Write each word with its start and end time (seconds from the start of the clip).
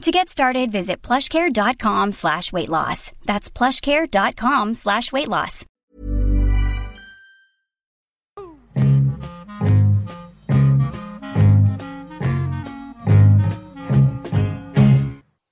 To 0.00 0.10
get 0.10 0.30
started, 0.30 0.72
visit 0.72 1.02
plushcare.com 1.02 2.12
slash 2.12 2.52
weight 2.52 2.70
loss. 2.70 3.12
That's 3.26 3.50
plushcare.com 3.50 4.74
slash 4.74 5.12
weight 5.12 5.28
loss. 5.28 5.66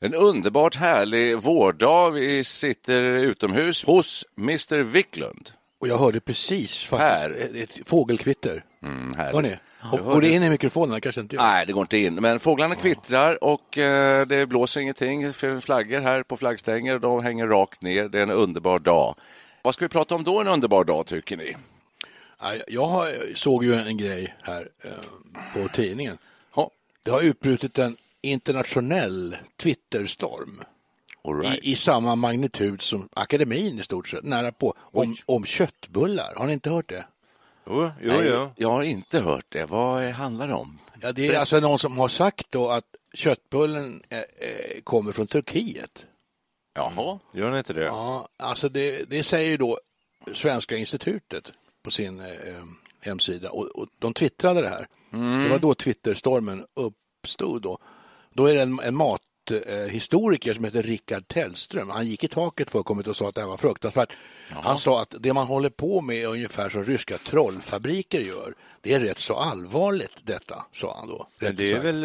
En 0.05 0.15
underbart 0.15 0.77
härlig 0.77 1.39
vårdag. 1.39 2.11
Vi 2.11 2.45
sitter 2.45 3.03
utomhus 3.03 3.85
hos 3.85 4.25
Mr 4.37 4.83
Wicklund. 4.83 5.58
Och 5.79 5.89
jag 5.89 5.99
hörde 5.99 6.21
precis 6.21 6.91
Här. 6.91 7.51
ett, 7.55 7.89
fågelkvitter. 7.89 8.65
Mm. 8.83 9.15
Hör 9.15 9.43
ni? 9.43 9.57
Och, 9.93 9.99
går 9.99 10.21
det 10.21 10.31
in 10.31 10.43
i 10.43 10.51
mikrofonen? 10.51 11.01
Kanske 11.01 11.21
inte 11.21 11.37
gör. 11.37 11.43
Nej, 11.43 11.67
det 11.67 11.73
går 11.73 11.81
inte 11.83 11.99
in. 11.99 12.15
Men 12.15 12.41
fåglarna 12.41 12.75
kvittrar 12.75 13.45
och 13.45 13.79
eh, 13.79 14.27
det 14.27 14.47
blåser 14.47 14.81
ingenting. 14.81 15.33
Flaggor 15.33 16.01
här 16.01 16.23
på 16.23 16.37
flaggstänger, 16.37 16.99
de 16.99 17.23
hänger 17.23 17.47
rakt 17.47 17.83
ner. 17.83 18.09
Det 18.09 18.19
är 18.19 18.23
en 18.23 18.31
underbar 18.31 18.79
dag. 18.79 19.15
Vad 19.63 19.75
ska 19.75 19.85
vi 19.85 19.89
prata 19.89 20.15
om 20.15 20.25
då 20.25 20.41
en 20.41 20.49
underbar 20.49 20.85
dag, 20.85 21.07
tycker 21.07 21.37
ni? 21.37 21.57
Jag 22.69 23.07
såg 23.35 23.65
ju 23.65 23.75
en 23.75 23.97
grej 23.97 24.35
här 24.43 24.69
eh, 24.85 25.63
på 25.63 25.69
tidningen. 25.69 26.19
Det 27.03 27.11
har 27.11 27.21
utbrutit 27.21 27.79
en 27.79 27.97
internationell 28.21 29.37
Twitterstorm 29.63 30.63
right. 31.25 31.65
i, 31.65 31.71
i 31.71 31.75
samma 31.75 32.17
magnitud 32.17 32.83
som 32.83 33.09
akademin 33.13 33.79
i 33.79 33.83
stort 33.83 34.09
sett, 34.09 34.25
nära 34.25 34.53
på, 34.53 34.75
om, 34.79 35.17
om 35.27 35.45
köttbullar. 35.45 36.35
Har 36.37 36.47
ni 36.47 36.53
inte 36.53 36.71
hört 36.71 36.89
det? 36.89 37.07
Jo, 37.67 37.91
jo, 38.01 38.13
Nej, 38.13 38.29
jo. 38.33 38.51
Jag 38.57 38.71
har 38.71 38.83
inte 38.83 39.21
hört 39.21 39.47
det. 39.49 39.67
Vad 39.67 40.05
handlar 40.05 40.49
det 40.49 40.55
om? 40.55 40.79
Ja, 41.01 41.13
det 41.13 41.27
är 41.27 41.39
alltså 41.39 41.61
någon 41.61 41.79
som 41.79 41.99
har 41.99 42.09
sagt 42.09 42.47
då 42.51 42.69
att 42.69 42.85
köttbullen 43.15 44.03
eh, 44.11 44.19
eh, 44.19 44.81
kommer 44.85 45.13
från 45.13 45.27
Turkiet. 45.27 46.07
Jaha. 46.75 47.19
Gör 47.35 47.51
ni 47.51 47.59
inte 47.59 47.73
det? 47.73 47.85
Ja, 47.85 48.29
alltså 48.39 48.69
det, 48.69 49.11
det 49.11 49.23
säger 49.23 49.59
då 49.59 49.79
Svenska 50.33 50.77
institutet 50.77 51.53
på 51.83 51.91
sin 51.91 52.21
eh, 52.21 52.65
hemsida 53.01 53.51
och, 53.51 53.67
och 53.67 53.89
de 53.99 54.13
twittrade 54.13 54.63
det 54.63 54.69
här. 54.69 54.87
Det 55.45 55.49
var 55.49 55.59
då 55.59 55.75
Twitterstormen 55.75 56.67
uppstod 56.75 57.63
då. 57.63 57.79
Då 58.31 58.47
är 58.47 58.55
det 58.55 58.63
en, 58.63 58.81
en 58.81 58.95
mathistoriker 60.09 60.55
som 60.55 60.65
heter 60.65 60.83
Rickard 60.83 61.29
Tellström. 61.29 61.91
Han 61.91 62.07
gick 62.07 62.25
i 62.25 62.29
taket 62.29 62.71
för 62.71 62.83
kommit 62.83 63.07
och 63.07 63.17
sa 63.17 63.29
att 63.29 63.35
det 63.35 63.41
här 63.41 63.49
var 63.49 63.57
fruktansvärt. 63.57 64.13
Han 64.49 64.79
sa 64.79 65.03
att 65.03 65.15
det 65.21 65.33
man 65.33 65.47
håller 65.47 65.71
på 65.71 66.01
med 66.01 66.17
är 66.17 66.27
ungefär 66.27 66.71
som 66.71 66.85
ryska 66.85 67.19
trollfabriker 67.19 68.21
gör. 68.21 68.55
Det 68.81 68.95
är 68.95 69.01
rätt 69.01 69.19
så 69.19 69.35
allvarligt 69.35 70.13
detta, 70.23 70.65
sa 70.73 70.97
han 70.99 71.09
då. 71.09 71.29
Men 71.39 71.57
det 71.57 71.73
är 71.73 71.83
väl 71.83 72.05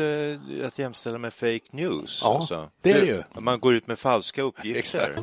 eh, 0.62 0.68
att 0.68 0.80
jämställa 0.80 1.18
med 1.18 1.34
fake 1.34 1.59
news? 1.72 2.24
alltså. 2.24 2.54
Ja, 2.54 2.70
det 2.81 2.92
är 2.92 3.02
det 3.02 3.08
ju. 3.08 3.24
Man 3.42 3.60
går 3.60 3.74
ut 3.74 3.88
med 3.88 4.00
falska 4.00 4.42
uppgifter. 4.42 5.16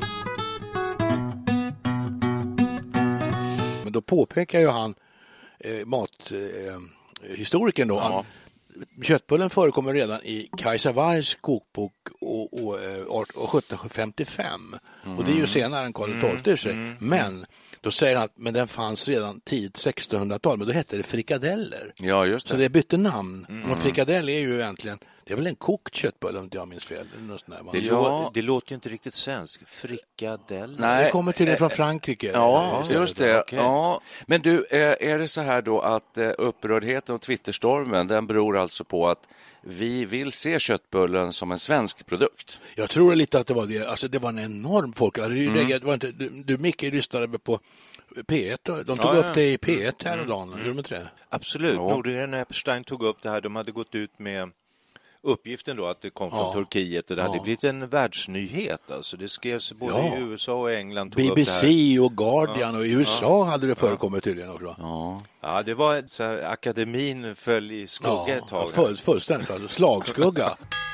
Men 3.83 3.91
då 3.91 4.01
påpekar 4.01 4.59
ju 4.59 4.67
han, 4.67 4.95
eh, 5.59 5.85
mathistorikern 5.85 6.89
eh, 7.23 7.37
historikern 7.37 7.87
då, 7.87 7.99
att 7.99 8.25
köttbullen 9.01 9.49
förekommer 9.49 9.93
redan 9.93 10.19
i 10.23 10.49
Kajsa 10.57 10.91
Wargs 10.91 11.35
kokbok 11.35 11.93
och, 12.21 12.63
och, 12.63 12.83
eh, 12.83 13.03
och 13.03 13.25
1755. 13.29 14.75
Och 15.17 15.25
det 15.25 15.31
är 15.31 15.35
ju 15.35 15.47
senare 15.47 15.85
än 15.85 15.93
Karl 15.93 16.37
XII 16.43 16.57
sig. 16.57 16.95
Men 16.99 17.45
då 17.81 17.91
säger 17.91 18.15
han 18.15 18.25
att 18.25 18.31
men 18.37 18.53
den 18.53 18.67
fanns 18.67 19.07
redan 19.07 19.39
tidigt 19.41 19.77
1600-tal, 19.77 20.57
men 20.57 20.67
då 20.67 20.73
hette 20.73 20.97
det 20.97 21.03
frikadeller. 21.03 21.93
Ja, 21.97 22.25
just 22.25 22.47
Så 22.47 22.55
det. 22.57 22.63
det 22.63 22.69
bytte 22.69 22.97
namn. 22.97 23.45
Men 23.49 23.77
frikadell 23.77 24.29
är 24.29 24.39
ju 24.39 24.55
egentligen, 24.59 24.99
det 25.25 25.33
är 25.33 25.37
väl 25.37 25.47
en 25.47 25.55
kokt 25.55 25.95
köttbulle 25.95 26.37
om 26.37 26.43
inte 26.43 26.57
jag 26.57 26.67
minns 26.67 26.85
fel. 26.85 27.07
Eller 27.17 27.27
något 27.27 27.39
sånt 27.41 27.57
där. 27.57 27.63
Man- 27.63 27.73
Det, 27.73 27.79
Ja. 27.79 28.31
det 28.33 28.41
låter 28.41 28.71
ju 28.71 28.75
inte 28.75 28.89
riktigt 28.89 29.13
svenskt. 29.13 29.69
Frikadeller. 29.69 30.75
Nej. 30.79 31.05
Det 31.05 31.11
kommer 31.11 31.31
tydligen 31.31 31.57
från 31.57 31.69
Frankrike. 31.69 32.31
Ja, 32.33 32.83
Eh, 32.85 32.91
just 32.91 33.17
det. 33.17 33.39
okej. 33.39 33.59
Ja. 33.59 34.01
Men 34.25 34.41
du, 34.41 34.65
eh, 34.65 35.11
är 35.11 35.19
det 35.19 35.27
så 35.27 35.41
här 35.41 35.61
då 35.61 35.79
att 35.81 36.17
eh, 36.17 36.31
upprördheten 36.37 37.15
och 37.15 37.21
Twitterstormen, 37.21 38.07
den 38.07 38.27
beror 38.27 38.57
alltså 38.57 38.83
på 38.83 39.07
att 39.09 39.27
vi 39.63 40.05
vill 40.05 40.31
se 40.31 40.59
köttbullen 40.59 41.31
som 41.33 41.51
en 41.51 41.57
svensk 41.59 42.05
produkt? 42.05 42.59
Jag 42.75 42.89
tror 42.89 43.15
lite 43.15 43.39
att 43.39 43.47
det 43.47 43.53
var 43.53 43.65
det. 43.65 43.85
Alltså 43.87 44.07
det 44.07 44.19
var 44.19 44.29
en 44.29 44.39
enorm 44.39 44.93
folk. 44.93 45.17
Alltså, 45.17 45.31
Mm. 45.31 45.67
det 45.67 45.83
var 45.83 45.93
inte, 45.93 46.11
du, 46.11 46.29
du 46.29 46.57
Micke 46.57 46.81
lyssnade 46.81 47.39
på 47.39 47.59
P1. 48.27 48.57
då? 48.63 48.75
De 48.83 48.97
tog 48.97 49.05
Ja, 49.05 49.13
upp 49.19 49.25
ja. 49.25 49.33
det 49.33 49.51
i 49.53 49.57
P1 49.57 50.05
häromdagen. 50.05 50.49
Gjorde 50.51 50.63
de 50.69 50.77
inte 50.77 50.93
det? 50.95 51.09
Absolut. 51.29 51.75
Nordgren 51.75 52.33
och 52.33 52.39
Epstein 52.39 52.83
tog 52.83 53.03
upp 53.03 53.17
det 53.21 53.29
här. 53.29 53.41
De 53.41 53.55
hade 53.55 53.71
gått 53.71 53.95
ut 53.95 54.19
med 54.19 54.49
uppgiften 55.23 55.77
då 55.77 55.85
att 55.87 56.01
det 56.01 56.09
kom 56.09 56.29
från 56.31 56.39
Ja. 56.39 56.53
Turkiet 56.53 57.09
och 57.11 57.15
det 57.15 57.21
hade 57.23 57.37
Ja. 57.37 57.43
blivit 57.43 57.63
en 57.63 57.87
världsnyhet. 57.89 58.91
Alltså 58.91 59.17
det 59.17 59.29
skrevs 59.29 59.73
både 59.73 59.93
Ja. 60.07 60.17
i 60.17 60.21
USA 60.21 60.53
och 60.53 60.71
England. 60.71 61.11
Tog 61.11 61.21
Upp 61.23 61.29
det 61.29 61.35
BBC 61.35 61.67
här. 61.67 62.01
och 62.03 62.17
Guardian 62.17 62.75
och 62.75 62.85
i 62.85 62.91
USA 62.91 63.43
hade 63.43 63.67
det 63.67 63.75
förekommit 63.75 64.23
tydligen 64.23 64.49
också. 64.49 64.75
Ja. 64.79 65.21
Ja, 65.41 65.63
det 65.63 65.73
var 65.73 66.03
så 66.07 66.23
här, 66.23 66.41
akademin 66.51 67.35
föll 67.35 67.71
i 67.71 67.87
skugga 67.87 68.37
ett 68.37 68.47
tag. 68.47 68.71
full, 68.71 68.97
fullständigt. 68.97 69.51
Alltså, 69.51 69.67
slagskugga. 69.67 70.49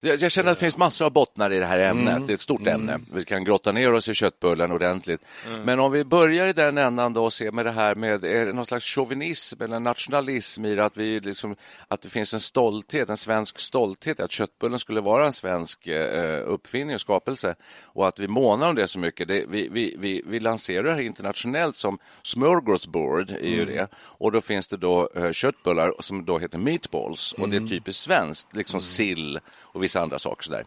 Jag 0.00 0.22
jag 0.22 0.30
känner 0.30 0.50
att 0.50 0.58
det 0.58 0.64
finns 0.64 0.76
massor 0.76 1.04
av 1.04 1.12
bottnar 1.12 1.52
i 1.52 1.58
det 1.58 1.66
här 1.66 1.78
ämnet. 1.78 2.26
Det 2.26 2.32
är 2.32 2.34
ett 2.34 2.40
stort 2.40 2.66
ämne. 2.66 3.00
Vi 3.12 3.24
kan 3.24 3.44
grotta 3.44 3.72
ner 3.72 3.92
oss 3.92 4.08
i 4.08 4.14
köttbullen 4.14 4.72
ordentligt. 4.72 5.20
Men 5.64 5.80
om 5.80 5.92
vi 5.92 6.04
börjar 6.04 6.46
i 6.46 6.52
den 6.52 6.78
ändan 6.78 7.12
då 7.12 7.24
och 7.24 7.32
ser 7.32 7.52
med 7.52 7.66
det 7.66 7.72
här 7.72 7.94
med 7.94 8.24
är 8.24 8.46
det 8.46 8.52
någon 8.52 8.64
slags 8.64 8.84
chauvinism 8.84 9.62
eller 9.62 9.80
nationalism 9.80 10.64
i 10.64 10.74
det 10.74 10.84
att, 10.84 10.96
vi 10.96 11.20
liksom, 11.20 11.56
att 11.88 12.00
det 12.00 12.08
finns 12.08 12.34
en 12.34 12.40
stolthet, 12.40 13.10
en 13.10 13.16
svensk 13.16 13.58
stolthet 13.58 14.20
att 14.20 14.32
köttbullen 14.32 14.78
skulle 14.78 15.00
vara 15.00 15.26
en 15.26 15.32
svensk 15.32 15.86
eh, 15.86 16.48
uppfinning 16.48 16.94
och 16.94 17.00
skapelse 17.00 17.54
och 17.82 18.08
att 18.08 18.18
vi 18.18 18.28
månar 18.28 18.68
om 18.68 18.74
det 18.74 18.88
så 18.88 18.98
mycket. 18.98 19.28
Det, 19.28 19.44
vi, 19.48 19.68
vi, 19.68 19.96
vi, 19.98 20.22
vi 20.26 20.40
lanserar 20.40 20.82
det 20.82 20.92
här 20.92 21.00
internationellt 21.00 21.76
som 21.76 21.98
smörgåsbord 22.22 23.30
är 23.30 23.48
ju 23.48 23.64
det 23.64 23.88
och 23.96 24.32
då 24.32 24.40
finns 24.40 24.68
det 24.68 24.76
då 24.76 25.10
eh, 25.14 25.32
köttbullar 25.32 25.92
som 26.00 26.24
då 26.24 26.38
heter 26.38 26.58
meatballs 26.58 27.32
och 27.32 27.48
det 27.48 27.56
är 27.56 27.60
typiskt 27.60 28.02
svenskt, 28.02 28.56
liksom 28.56 28.80
sill 28.80 29.40
och 29.76 29.82
vissa 29.82 30.00
andra 30.00 30.18
saker 30.18 30.42
sådär. 30.42 30.64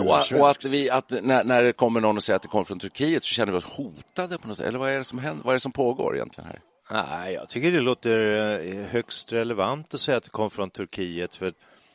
Och, 0.00 0.40
och 0.40 0.50
att 0.50 0.64
vi, 0.64 0.90
att 0.90 1.10
när, 1.10 1.44
när 1.44 1.62
det 1.62 1.72
kommer 1.72 2.00
någon 2.00 2.16
och 2.16 2.22
säger 2.22 2.36
att 2.36 2.42
det 2.42 2.48
kommer 2.48 2.64
från 2.64 2.78
Turkiet 2.78 3.24
så 3.24 3.34
känner 3.34 3.52
vi 3.52 3.58
oss 3.58 3.64
hotade 3.64 4.38
på 4.38 4.48
något 4.48 4.56
sätt. 4.56 4.66
Eller 4.66 4.78
vad 4.78 4.90
är 4.90 4.98
det 4.98 5.04
som 5.04 5.18
händer? 5.18 5.44
Vad 5.44 5.52
är 5.52 5.54
det 5.54 5.60
som 5.60 5.72
pågår 5.72 6.14
egentligen 6.16 6.50
här? 6.50 6.60
Nej, 6.90 7.34
jag 7.34 7.48
tycker 7.48 7.72
det 7.72 7.80
låter 7.80 8.18
eh, 8.66 8.86
högst 8.86 9.32
relevant 9.32 9.94
att 9.94 10.00
säga 10.00 10.16
att 10.16 10.24
det 10.24 10.30
kom 10.30 10.50
från 10.50 10.70
Turkiet. 10.70 11.36
För 11.36 11.52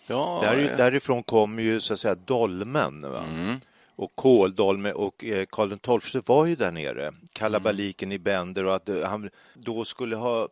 Ja, 0.09 0.39
där, 0.41 0.57
ja. 0.57 0.75
Därifrån 0.77 1.23
kommer 1.23 1.63
ju 1.63 1.81
så 1.81 1.93
att 1.93 1.99
säga 1.99 2.15
dolmen. 2.15 3.11
Va? 3.11 3.23
Mm. 3.23 3.59
Och 3.95 4.15
kåldolme 4.15 4.91
och 4.91 5.25
eh, 5.25 5.45
Karl 5.45 5.99
XII 5.99 6.21
var 6.25 6.45
ju 6.45 6.55
där 6.55 6.71
nere, 6.71 7.13
kalabaliken 7.33 8.11
i 8.11 8.19
Bender 8.19 8.65
och 8.65 8.75
att 8.75 8.89
eh, 8.89 9.03
han 9.03 9.29
då 9.53 9.85
skulle 9.85 10.15
ha 10.15 10.47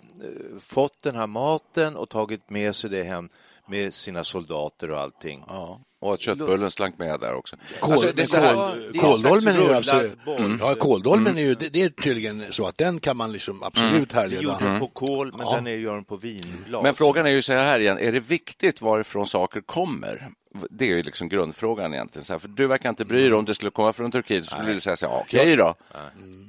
fått 0.60 1.04
den 1.04 1.16
här 1.16 1.28
maten 1.28 1.96
och 1.96 2.10
tagit 2.10 2.50
med 2.50 2.76
sig 2.76 2.90
det 2.90 3.04
hem 3.04 3.30
med 3.70 3.94
sina 3.94 4.24
soldater 4.24 4.92
och 4.92 5.00
allting. 5.00 5.44
Ja. 5.48 5.82
Och 6.02 6.14
att 6.14 6.22
köttbullen 6.22 6.72
slank 6.72 6.98
med 6.98 7.20
där 7.20 7.34
också. 7.34 7.56
Alltså, 7.82 8.12
det 8.16 8.34
här- 8.34 9.00
kåldolmen 9.00 9.56
är 9.56 9.60
ju 9.62 9.84
slags 9.84 9.94
rullad 9.94 10.18
boll. 10.26 10.38
Mm. 10.40 10.58
Ja, 10.62 10.76
kåldolmen 10.76 11.38
är 11.38 11.42
ju, 11.42 11.56
det, 11.56 11.70
det 11.70 11.82
är 11.84 11.90
tydligen 11.90 12.44
så 12.50 12.68
att 12.68 12.78
den 12.78 13.00
kan 13.00 13.18
man 13.18 13.32
liksom 13.32 13.64
absolut 13.64 13.92
Det 13.92 13.96
gjorde 14.02 14.16
härleda. 14.16 14.58
de 14.60 14.80
på 14.80 14.88
kål, 14.88 15.32
men 15.38 15.46
Ja. 15.48 15.56
den 15.56 15.68
är, 15.68 15.72
gör 15.78 15.96
de 15.96 16.06
på 16.06 16.16
vinblad. 16.18 16.84
Men 16.84 16.94
frågan 16.94 17.26
är 17.26 17.30
ju 17.30 17.42
så 17.42 17.54
här 17.54 17.80
igen, 17.80 17.98
är 18.00 18.12
det 18.12 18.20
viktigt 18.20 18.82
varifrån 18.82 19.26
saker 19.26 19.62
kommer? 19.62 20.30
Det 20.70 20.86
är 20.86 20.96
ju 20.96 21.04
liksom 21.04 21.30
grundfrågan 21.30 21.94
egentligen. 21.94 22.24
Så 22.26 22.34
här, 22.34 22.40
för 22.40 22.48
du 22.48 22.68
verkar 22.68 22.90
inte 22.90 23.06
bry 23.06 23.24
dig 23.24 23.34
om 23.34 23.46
det 23.46 23.54
skulle 23.54 23.72
komma 23.72 23.94
från 23.94 24.12
Turkiet, 24.12 24.46
så 24.46 24.56
skulle 24.56 24.74
du 24.74 24.80
säga 24.80 24.96
så 24.96 25.08
här, 25.08 25.16
okej 25.20 25.56
då. 25.56 25.76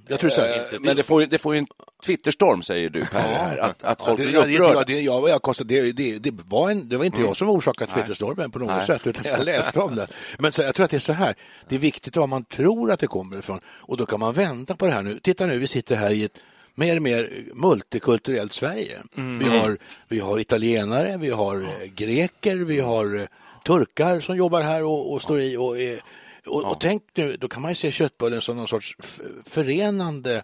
Jag 0.09 0.21
tror 0.21 0.31
så 0.31 0.41
här, 0.41 0.59
Eh, 0.73 0.81
Men 0.81 0.97
det 0.97 1.03
får, 1.03 1.27
det 1.27 1.39
får 1.39 1.55
ju 1.55 1.59
en 1.59 1.67
Twitterstorm, 2.07 2.63
säger 2.63 2.91
du 2.91 3.05
Per, 3.05 3.21
här, 3.21 3.59
att, 3.59 3.85
att 3.85 4.03
folk 4.03 4.19
det, 4.19 4.27
blir 4.27 4.37
upprörda. 4.37 4.75
ja, 4.75 4.85
det, 4.87 5.01
jag, 5.01 5.29
jag 5.29 5.55
det, 5.65 5.93
det, 5.93 6.19
det, 6.19 6.31
var 6.47 6.71
en, 6.71 6.89
det 6.89 6.97
var 6.97 7.05
inte 7.05 7.21
jag 7.21 7.37
som 7.37 7.49
orsakade 7.49 7.93
Twitterstormen 7.93 8.51
på 8.51 8.59
något 8.59 8.69
Nej. 8.69 8.87
sätt, 8.87 9.07
utan 9.07 9.25
jag 9.25 9.45
läste 9.45 9.81
om 9.81 9.97
det. 9.97 10.07
Men 10.39 10.53
så, 10.53 10.63
jag 10.63 10.75
tror 10.75 10.85
att 10.85 10.91
det 10.91 10.97
är 10.97 11.01
så 11.01 11.13
här, 11.13 11.35
det 11.69 11.75
är 11.75 11.79
viktigt 11.79 12.17
var 12.17 12.27
man 12.27 12.45
tror 12.45 12.91
att 12.91 13.01
det 13.01 13.07
kommer 13.07 13.39
ifrån 13.39 13.61
och 13.67 13.97
då 13.97 14.07
kan 14.07 14.21
man 14.21 14.33
vända 14.35 14.75
på 14.75 14.87
det 14.87 14.93
här 14.93 15.03
nu. 15.03 15.21
Titta 15.23 15.47
nu, 15.47 15.59
vi 15.59 15.67
sitter 15.67 15.97
här 15.97 16.11
i 16.11 16.25
ett 16.25 16.39
mer 16.75 16.97
och 16.97 17.03
mer 17.03 17.45
multikulturellt 17.55 18.53
Sverige. 18.53 18.99
Vi, 19.15 19.59
har, 19.59 19.79
vi 20.09 20.19
har 20.21 20.39
italienare, 20.39 21.17
vi 21.17 21.31
har 21.31 21.63
eh, 21.63 21.87
greker, 21.95 22.57
vi 22.57 22.81
har 22.81 23.17
eh, 23.17 23.27
turkar 23.65 24.21
som 24.21 24.37
jobbar 24.37 24.61
här 24.61 24.85
och, 24.85 25.13
och 25.13 25.23
står 25.23 25.41
i. 25.41 25.57
Och, 25.57 25.79
är- 25.79 26.01
och, 26.47 26.65
och 26.65 26.81
tänk 26.81 27.03
nu, 27.15 27.37
då 27.37 27.49
kan 27.49 27.63
man 27.63 27.71
ju 27.71 27.75
se 27.75 27.91
köttbullen 27.93 28.41
som 28.41 28.57
någon 28.57 28.69
sorts 28.69 28.97
förenande 29.45 30.43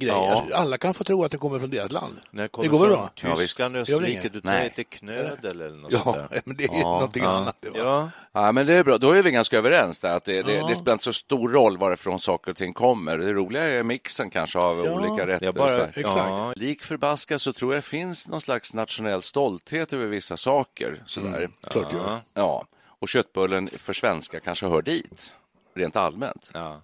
grej. 0.00 0.12
Ja. 0.12 0.30
Alltså, 0.32 0.54
alla 0.54 0.78
kan 0.78 0.94
få 0.94 1.04
tro 1.04 1.24
att 1.24 1.30
den 1.30 1.40
kommer 1.40 1.58
från 1.58 1.70
deras 1.70 1.92
land. 1.92 2.20
När 2.30 2.42
det 2.42 2.48
kommer 2.48 2.68
går 2.68 2.78
väl 2.78 2.88
bra? 2.88 3.10
Ja. 3.22 3.36
Tyskland, 3.36 3.74
det 3.74 3.80
Österrike, 3.80 4.28
du 4.28 4.40
tar 4.40 4.48
Nej. 4.50 4.64
lite 4.64 4.84
knödel 4.84 5.60
eller 5.60 5.76
något 5.76 5.92
Ja, 5.92 5.98
sånt 5.98 6.16
där. 6.30 6.40
men 6.44 6.56
det 6.56 6.64
är 6.64 6.82
någonting 6.82 7.24
annat. 7.24 7.56
Det, 7.60 7.70
va? 7.70 7.78
Ja, 7.78 8.10
Ja, 8.32 8.52
men 8.52 8.66
det 8.66 8.74
är 8.76 8.84
bra. 8.84 8.98
Då 8.98 9.12
är 9.12 9.22
vi 9.22 9.30
ganska 9.30 9.58
överens 9.58 10.00
där. 10.00 10.16
Att 10.16 10.24
det, 10.24 10.42
det, 10.42 10.68
det 10.68 10.76
spelar 10.76 10.92
inte 10.92 11.04
så 11.04 11.12
stor 11.12 11.48
roll 11.48 11.78
varifrån 11.78 12.18
saker 12.18 12.50
och 12.50 12.56
ting 12.56 12.74
kommer. 12.74 13.18
Det 13.18 13.32
roliga 13.32 13.62
är 13.62 13.82
mixen 13.82 14.30
kanske 14.30 14.58
av 14.58 14.80
olika 14.80 15.26
rätter. 15.26 15.52
bara, 15.52 15.86
exakt. 15.88 16.04
ja, 16.04 16.52
Lik 16.56 16.82
förbaskat 16.82 17.40
så 17.42 17.52
tror 17.52 17.72
jag 17.74 17.78
det 17.78 17.86
finns 17.86 18.28
någon 18.28 18.40
slags 18.40 18.74
nationell 18.74 19.22
stolthet 19.22 19.92
över 19.92 20.06
vissa 20.06 20.36
saker. 20.36 21.02
Sådär. 21.06 21.48
Klart 21.70 21.92
gör. 21.92 22.20
Ja. 22.34 22.64
Och 22.98 23.08
köttbullen 23.08 23.68
för 23.76 23.92
svenska 23.92 24.40
kanske 24.40 24.66
hör 24.66 24.82
dit, 24.82 25.34
rent 25.74 25.96
allmänt. 25.96 26.50
ja. 26.54 26.82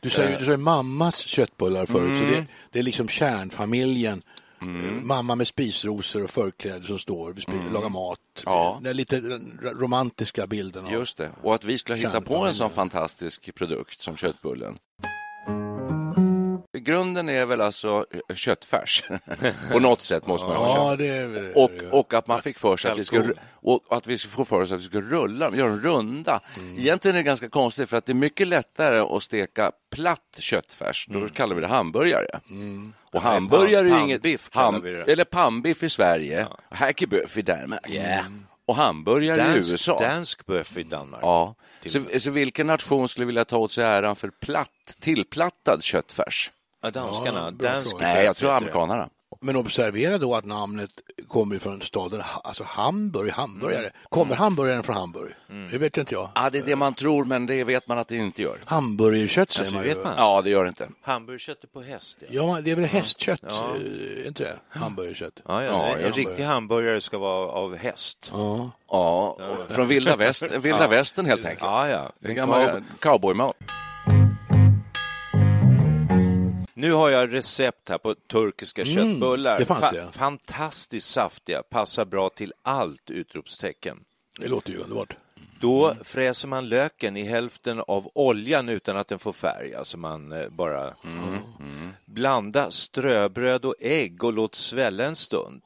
Du 0.00 0.10
sa 0.10 0.24
ju 0.30 0.36
du 0.36 0.44
sa 0.44 0.50
ju 0.50 0.56
mammas 0.56 1.16
köttbullar 1.18 1.86
förut, 1.86 2.18
så 2.18 2.24
Mm. 2.24 2.34
det, 2.34 2.46
det 2.70 2.78
är 2.78 2.82
liksom 2.82 3.08
kärnfamiljen. 3.08 4.22
Eh, 4.62 4.66
Mamma 5.02 5.34
med 5.34 5.46
spisrosor 5.48 6.24
och 6.24 6.30
förkläde 6.30 6.86
som 6.86 6.98
står 6.98 7.30
och 7.30 7.36
spi- 7.36 7.72
lagar 7.72 7.88
mat. 7.88 8.18
Mm. 8.46 8.54
Ja. 8.54 8.80
Den 8.82 8.96
lite 8.96 9.20
romantiska 9.62 10.46
bilden. 10.46 10.86
Just 10.92 11.16
det. 11.16 11.30
Och 11.42 11.54
att 11.54 11.64
vi 11.64 11.78
skulle 11.78 11.98
hitta 11.98 12.20
på 12.20 12.36
en 12.36 12.54
sån 12.54 12.70
fantastisk 12.70 13.54
produkt 13.54 14.02
som 14.02 14.16
köttbullen. 14.16 14.76
Grunden 16.84 17.28
är 17.28 17.46
väl 17.46 17.60
alltså 17.60 18.06
köttfärs. 18.34 19.04
På 19.72 19.78
något 19.78 20.02
sätt 20.02 20.26
måste 20.26 20.46
man 20.48 20.56
ha 20.56 20.66
Ja, 20.76 20.90
kött. 20.90 20.98
det 20.98 21.06
är 21.06 21.28
det 21.28 21.52
Och, 21.54 21.98
och 22.00 22.14
att 22.14 22.26
man 22.26 22.42
fick 22.42 22.58
för 22.58 22.76
sig 22.76 22.90
att 22.90 22.98
vi 22.98 23.04
skulle, 23.04 23.34
och 23.52 23.80
att 23.90 24.06
vi 24.06 24.18
skulle 24.18 24.32
få 24.32 24.44
för 24.44 24.60
oss 24.60 24.72
att 24.72 24.80
vi 24.80 24.84
skulle 24.84 25.06
rulla 25.06 25.44
dem, 25.50 25.58
göra 25.58 25.68
dem 25.68 25.80
runda. 25.80 26.40
Egentligen 26.78 27.14
är 27.14 27.18
det 27.18 27.24
ganska 27.26 27.48
konstigt 27.48 27.88
för 27.90 27.96
att 27.96 28.06
det 28.06 28.12
är 28.12 28.14
mycket 28.14 28.48
lättare 28.48 28.98
att 28.98 29.22
steka 29.22 29.72
platt 29.94 30.36
köttfärs. 30.38 31.06
Då 31.08 31.28
kallar 31.28 31.54
vi 31.54 31.60
det 31.60 31.66
hamburgare. 31.66 32.26
Och 33.12 33.22
hamburgare 33.22 33.88
är 33.90 33.96
ju 33.98 34.02
inget... 34.04 34.22
pannbiff 34.22 34.50
ham- 34.52 34.82
vi 34.82 34.90
det. 34.92 35.12
Eller 35.12 35.24
pannbiff 35.24 35.82
i 35.82 35.88
Sverige. 35.88 36.40
Ja. 36.50 36.76
Hackeböff 36.76 37.38
i 37.38 37.42
Danmark. 37.42 37.90
Yeah. 37.90 38.24
Och 38.66 38.76
hamburgare 38.76 39.36
i 39.36 39.44
Dansk, 39.54 39.72
USA. 39.72 39.98
dansk 39.98 40.46
böff 40.46 40.76
i 40.78 40.82
Danmark. 40.82 41.20
Ja. 41.22 41.54
Så, 41.86 42.02
så 42.18 42.30
vilken 42.30 42.66
nation 42.66 43.08
skulle 43.08 43.26
vilja 43.26 43.44
ta 43.44 43.56
åt 43.56 43.72
sig 43.72 43.84
äran 43.84 44.16
för 44.16 44.30
platt, 44.40 44.96
tillplattad 45.00 45.82
köttfärs? 45.82 46.50
Ja, 46.82 46.90
danskarna. 46.90 47.38
Ja, 47.44 47.50
dansk. 47.50 47.96
Nej, 48.00 48.24
jag 48.24 48.36
tror 48.36 48.50
amerikanerna. 48.52 49.08
Men 49.42 49.56
observera 49.56 50.18
då 50.18 50.34
att 50.34 50.44
namnet 50.44 50.90
kommer 51.28 51.58
från 51.58 51.80
staden, 51.82 52.22
alltså 52.44 52.64
Hamburg, 52.66 53.30
hamburgare. 53.32 53.90
Kommer 54.08 54.34
hamburgaren 54.34 54.82
från 54.82 54.96
Hamburg? 54.96 55.32
Det 55.70 55.78
vet 55.78 55.96
inte 55.96 56.14
jag. 56.14 56.28
Ja, 56.34 56.50
det 56.50 56.58
är 56.58 56.62
det 56.62 56.76
man 56.76 56.94
tror, 56.94 57.24
men 57.24 57.46
det 57.46 57.64
vet 57.64 57.88
man 57.88 57.98
att 57.98 58.08
det 58.08 58.16
inte 58.16 58.42
gör. 58.42 58.58
Hamburgerkött 58.64 59.50
säger 59.52 59.66
Alltså, 59.66 59.74
man 59.74 59.84
vet 59.84 60.04
man. 60.04 60.14
Ja, 60.16 60.42
det 60.42 60.50
gör 60.50 60.64
det 60.64 60.68
inte. 60.68 60.88
Hamburgerkött 61.02 61.64
är 61.64 61.68
på 61.68 61.82
häst. 61.82 62.18
Ja, 62.20 62.26
Ja, 62.30 62.60
det 62.60 62.70
är 62.70 62.76
väl 62.76 62.84
hästkött, 62.84 63.42
eh, 63.44 64.26
inte 64.26 64.42
det? 64.42 64.56
Hamburgerkött. 64.68 65.40
ja, 65.48 65.64
Ja, 65.64 65.84
en 65.96 66.02
jag- 66.02 66.18
riktig 66.18 66.42
hamburgare 66.42 67.00
ska 67.00 67.18
vara 67.18 67.48
av 67.48 67.76
häst. 67.76 68.30
Ja. 68.32 68.70
Ja, 68.88 69.38
från 69.68 69.88
vilda, 69.88 70.16
väst, 70.16 70.42
vilda 70.42 70.88
västern 70.88 71.26
helt 71.26 71.44
enkelt. 71.44 71.62
Ja, 71.62 71.88
ja. 71.88 72.12
En 72.28 72.34
gammal 72.34 72.82
cowboymat. 72.98 73.56
Nu 76.80 76.92
har 76.92 77.10
jag 77.10 77.32
recept 77.32 77.88
här 77.88 77.98
på 77.98 78.14
turkiska 78.14 78.84
köttbullar. 78.84 79.58
det 79.58 79.66
fanns 79.66 79.90
det. 79.90 80.08
Fantastiskt 80.12 81.10
saftiga, 81.10 81.62
passar 81.62 82.04
bra 82.04 82.30
till 82.30 82.52
allt! 82.62 83.10
Utropstecken. 83.10 83.96
Det 84.38 84.48
låter 84.48 84.72
ju 84.72 84.78
underbart. 84.78 85.16
Då 85.60 85.94
fräser 86.02 86.48
man 86.48 86.68
löken 86.68 87.16
i 87.16 87.22
hälften 87.22 87.80
av 87.80 88.10
oljan 88.14 88.68
utan 88.68 88.96
att 88.96 89.08
den 89.08 89.18
får 89.18 89.32
färg. 89.32 89.74
Alltså 89.74 89.98
man 89.98 90.32
eh, 90.32 90.48
bara... 90.48 90.94
Blanda 92.04 92.70
ströbröd 92.70 93.64
och 93.64 93.74
ägg 93.80 94.24
och 94.24 94.32
låt 94.32 94.54
svälla 94.54 95.04
en 95.04 95.16
stund. 95.16 95.62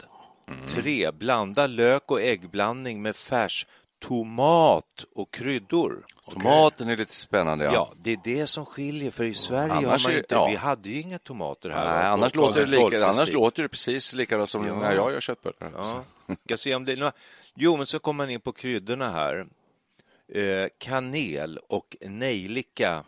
Tre, 0.66 1.10
Blanda 1.10 1.66
lök 1.66 2.10
och 2.10 2.22
äggblandning 2.22 3.02
med 3.02 3.16
färs 3.16 3.66
tomat 4.08 5.04
och 5.14 5.30
kryddor. 5.30 6.04
Tomaten 6.30 6.88
är 6.88 6.96
lite 6.96 7.14
spännande. 7.14 7.64
Ja. 7.64 7.72
Ja, 7.74 7.92
det 8.02 8.12
är 8.12 8.18
det 8.24 8.46
som 8.46 8.66
skiljer, 8.66 9.10
för 9.10 9.24
i 9.24 9.34
Sverige 9.34 9.72
har 9.72 9.82
Annars 9.82 10.04
man 10.06 10.14
är- 10.14 10.18
inte, 10.18 10.34
ja. 10.34 10.46
vi 10.46 10.56
hade 10.56 10.88
ju 10.88 11.00
inga 11.00 11.18
tomater 11.18 11.70
här. 11.70 11.94
Nej, 11.94 12.06
annars, 12.06 12.32
På- 12.32 12.38
låter 12.40 12.60
det 12.60 12.66
lika, 12.66 13.06
annars 13.06 13.32
låter 13.32 13.62
det 13.62 13.68
precis 13.68 14.12
likadant 14.14 14.48
som 14.48 14.66
Ja. 14.66 14.74
när 14.74 14.94
jag 14.94 15.12
gör 15.12 15.20
köttbullar. 15.20 15.72
Ja. 15.74 16.76
Om 16.76 16.84
det. 16.84 17.12
Jo, 17.54 17.76
men 17.76 17.86
så 17.86 17.98
kommer 17.98 18.24
man 18.24 18.30
in 18.30 18.40
på 18.40 18.52
kryddorna 18.52 19.10
här. 19.10 19.46
Eh, 20.32 20.68
kanel 20.78 21.58
och 21.68 21.96
nejlika 22.00 23.04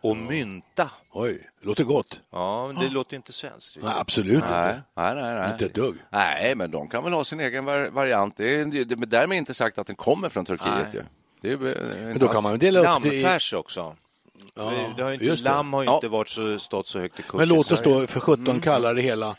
och 0.00 0.16
mynta. 0.16 0.90
Oj, 1.12 1.48
det 1.60 1.66
låter 1.66 1.84
gott. 1.84 2.20
Ja, 2.32 2.66
men 2.66 2.76
det 2.84 2.88
låter 2.90 3.16
inte 3.16 3.32
svenskt. 3.32 3.76
Nej, 3.82 3.92
absolut 3.96 4.44
Nej, 4.50 4.68
inte. 4.70 4.82
nej, 4.96 5.14
nej. 5.14 5.34
nej. 5.34 5.52
Inte 5.52 5.66
ett 5.66 5.74
dugg. 5.74 5.94
Nej, 6.10 6.54
men 6.54 6.70
de 6.70 6.88
kan 6.88 7.04
väl 7.04 7.12
ha 7.12 7.24
sin 7.24 7.40
egen 7.40 7.64
var- 7.64 7.90
variant. 7.90 8.36
Det 8.36 8.54
är, 8.60 8.64
det, 8.84 8.94
därmed 8.94 9.38
inte 9.38 9.54
sagt 9.54 9.78
att 9.78 9.86
den 9.86 9.96
kommer 9.96 10.28
från 10.28 10.44
Turkiet. 10.44 10.94
Ju. 10.94 11.02
Det 11.40 11.48
är, 11.52 11.66
eh, 11.66 12.04
Men 12.06 12.18
då 12.18 12.28
kan 12.28 12.42
man 12.42 12.58
dela 12.58 12.96
upp 12.96 13.02
det 13.02 13.08
i... 13.14 13.22
Lammfärs 13.22 13.52
också. 13.54 13.96
Ja, 14.54 14.72
det 14.96 15.02
har 15.02 15.12
inte, 15.12 15.36
lamm 15.36 15.72
har 15.72 15.82
ju 15.82 15.86
Ja. 15.88 15.94
inte 15.94 16.08
varit 16.08 16.28
så, 16.28 16.58
stått 16.58 16.86
så 16.86 16.98
högt 16.98 17.20
i 17.20 17.22
kurs 17.22 17.34
Men 17.38 17.48
låt 17.48 17.72
oss 17.72 17.82
då 17.82 18.06
för 18.06 18.20
17 18.20 18.60
kalla 18.60 18.94
det 18.94 19.02
hela, 19.02 19.36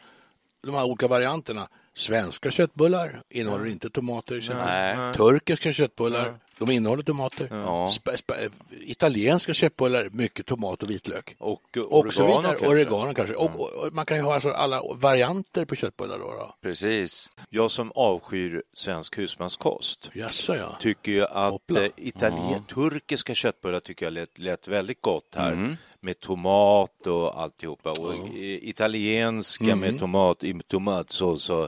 de 0.64 0.76
här 0.76 0.84
olika 0.84 1.08
varianterna. 1.08 1.68
Svenska 1.94 2.52
köttbullar 2.52 3.22
innehåller 3.30 3.66
inte 3.66 3.90
tomater. 3.90 4.50
Nej. 4.66 5.14
Turkiska 5.14 5.74
köttbullar, 5.74 6.40
de 6.60 6.72
innehåller 6.72 7.04
tomater. 7.04 7.48
Ja. 7.52 7.88
Sp- 7.88 8.16
sp- 8.18 8.52
italienska 8.82 9.54
köttbullar, 9.54 10.10
mycket 10.12 10.46
tomat 10.46 10.84
och 10.84 10.90
vitlök. 10.90 11.36
Och 11.40 11.62
oregano 11.78 12.42
kanske. 12.42 12.68
Oregano 12.68 13.14
kanske. 13.14 13.36
Och, 13.36 13.52
och, 13.60 13.74
och 13.74 13.94
man 13.94 14.06
kan 14.06 14.18
ju 14.18 14.24
ha 14.24 14.34
alltså 14.34 14.50
alla 14.50 14.82
varianter 14.96 15.66
på 15.66 15.76
köttbullar 15.76 16.20
då. 16.20 16.26
då. 16.26 16.56
Precis. 16.62 17.30
Jag 17.50 17.72
som 17.72 17.92
avskyr 17.96 18.64
svensk 18.74 19.18
husmanskost 19.18 20.10
Jaså 20.14 20.56
ja. 20.56 20.78
tycker 20.82 21.12
ju 21.12 21.24
att 21.26 21.52
Hoppla. 21.52 21.84
eh, 21.86 21.92
italien, 21.98 22.64
turkiska 22.74 23.36
köttbullar 23.36 23.80
tycker 23.80 24.06
jag 24.06 24.14
lät, 24.14 24.40
lät 24.40 24.68
väldigt 24.68 25.02
gott 25.02 25.36
här. 25.36 25.78
Med 26.02 26.20
tomat 26.20 27.08
och 27.08 27.42
alltihopa. 27.42 27.92
Och 27.92 28.14
i- 28.36 28.70
italienska 28.70 29.76
med 29.76 30.00
tomat, 30.00 30.44
i 30.44 30.60
tomatsås 30.68 31.50
och 31.50 31.68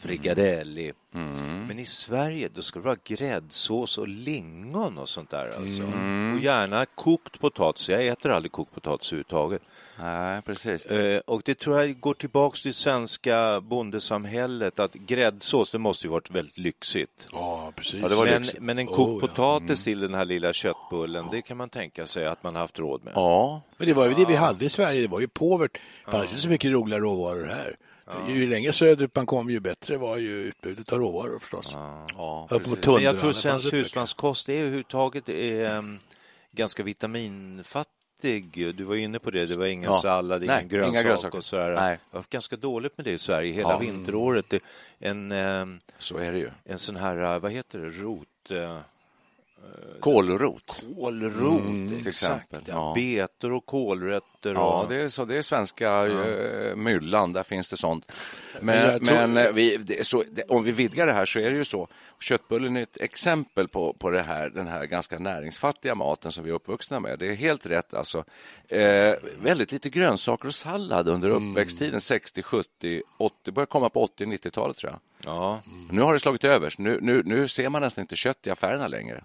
frikadelli. 0.00 0.92
Men 1.68 1.78
i 1.78 1.84
Sverige 1.86 2.48
då 2.54 2.62
ska 2.62 2.78
det 2.78 2.84
vara 2.84 2.96
gräddsås 3.04 3.98
och 3.98 4.08
lingon 4.08 4.98
och 4.98 5.08
sånt 5.08 5.30
där. 5.30 5.46
Alltså. 5.56 5.82
Och 6.36 6.40
gärna 6.44 6.86
kokt 6.86 7.40
potatis. 7.40 7.88
Jag 7.88 8.06
äter 8.06 8.30
aldrig 8.30 8.52
kokt 8.52 8.74
potatis 8.74 9.08
överhuvudtaget. 9.12 9.62
Nej, 10.02 10.42
precis. 10.42 10.86
Eh, 10.86 11.20
Och 11.26 11.42
det 11.44 11.58
tror 11.58 11.80
jag 11.80 12.00
går 12.00 12.14
tillbaks 12.14 12.62
till 12.62 12.74
svenska 12.74 13.60
bondesamhället 13.60 14.80
att 14.80 14.94
gräddsås, 14.94 15.72
det 15.72 15.78
måste 15.78 16.06
ju 16.06 16.10
varit 16.10 16.30
väldigt 16.30 16.58
lyxigt. 16.58 17.26
Ja, 17.32 17.72
precis. 17.76 18.00
Ja, 18.02 18.08
det 18.08 18.14
var 18.14 18.24
Men, 18.26 18.42
lyxigt. 18.42 18.62
men 18.62 18.78
en 18.78 18.88
Oh, 18.88 18.94
kokt 18.96 19.22
ja. 19.22 19.28
potatis 19.28 19.84
till 19.84 20.00
den 20.00 20.14
här 20.14 20.24
lilla 20.24 20.52
köttbullen, 20.52 21.26
det 21.30 21.42
kan 21.42 21.56
man 21.56 21.68
tänka 21.68 22.06
sig 22.06 22.26
att 22.26 22.42
man 22.44 22.56
haft 22.56 22.78
råd 22.78 23.04
med. 23.04 23.12
Ja, 23.16 23.62
Men 23.76 23.86
det 23.88 23.92
var 23.94 24.06
ju 24.08 24.14
det 24.14 24.24
vi 24.24 24.34
hade 24.36 24.64
i 24.64 24.68
Sverige, 24.68 25.00
det 25.02 25.08
var 25.08 25.20
ju 25.20 25.28
påvert. 25.28 25.78
Det 26.04 26.10
fanns 26.10 26.30
inte 26.30 26.42
så 26.42 26.48
mycket 26.48 26.70
roliga 26.72 26.98
råvaror 26.98 27.44
här. 27.46 27.76
Ju 28.28 28.46
längre 28.46 28.72
söderut 28.72 29.14
man 29.16 29.26
kom, 29.26 29.50
ju 29.50 29.60
bättre 29.60 29.96
var 29.96 30.16
ju 30.16 30.30
utbudet 30.30 30.92
av 30.92 30.98
råvaror 30.98 31.38
förstås. 31.38 31.70
ja 31.72 32.46
tunn- 32.50 32.92
Men 32.94 33.02
jag 33.02 33.20
tror 33.20 33.32
svensk 33.32 33.72
husmanskost 33.72 34.48
är 34.48 34.60
överhuvudtaget 34.60 35.28
är, 35.28 35.76
um, 35.76 35.98
ganska 36.52 36.82
vitaminfattig. 36.82 38.74
Du 38.76 38.84
var 38.84 38.94
inne 38.96 39.18
på 39.18 39.30
det, 39.30 39.46
det 39.46 39.56
var 39.56 39.66
ingen 39.66 39.90
Ja. 39.92 40.00
sallad, 40.02 40.42
Nej, 40.42 40.56
ingen 40.58 40.68
grönsak 40.68 40.94
inga 40.94 41.02
grönsaker. 41.02 41.38
och 41.38 41.44
sådär. 41.44 41.74
Nej. 41.74 41.98
Det 42.10 42.16
var 42.16 42.24
ganska 42.30 42.56
dåligt 42.56 42.96
med 42.96 43.06
det 43.06 43.10
i 43.12 43.18
Sverige 43.18 43.52
hela 43.52 43.70
Ja. 43.70 43.78
vinteråret. 43.78 44.48
Det, 44.48 44.60
en, 44.98 45.32
ehm, 45.32 45.78
Så 45.98 46.16
är 46.18 46.32
det 46.32 46.38
ju. 46.38 46.50
en 46.64 46.78
sån 46.78 46.96
här, 46.96 47.34
eh, 47.34 47.38
vad 47.38 47.52
heter 47.52 47.78
det, 47.78 47.88
rot... 47.90 48.50
eh, 49.64 50.00
Kålrot. 50.00 50.82
Kålrot, 50.96 51.62
till 51.62 52.08
exakt. 52.08 52.08
exempel. 52.08 52.62
Ja. 52.66 52.74
Ja. 52.74 52.92
Betor 52.94 53.52
och 53.52 53.66
kålrötter. 53.66 54.54
Ja, 54.54 54.82
och... 54.82 54.88
det 54.88 54.96
är, 54.96 55.08
så, 55.08 55.24
det 55.24 55.36
är 55.36 55.42
svenska 55.42 56.06
eh, 56.06 56.76
myllan, 56.76 57.32
där 57.32 57.42
finns 57.42 57.68
det 57.70 57.76
sånt. 57.76 58.12
Men, 58.60 59.06
tror- 59.06 59.26
men 59.26 59.36
eh, 59.36 59.52
vi, 59.52 59.76
det 59.76 60.06
så, 60.06 60.24
det, 60.30 60.42
om 60.42 60.64
vi 60.64 60.72
vidgar 60.72 61.06
det 61.06 61.12
här 61.12 61.24
så 61.24 61.38
är 61.38 61.50
det 61.50 61.56
ju 61.56 61.64
så. 61.64 61.88
Köttbullen 62.20 62.76
är 62.76 62.82
ett 62.82 63.00
exempel 63.00 63.68
på, 63.68 63.92
på 63.92 64.10
det 64.10 64.22
här, 64.22 64.50
den 64.50 64.66
här 64.66 64.84
ganska 64.84 65.18
näringsfattiga 65.18 65.94
maten 65.94 66.32
som 66.32 66.44
vi 66.44 66.50
är 66.50 66.54
uppvuxna 66.54 67.00
med. 67.00 67.18
Det 67.18 67.26
är 67.26 67.34
helt 67.34 67.66
rätt. 67.66 67.94
Alltså. 67.94 68.24
Eh, 68.68 69.14
väldigt 69.42 69.72
lite 69.72 69.88
grönsaker 69.88 70.48
och 70.48 70.54
sallad 70.54 71.08
under 71.08 71.28
uppväxttiden, 71.28 72.00
60, 72.00 72.42
70, 72.42 73.02
80, 73.18 73.52
börjar 73.52 73.66
komma 73.66 73.88
på 73.88 74.02
80 74.02 74.24
90-talet 74.24 74.76
tror 74.76 74.92
jag. 74.92 75.00
Ja. 75.24 75.62
Nu 75.90 76.00
har 76.02 76.12
det 76.12 76.18
slagit 76.18 76.44
över, 76.44 76.74
nu, 76.78 76.98
nu, 77.02 77.22
nu 77.24 77.48
ser 77.48 77.68
man 77.68 77.82
nästan 77.82 78.02
inte 78.02 78.16
kött 78.16 78.46
i 78.46 78.50
affärerna 78.50 78.88
längre. 78.88 79.24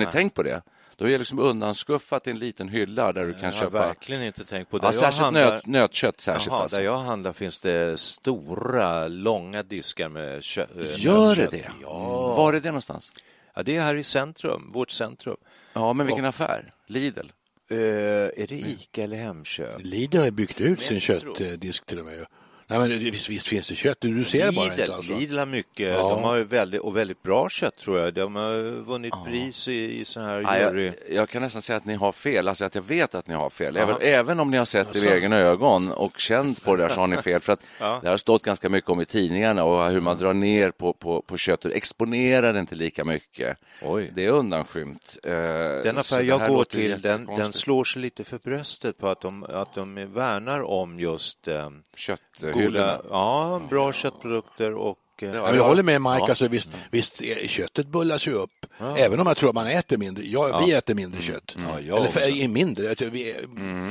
Har 0.00 0.06
ni 0.06 0.12
tänkt 0.12 0.34
på 0.34 0.42
det? 0.42 0.62
Då 0.96 1.04
är 1.04 1.10
det 1.10 1.18
liksom 1.18 1.38
undanskuffat 1.38 2.26
i 2.26 2.30
en 2.30 2.38
liten 2.38 2.68
hylla 2.68 3.12
där 3.12 3.26
du 3.26 3.32
kan 3.32 3.40
Jag 3.42 3.46
har 3.46 3.52
köpa 3.52 3.70
verkligen 3.86 4.22
inte 4.22 4.44
tänkt 4.44 4.70
på 4.70 4.78
det. 4.78 4.82
ja, 4.86 4.86
Jag 4.88 4.94
särskilt 4.94 5.20
handlar- 5.20 5.50
nöt, 5.52 5.66
nötkött. 5.66 6.20
Särskilt 6.20 6.46
Jaha, 6.52 6.62
alltså. 6.62 6.76
där 6.76 6.84
jag 6.84 6.98
handlar 6.98 7.32
finns 7.32 7.60
det 7.60 8.00
stora, 8.00 9.08
långa 9.08 9.62
diskar 9.62 10.08
med 10.08 10.44
kött. 10.44 10.70
eh, 10.80 11.00
Gör 11.04 11.34
det 11.34 11.42
nötkött. 11.42 11.50
det? 11.50 11.70
Ja. 11.82 12.34
Var 12.36 12.52
är 12.52 12.60
det 12.60 12.68
någonstans? 12.68 13.12
ja, 13.54 13.62
det 13.62 13.76
är 13.76 13.80
här 13.82 13.94
i 13.94 14.02
centrum, 14.04 14.70
vårt 14.72 14.90
centrum. 14.90 15.36
Ja, 15.72 15.92
men 15.92 16.06
vilken 16.06 16.24
affär? 16.24 16.70
Lidl? 16.86 17.26
Eh, 17.70 17.76
är 17.78 18.46
det 18.48 18.54
Ica 18.54 19.02
eller 19.02 19.16
Hemköp? 19.16 19.76
Lidl 19.78 20.18
har 20.18 20.30
byggt 20.30 20.60
ut 20.60 20.80
sin 20.82 21.00
köttdisk 21.00 21.86
till 21.86 21.98
och 21.98 22.04
med. 22.04 22.26
Nej, 22.66 22.78
men 22.78 22.98
visst, 22.98 23.28
visst 23.28 23.46
finns 23.46 23.68
det 23.68 23.74
kött, 23.74 23.96
du 24.00 24.24
ser 24.24 24.46
det 24.46 24.52
bara 24.52 24.64
Lidl, 24.68 24.80
inte. 24.80 24.94
Alltså. 24.94 25.18
Lidl 25.18 25.38
har 25.38 25.46
mycket, 25.46 25.88
Ja. 25.88 26.08
de 26.08 26.22
har 26.22 26.36
ju 26.36 26.44
väldigt, 26.44 26.80
och 26.80 26.96
väldigt 26.96 27.22
bra 27.22 27.48
kött 27.48 27.76
tror 27.76 27.98
jag. 27.98 28.14
De 28.14 28.34
har 28.36 28.82
vunnit 28.82 29.14
pris 29.26 29.68
i, 29.68 30.00
i 30.00 30.04
sån 30.04 30.24
här 30.24 30.40
Ja, 30.40 30.58
jury. 30.58 30.84
jag, 30.84 30.94
jag 31.16 31.28
kan 31.28 31.42
nästan 31.42 31.62
säga 31.62 31.76
att 31.76 31.84
ni 31.84 31.94
har 31.94 32.12
fel, 32.12 32.48
alltså 32.48 32.64
att 32.64 32.74
jag 32.74 32.82
vet 32.82 33.14
att 33.14 33.28
ni 33.28 33.34
har 33.34 33.50
fel. 33.50 33.76
Även, 33.76 33.96
även 34.00 34.40
om 34.40 34.50
ni 34.50 34.56
har 34.56 34.64
sett 34.64 34.92
det 34.92 35.04
med 35.04 35.12
egna 35.16 35.36
ögon 35.36 35.92
och 35.92 36.18
känt 36.20 36.64
på 36.64 36.76
det 36.76 36.82
där 36.82 36.88
så 36.88 37.00
har 37.00 37.06
ni 37.06 37.16
fel. 37.22 37.40
För 37.40 37.52
att 37.52 37.60
Ja. 37.80 37.98
Det 38.02 38.08
har 38.08 38.16
stått 38.16 38.42
ganska 38.42 38.68
mycket 38.68 38.90
om 38.90 39.00
i 39.00 39.04
tidningarna 39.04 39.64
och 39.64 39.90
hur 39.90 40.00
man 40.00 40.18
drar 40.18 40.34
ner 40.34 40.70
på, 40.70 40.92
på, 40.92 41.22
på 41.22 41.36
kött 41.36 41.64
och 41.64 41.72
exponerar 41.72 42.52
det 42.52 42.60
inte 42.60 42.74
lika 42.74 43.04
mycket. 43.04 43.58
Oj. 43.82 44.10
Det 44.14 44.24
är 44.26 44.30
undanskymt. 44.30 45.18
Eh, 45.22 45.32
Den 45.32 45.98
affär 45.98 46.22
jag 46.22 46.48
går 46.48 46.64
till, 46.64 47.00
den, 47.00 47.26
den 47.26 47.52
slår 47.52 47.84
sig 47.84 48.02
lite 48.02 48.24
för 48.24 48.38
bröstet 48.38 48.98
på 48.98 49.08
att 49.08 49.20
de, 49.20 49.44
att 49.44 49.74
de 49.74 50.12
värnar 50.14 50.62
om 50.62 51.00
just 51.00 51.48
eh, 51.48 51.70
Kötthyllorna. 51.96 52.53
Goda, 52.54 53.00
ja, 53.10 53.60
bra 53.70 53.92
köttprodukter 53.92 54.74
och 54.74 54.98
eh, 55.22 55.28
Ja, 55.34 55.54
jag 55.54 55.64
håller 55.64 55.82
med 55.82 56.02
Mike, 56.02 56.16
Ja. 56.18 56.28
alltså, 56.28 56.48
visst, 56.48 56.70
visst 56.90 57.22
är- 57.22 57.48
köttet 57.48 57.86
bullas 57.86 58.26
ju 58.28 58.32
upp. 58.32 58.50
Även 58.96 59.20
om 59.20 59.26
jag 59.26 59.36
tror 59.36 59.48
att 59.48 59.54
man 59.54 59.66
äter 59.66 59.96
mindre. 59.98 60.24
Ja, 60.26 60.62
Vi 60.66 60.72
äter 60.72 60.94
mindre 60.94 61.20
kött. 61.22 61.56
Ja, 61.68 61.80
jag 61.80 61.98
Eller 61.98 62.08
för, 62.08 62.48
mindre, 62.48 62.86
jag 62.86 62.96
vi, 63.10 63.36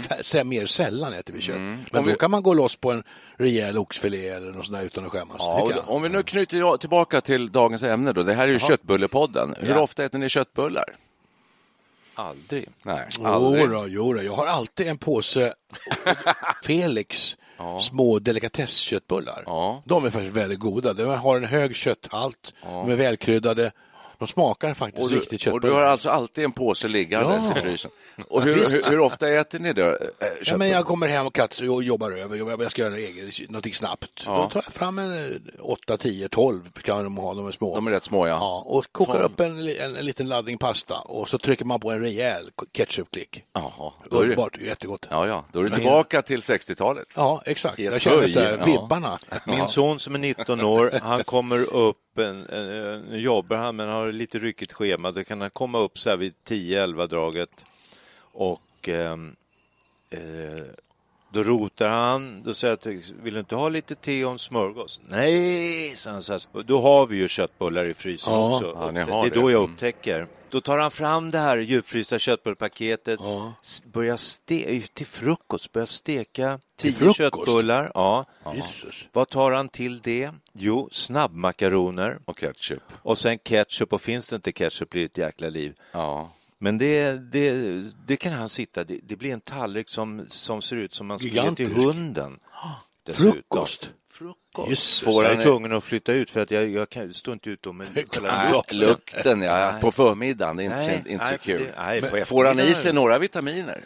f- 0.10 0.26
mer 0.44 0.66
sällan 0.66 1.14
äter 1.14 1.34
vi 1.34 1.42
kött. 1.42 1.56
Men 1.58 1.74
Om 1.74 1.86
då 1.92 2.02
vi- 2.02 2.16
kan 2.16 2.32
man 2.32 2.44
gå 2.44 2.54
loss 2.54 2.76
på 2.76 2.92
en 2.92 3.04
rejäl 3.38 3.78
oxfilé 3.78 4.28
eller 4.30 4.52
något 4.52 4.66
sånt 4.66 4.78
där 4.78 4.84
utan 4.86 5.06
att 5.06 5.12
skämmas. 5.12 5.38
Ja, 5.40 5.72
jag. 5.76 5.90
om 5.90 6.02
vi 6.02 6.10
nu 6.10 6.24
knyter 6.24 6.58
tillbaka 6.78 7.22
till 7.22 7.52
dagens 7.52 7.84
ämne 7.84 8.12
då. 8.14 8.24
Det 8.24 8.34
här 8.34 8.48
är 8.48 8.52
ju 8.52 8.60
Köttbullepodden. 8.60 9.56
Hur 9.60 9.70
Ja. 9.70 9.80
ofta 9.82 10.06
äter 10.06 10.20
ni 10.20 10.30
köttbullar? 10.30 10.86
aldrig. 12.16 12.70
Nej, 12.84 13.08
Jo 13.20 13.68
då, 13.68 13.86
jo 13.88 14.14
då, 14.14 14.24
jag 14.24 14.34
har 14.34 14.46
alltid 14.48 14.88
en 14.88 14.98
påse 14.98 15.54
Felix 16.66 17.38
små 17.82 18.20
delikatessköttbullar. 18.20 19.44
Ja. 19.46 19.84
De 19.86 20.06
är 20.06 20.10
faktiskt 20.10 20.36
väldigt 20.36 20.60
goda. 20.60 20.94
De 20.94 21.06
har 21.06 21.38
en 21.38 21.46
hög 21.46 21.76
kötthalt, 21.76 22.54
de 22.64 22.92
är 22.92 22.96
välkryddade. 22.96 23.72
De 24.20 24.28
smakar 24.28 24.74
faktiskt 24.74 25.04
Och 25.04 25.10
du, 25.10 25.16
riktigt 25.16 25.34
och 25.34 25.40
köttbullar. 25.40 25.68
du 25.68 25.74
har 25.74 25.82
alltså 25.92 26.10
alltid 26.10 26.44
en 26.44 26.52
påse 26.52 26.88
liggandes 26.88 27.44
Ja. 27.50 27.58
i 27.58 27.62
frysen. 27.62 27.92
Och 28.28 28.42
hur, 28.44 28.54
hur, 28.56 28.90
hur 28.90 29.00
ofta 29.00 29.30
äter 29.30 29.60
ni 29.60 29.74
det? 29.74 29.90
eh, 29.90 30.28
Ja, 30.44 30.58
men 30.58 30.70
jag 30.70 30.86
kommer 30.86 31.08
hem 31.08 31.28
och 31.28 31.34
Katz 31.34 31.62
och 31.62 31.84
jobbar 31.84 32.12
över, 32.12 32.38
jag 32.62 32.72
ska 32.72 32.82
göra 32.82 32.98
eget, 32.98 33.50
någonting 33.50 33.74
snabbt. 33.74 34.24
Ja. 34.26 34.36
Då 34.38 34.50
tar 34.50 34.62
jag 34.66 34.74
fram 34.74 35.00
en 35.00 35.32
eh, 35.32 35.38
8, 35.60 35.98
10, 35.98 36.30
12 36.30 36.72
kan 36.72 37.04
de 37.04 37.18
ha, 37.18 37.34
de 37.34 37.48
är 37.48 37.52
små. 37.52 37.76
De 37.76 37.88
är 37.88 37.92
rätt 37.92 38.04
små, 38.04 38.28
ja. 38.28 38.34
Ja, 38.34 38.64
och 38.66 38.86
kokar 38.92 39.14
12. 39.14 39.26
upp 39.26 39.40
en, 39.40 39.68
en, 39.70 39.96
en 39.96 40.06
liten 40.06 40.28
laddning 40.30 40.58
pasta 40.58 40.96
och 41.00 41.30
så 41.30 41.38
trycker 41.38 41.66
man 41.66 41.80
på 41.80 41.92
en 41.92 42.00
rejäl 42.00 42.50
ketchupklick. 42.78 43.44
Jaha, 43.54 43.92
då 44.10 44.18
Underbart, 44.22 44.58
jättegott. 44.58 45.08
ja, 45.10 45.28
ja, 45.28 45.46
då 45.52 45.60
är 45.60 45.64
du 45.64 45.70
tillbaka 45.70 46.22
till 46.22 46.40
60-talet. 46.40 47.06
Ja, 47.16 47.42
exakt. 47.46 47.80
I 47.80 47.86
ett 47.86 47.92
Jag 47.92 48.02
känner 48.02 48.28
så 48.28 48.40
här, 48.40 48.58
ja. 48.58 48.66
vibbarna. 48.66 49.18
Min 49.46 49.68
son 49.68 50.00
som 50.00 50.16
är 50.16 50.20
19 50.20 50.62
år, 50.62 51.00
han 51.04 51.24
kommer 51.24 51.64
upp, 51.64 51.98
en, 52.20 52.50
en, 52.50 53.02
nu 53.02 53.20
jobbar 53.20 53.58
han 53.58 53.76
men 53.76 53.90
har 53.90 54.12
lite 54.12 54.40
ryckigt 54.40 54.74
schema, 54.74 55.12
då 55.12 55.24
kan 55.24 55.42
han 55.42 55.50
komma 55.50 55.80
upp 55.80 55.98
så 56.00 56.10
här 56.10 56.18
vid 56.18 56.34
10-11 56.48 57.08
draget 57.08 57.66
och 58.34 58.90
ehm, 58.90 59.36
eh, 60.10 60.20
då 61.34 61.44
rotar 61.44 61.90
han, 61.90 62.44
då 62.44 62.54
säger 62.54 62.72
jag 62.72 62.80
till, 62.82 63.04
vill 63.24 63.34
du 63.34 63.40
inte 63.40 63.56
ha 63.56 63.70
lite 63.70 63.96
te 63.96 64.26
och 64.26 64.32
en 64.32 64.40
smörgås? 64.40 65.00
Nej, 65.08 65.94
sa 65.96 66.12
han 66.12 66.22
så 66.22 66.34
här. 66.34 66.64
Då 66.64 66.82
har 66.82 67.08
vi 67.08 67.18
ju 67.18 67.28
köttbullar 67.28 67.86
i 67.86 67.94
frysen 67.94 68.34
Ja, 68.34 68.56
också. 68.56 68.78
ja, 68.80 68.92
det, 68.92 69.00
är 69.02 69.30
det. 69.30 69.36
då 69.42 69.52
jag 69.52 69.60
Mm. 69.64 69.74
upptäcker. 69.74 70.28
Då 70.54 70.62
tar 70.62 70.78
han 70.78 70.92
fram 70.92 71.32
det 71.32 71.40
här 71.40 71.58
djupfrysta 71.58 72.20
köttbullpaketet, 72.20 73.20
s- 73.64 73.84
börjar 73.86 74.16
ste- 74.18 74.88
till 74.94 75.06
frukost, 75.06 75.72
börjar 75.72 75.86
steka 75.86 76.60
tio 76.76 77.14
köttbullar. 77.14 77.92
Ja. 77.94 78.26
Jesus. 78.56 79.10
Vad 79.12 79.30
tar 79.30 79.52
han 79.52 79.70
till 79.70 80.00
det? 80.00 80.32
Jo, 80.54 80.90
snabbmakaroner 80.92 82.20
Och 82.26 82.38
ketchup. 82.38 82.84
och 83.02 83.18
sen 83.18 83.38
ketchup 83.38 83.94
och 83.94 84.02
finns 84.02 84.30
det 84.30 84.36
inte 84.36 84.52
ketchup 84.52 84.90
blir 84.90 85.02
det 85.02 85.06
ett 85.06 85.18
jäkla 85.18 85.50
liv. 85.50 85.74
Ja. 85.92 86.34
Men 86.60 86.78
det, 86.78 87.12
det, 87.32 87.52
det 88.08 88.18
kan 88.18 88.34
han 88.34 88.50
sitta, 88.50 88.84
det, 88.84 89.00
det 89.04 89.16
blir 89.16 89.34
en 89.34 89.42
tallrik 89.42 89.90
som, 89.90 90.26
som 90.30 90.62
ser 90.62 90.76
ut 90.76 90.94
som 90.94 91.08
man 91.08 91.20
skulle 91.20 91.34
ge 91.50 91.56
till 91.56 91.74
hunden. 91.76 92.38
Dessutom. 93.06 93.32
Frukost. 93.34 93.94
Jesus. 94.70 95.02
Får 95.04 95.24
jag 95.24 95.32
är 95.32 95.36
han- 95.36 95.44
tvungen 95.44 95.74
att 95.74 95.84
flytta 95.84 96.12
ut 96.14 96.30
för 96.30 96.40
att 96.40 96.52
jag, 96.52 96.70
jag 96.70 96.90
kan, 96.90 97.14
står 97.14 97.34
inte 97.34 97.50
ut 97.50 97.66
med 97.66 97.88
Nej, 97.96 98.06
lukten, 98.72 99.42
ja, 99.42 99.74
på 99.82 99.92
förmiddagen, 99.92 100.58
det 100.58 100.64
är 100.64 100.66
inte, 100.66 100.78
Nej, 100.78 101.02
så, 101.06 101.10
inte 101.10 101.26
så 101.26 101.32
nej, 101.32 101.40
kul. 101.44 101.68
det- 102.12 102.26
får 102.26 102.46
han 102.46 102.60
i 102.60 102.74
sig 102.74 102.94
några 102.94 103.18
vitaminer? 103.18 103.84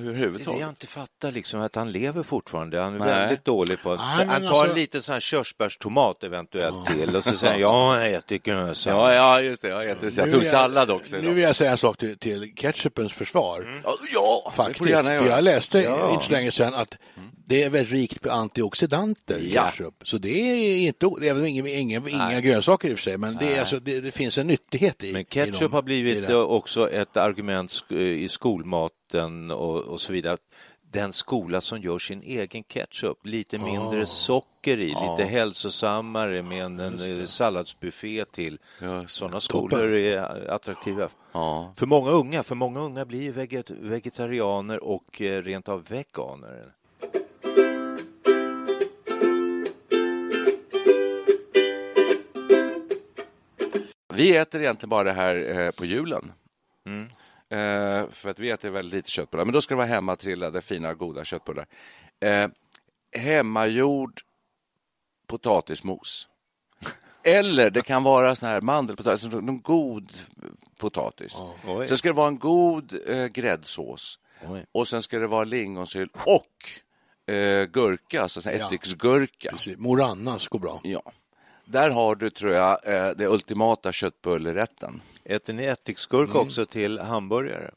är 0.00 0.52
det 0.54 0.60
jag 0.60 0.68
inte 0.68 0.86
fattar, 0.86 1.32
liksom, 1.32 1.60
att 1.60 1.74
han 1.74 1.92
lever 1.92 2.22
fortfarande. 2.22 2.80
Han 2.80 2.94
är 2.94 2.98
Nej. 2.98 3.08
väldigt 3.08 3.44
dålig 3.44 3.82
på 3.82 3.92
att... 3.92 4.00
Han 4.00 4.26
tar 4.28 4.34
alltså- 4.34 4.70
en 4.70 4.74
liten 4.74 5.02
sån 5.02 5.12
här 5.12 5.20
körsbärstomat 5.20 6.24
eventuellt 6.24 6.86
till 6.86 7.16
och 7.16 7.24
så 7.24 7.32
säger 7.36 7.52
han 7.52 7.60
ja, 7.60 8.00
jag 8.04 8.12
äter 8.12 8.36
grönsaker. 8.36 8.98
Ja, 8.98 9.14
ja, 9.14 9.40
just 9.40 9.62
det. 9.62 9.68
Jag, 9.68 9.90
äter, 9.90 10.10
så 10.10 10.20
jag 10.20 10.26
Nu 10.26 10.32
tog 10.32 10.40
vill 10.40 10.50
sallad 10.50 10.90
också 10.90 11.16
Nu 11.16 11.22
idag. 11.22 11.32
vill 11.34 11.42
jag 11.44 11.56
säga 11.56 11.70
en 11.70 11.78
sak 11.78 11.98
till, 11.98 12.18
till 12.18 12.52
ketchupens 12.56 13.12
försvar. 13.12 13.80
Ja, 13.84 13.96
Ja, 14.12 14.42
det 14.44 14.56
får 14.56 14.64
Faktiskt. 14.64 14.84
du 14.84 14.90
gärna 14.90 15.18
För 15.18 15.26
jag 15.26 15.44
läste 15.44 15.78
Ja. 15.80 16.10
inte 16.12 16.24
så 16.24 16.32
länge 16.32 16.50
sedan 16.50 16.74
att 16.74 16.94
det 17.48 17.62
är 17.62 17.70
väldigt 17.70 17.92
rikt 17.92 18.20
på 18.22 18.30
antioxidanter 18.30 19.38
i 19.38 19.54
Ja. 19.54 19.66
ketchup. 19.70 19.94
Så 20.08 20.18
det 20.18 20.28
är 20.28 20.76
inte, 20.86 21.10
det 21.20 21.28
är 21.28 21.44
inga, 21.44 21.68
inga, 21.68 22.08
inga 22.08 22.40
grönsaker 22.40 22.88
i 22.88 22.94
och 22.94 22.98
för 22.98 23.02
sig, 23.02 23.18
men 23.18 23.36
det, 23.36 23.54
är 23.56 23.60
alltså, 23.60 23.80
det, 23.80 24.00
det 24.00 24.12
finns 24.12 24.38
en 24.38 24.46
nyttighet 24.46 25.04
i 25.04 25.12
Men 25.12 25.20
i 25.20 25.24
ketchup 25.24 25.72
har 25.72 25.78
I 25.80 25.82
blivit 25.82 26.26
det. 26.26 26.32
eh, 26.32 26.40
också 26.40 26.90
ett 26.90 27.16
argument 27.16 27.70
sk- 27.70 27.98
i 27.98 28.28
skolmaten 28.28 29.50
och, 29.50 29.76
och 29.78 30.00
så 30.00 30.12
vidare. 30.12 30.36
Den 30.92 31.12
skola 31.12 31.60
som 31.60 31.80
gör 31.80 31.98
sin 31.98 32.22
egen 32.22 32.62
ketchup, 32.62 33.26
lite 33.26 33.58
mindre 33.58 34.06
socker 34.06 34.78
i, 34.80 34.86
lite 34.86 35.24
hälsosammare 35.30 36.42
med 36.42 36.64
en, 36.64 36.80
en 36.80 37.20
eh, 37.20 37.26
salladsbuffé 37.26 38.24
till. 38.24 38.58
Sådana 39.06 39.40
skolor 39.40 39.92
är 39.94 40.50
attraktiva. 40.50 41.08
Ja. 41.32 41.72
För 41.76 41.86
många 41.86 42.10
unga, 42.10 42.42
för 42.42 42.54
många 42.54 42.80
unga 42.80 43.04
blir 43.04 43.32
veget, 43.32 43.70
vegetarianer 43.70 44.84
och 44.84 45.22
eh, 45.22 45.42
rent 45.42 45.68
av 45.68 45.84
veganer. 45.88 46.72
Vi 54.16 54.36
äter 54.36 54.60
egentligen 54.60 54.90
bara 54.90 55.04
det 55.04 55.12
här 55.12 55.58
eh, 55.60 55.70
på 55.70 55.84
julen. 55.84 56.32
Mm. 56.86 57.08
Eh, 57.48 58.10
för 58.10 58.28
att 58.30 58.38
vi 58.38 58.50
äter 58.50 58.70
väldigt 58.70 58.94
lite 58.94 59.10
köttbullar. 59.10 59.44
Men 59.44 59.52
då 59.52 59.60
ska 59.60 59.74
det 59.74 59.76
vara 59.76 59.86
hemmatrillade, 59.86 60.60
fina, 60.62 60.94
goda 60.94 61.24
köttbullar. 61.24 61.66
Eh, 62.20 62.48
hemmagjord 63.16 64.20
potatismos. 65.26 66.28
Eller 67.22 67.70
det 67.70 67.82
kan 67.82 68.02
vara 68.02 68.34
sån 68.34 68.48
här 68.48 68.60
mandelpotatis, 68.60 69.24
alltså 69.24 69.38
en 69.38 69.62
god 69.62 70.12
potatis. 70.78 71.36
Oj. 71.66 71.88
Sen 71.88 71.96
ska 71.96 72.08
det 72.08 72.14
vara 72.14 72.28
en 72.28 72.38
god 72.38 72.98
eh, 73.08 73.26
gräddsås. 73.26 74.18
Oj. 74.48 74.66
Och 74.72 74.88
sen 74.88 75.02
ska 75.02 75.18
det 75.18 75.26
vara 75.26 75.44
lingonsylt 75.44 76.12
och 76.24 77.32
eh, 77.34 77.64
gurka, 77.64 78.22
alltså 78.22 78.50
Ja. 78.50 78.66
ättiksgurka. 78.66 79.50
Precis. 79.50 79.78
Morannas 79.78 80.48
går 80.48 80.58
bra. 80.58 80.80
Ja. 80.82 81.02
Där 81.68 81.90
har 81.90 82.14
du, 82.14 82.30
tror 82.30 82.52
jag, 82.52 82.78
eh, 82.84 83.10
det 83.16 83.26
ultimata 83.26 83.92
köttbullerätten. 83.92 85.02
Äter 85.24 85.52
ni 85.52 85.64
ättiksgurka 85.64 86.38
också 86.38 86.66
till 86.66 86.98
hamburgare? 86.98 87.70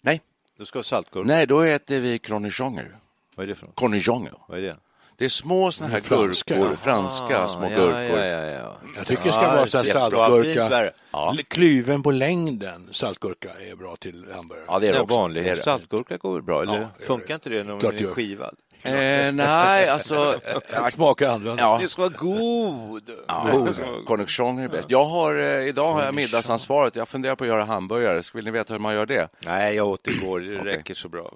Nej. 0.00 0.20
Du 0.58 0.64
ska 0.64 0.78
ha 0.78 0.82
saltgurka. 0.82 1.26
Nej, 1.26 1.46
då 1.46 1.60
äter 1.60 2.00
vi 2.00 2.18
cornichoner. 2.18 2.96
Vad 3.34 3.44
är 3.44 3.48
det 3.48 3.54
för 3.54 3.66
något? 3.66 3.74
Cornichoner. 3.76 4.32
Vad 4.48 4.58
är 4.58 4.62
det? 4.62 4.76
Det 5.16 5.24
är 5.24 5.28
små 5.28 5.70
såna 5.70 5.90
här 5.90 6.00
Franska, 6.00 6.54
gurkor, 6.54 6.70
ja. 6.70 6.76
franska 6.76 7.48
små 7.48 7.66
Ah, 7.66 7.68
gurkor. 7.68 8.18
Ja, 8.18 8.24
ja, 8.24 8.44
ja. 8.46 8.76
Jag 8.96 9.06
tycker 9.06 9.24
det 9.24 9.32
ska 9.32 9.42
Ja, 9.42 9.48
vara 9.54 9.66
så 9.66 9.84
saltgurka. 9.84 10.92
L- 11.32 11.42
klyven 11.48 12.02
på 12.02 12.10
längden 12.10 12.88
saltgurka 12.92 13.48
är 13.70 13.76
bra 13.76 13.96
till 13.96 14.26
hamburgare. 14.34 14.64
Ja, 14.68 14.78
det 14.78 14.88
är 14.88 14.92
det 14.92 14.98
Ja, 14.98 15.02
också. 15.02 15.16
vanlig 15.16 15.44
Det 15.44 15.50
är 15.50 15.56
det. 15.56 15.62
saltgurka 15.62 16.16
går 16.16 16.32
väl 16.34 16.42
bra, 16.42 16.62
eller? 16.62 16.88
Funkar 17.00 17.34
inte 17.34 17.50
det 17.50 17.64
när 17.64 17.80
det 17.80 17.86
är 17.86 17.92
gör. 17.92 18.10
skivad? 18.14 18.56
Eh, 18.82 19.32
nej, 19.32 19.88
alltså... 19.88 20.40
Smakar 20.92 21.28
annorlunda. 21.28 21.62
Ja. 21.62 21.78
Det 21.82 21.88
ska 21.88 22.02
vara 22.02 22.12
god! 22.16 23.10
Ja, 23.28 23.66
Cornichon 24.06 24.58
är 24.58 24.68
bäst. 24.68 24.90
Jag 24.90 25.04
har, 25.04 25.34
eh, 25.40 25.68
idag 25.68 25.92
har 25.92 26.04
jag 26.04 26.14
middagsansvaret. 26.14 26.96
Jag 26.96 27.08
funderar 27.08 27.34
på 27.34 27.44
att 27.44 27.48
göra 27.48 27.64
hamburgare. 27.64 28.22
Vill 28.34 28.44
ni 28.44 28.50
veta 28.50 28.72
hur 28.72 28.80
man 28.80 28.94
gör 28.94 29.06
det? 29.06 29.28
Nej, 29.46 29.74
jag 29.76 29.88
åt 29.88 30.08
igår. 30.08 30.40
Det 30.40 30.54
räcker 30.64 30.94
så 30.94 31.08
bra. 31.08 31.32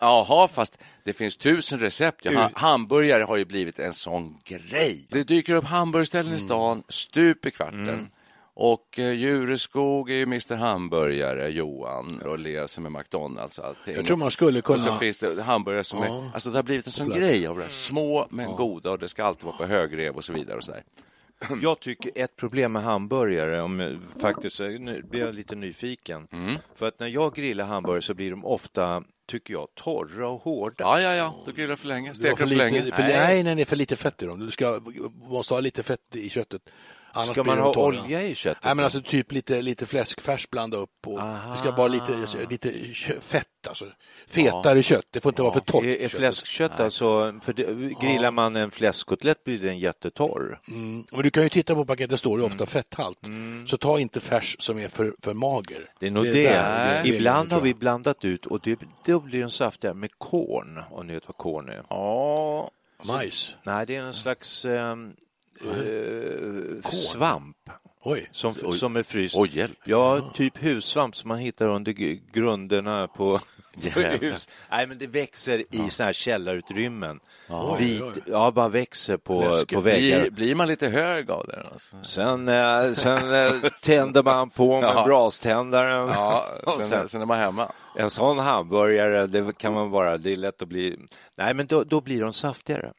Jaha, 0.00 0.48
fast 0.48 0.78
det 1.04 1.12
finns 1.12 1.36
tusen 1.36 1.80
recept. 1.80 2.24
Ja, 2.24 2.32
ha- 2.40 2.50
hamburgare 2.54 3.22
har 3.22 3.36
ju 3.36 3.44
blivit 3.44 3.78
en 3.78 3.92
sån 3.92 4.38
grej. 4.44 5.06
Det 5.10 5.24
dyker 5.24 5.54
upp 5.54 5.64
hamburgerställen 5.64 6.34
i 6.34 6.38
stan 6.38 6.82
stup 6.88 7.46
i 7.46 7.50
kvarten. 7.50 8.08
Och 8.54 8.98
eh, 8.98 9.12
Djureskog 9.12 10.10
är 10.10 10.14
ju 10.14 10.22
Mr 10.22 10.56
Hamburgare, 10.56 11.48
Johan, 11.48 12.22
och 12.22 12.70
sig 12.70 12.82
med 12.82 12.92
McDonalds 12.92 13.58
och 13.58 13.66
allting. 13.66 13.94
Jag 13.94 14.06
tror 14.06 14.16
man 14.16 14.30
skulle 14.30 14.60
Och 14.60 14.78
så 14.78 14.84
kunna... 14.84 14.98
finns 14.98 15.16
det 15.16 15.42
hamburgare 15.42 15.84
som 15.84 16.02
är, 16.02 16.30
alltså 16.34 16.50
det 16.50 16.58
har 16.58 16.62
blivit 16.62 16.86
en 16.86 16.92
sån 16.92 17.10
grej 17.10 17.46
av 17.46 17.56
det. 17.56 17.62
här. 17.62 17.70
Små 17.70 18.26
men 18.30 18.52
goda 18.56 18.90
och 18.90 18.98
det 18.98 19.08
ska 19.08 19.24
alltid 19.24 19.44
vara 19.44 19.56
på 19.56 19.64
högrev 19.64 20.16
och 20.16 20.24
så 20.24 20.32
vidare. 20.32 20.56
Och 20.56 20.64
så 20.64 20.72
där. 20.72 20.82
Jag 21.62 21.80
tycker 21.80 22.12
ett 22.14 22.36
problem 22.36 22.72
med 22.72 22.82
hamburgare, 22.82 23.62
om 23.62 23.80
jag 23.80 23.98
faktiskt 24.20 24.60
nu 24.60 25.02
blir 25.10 25.20
jag 25.20 25.34
lite 25.34 25.56
nyfiken. 25.56 26.28
För 26.74 26.88
att 26.88 27.00
när 27.00 27.08
jag 27.08 27.34
grillar 27.34 27.64
hamburgare 27.64 28.02
så 28.02 28.14
blir 28.14 28.30
de 28.30 28.44
ofta, 28.44 29.02
tycker 29.26 29.54
jag, 29.54 29.68
torra 29.74 30.28
och 30.28 30.42
hårda. 30.42 30.74
Ja, 30.78 31.00
ja, 31.00 31.14
ja, 31.14 31.34
du 31.46 31.52
grillar 31.52 31.76
för 31.76 31.88
länge. 31.88 32.14
Steker 32.14 32.36
för 32.36 32.46
för 32.46 32.56
länge. 32.56 32.84
lite, 32.84 32.96
för, 32.96 33.02
nej, 33.02 33.42
nej, 33.42 33.54
det 33.54 33.62
är 33.62 33.66
för 33.66 33.76
lite 33.76 33.96
fett 33.96 34.22
i 34.22 34.26
dem. 34.26 34.40
Du 34.40 34.50
ska, 34.50 34.80
måste 35.14 35.54
ha 35.54 35.60
lite 35.60 35.82
fett 35.82 36.16
i 36.16 36.30
köttet. 36.30 36.62
Annars 37.14 37.30
Ska 37.30 37.44
man 37.44 37.58
ha 37.58 37.74
torra. 37.74 37.84
olja 38.02 38.22
i 38.22 38.34
köttet? 38.34 38.64
Nej, 38.64 38.74
men 38.74 38.84
alltså 38.84 39.00
typ 39.02 39.32
lite, 39.32 39.62
lite 39.62 39.86
fläskfärs 39.86 40.50
blanda 40.50 40.76
upp. 40.76 41.06
Och 41.06 41.18
det 41.50 41.56
ska 41.58 41.70
vara 41.70 41.88
lite, 41.88 42.26
lite 42.50 42.72
kö- 42.92 43.20
fett, 43.20 43.46
alltså. 43.68 43.84
Fetare 44.26 44.82
kött. 44.82 45.04
Det 45.10 45.20
får 45.20 45.30
inte 45.32 45.42
vara 45.42 45.52
för 45.52 45.60
torrt. 45.60 45.84
Är, 45.84 45.96
är 46.02 46.08
fläskkött 46.08 46.80
alltså, 46.80 47.34
för 47.42 47.52
det, 47.52 47.94
grillar 48.00 48.30
man 48.30 48.56
en 48.56 48.70
fläskkotlett 48.70 49.44
blir 49.44 49.58
den 49.58 49.78
jättetorr. 49.78 50.60
Mm. 50.68 51.04
Men 51.12 51.22
du 51.22 51.30
kan 51.30 51.42
ju 51.42 51.48
titta 51.48 51.74
på 51.74 51.84
paketet, 51.84 52.10
det 52.10 52.16
står 52.16 52.38
det 52.38 52.44
ofta 52.44 52.66
fetthalt. 52.66 53.18
Så 53.66 53.76
ta 53.76 53.98
inte 53.98 54.20
färs 54.20 54.56
som 54.58 54.78
är 54.78 54.88
för, 54.88 55.14
för 55.22 55.34
mager. 55.34 55.90
Det 56.00 56.06
är 56.06 56.10
nog 56.10 56.24
det. 56.24 56.32
det 56.32 56.46
är 56.46 57.06
Ibland 57.06 57.52
har 57.52 57.60
vi 57.60 57.74
blandat 57.74 58.24
ut 58.24 58.46
och 58.46 58.60
det, 58.62 58.78
då 59.06 59.20
blir 59.20 59.40
den 59.40 59.50
saftigare 59.50 59.94
med 59.94 60.10
korn, 60.18 60.82
om 60.90 61.06
ni 61.06 61.14
vet 61.14 61.28
vad 61.28 61.36
korn 61.36 61.68
är. 61.68 61.82
Ja, 61.90 62.70
Majs. 63.08 63.56
Nej, 63.62 63.86
det 63.86 63.96
är 63.96 64.02
en 64.02 64.14
slags 64.14 64.64
ehm, 64.64 65.12
eh, 65.64 66.90
svamp. 66.90 67.56
Oj. 68.04 68.28
Som, 68.32 68.52
som 68.52 68.96
är 68.96 69.02
fryst. 69.02 69.36
Oj, 69.38 69.50
hjälp. 69.58 69.78
Ja, 69.84 70.30
typ 70.34 70.62
hussvamp 70.64 71.16
som 71.16 71.28
man 71.28 71.38
hittar 71.38 71.66
under 71.66 71.92
grunderna 72.32 73.08
på 73.08 73.40
hus. 74.20 74.48
Nej, 74.70 74.86
men 74.86 74.98
det 74.98 75.06
växer 75.06 75.58
i 75.70 75.90
såna 75.90 76.06
här 76.06 76.12
källarutrymmen. 76.12 77.20
Vit, 77.78 78.02
oj, 78.02 78.12
oj. 78.16 78.22
ja, 78.26 78.50
bara 78.50 78.68
växer 78.68 79.16
på, 79.16 79.40
Läskigt. 79.40 79.74
på 79.74 79.80
väggar. 79.80 80.20
blir, 80.20 80.30
blir 80.30 80.54
man 80.54 80.68
lite 80.68 80.88
hög 80.88 81.30
av 81.30 81.46
det? 81.46 81.62
Alltså? 81.72 81.96
Sen, 82.02 82.48
eh, 82.48 82.92
sen 82.92 83.34
eh, 83.34 83.52
tänder 83.82 84.22
man 84.22 84.50
på 84.50 84.80
med 84.80 84.90
Ja. 84.94 85.04
braständaren. 85.06 86.08
Ja, 86.08 86.46
sen, 86.78 86.88
sen, 86.88 87.08
sen 87.08 87.22
är 87.22 87.26
man 87.26 87.38
hemma. 87.38 87.72
en 87.96 88.10
sån 88.10 88.38
hamburgare, 88.38 89.26
det 89.26 89.58
kan 89.58 89.72
man 89.74 89.90
bara, 89.90 90.18
det 90.18 90.32
är 90.32 90.36
lätt 90.36 90.62
att 90.62 90.68
bli... 90.68 90.98
Nej, 91.38 91.54
men 91.54 91.66
då, 91.66 91.84
då 91.84 92.00
blir 92.00 92.20
de 92.20 92.32
saftigare. 92.32 92.92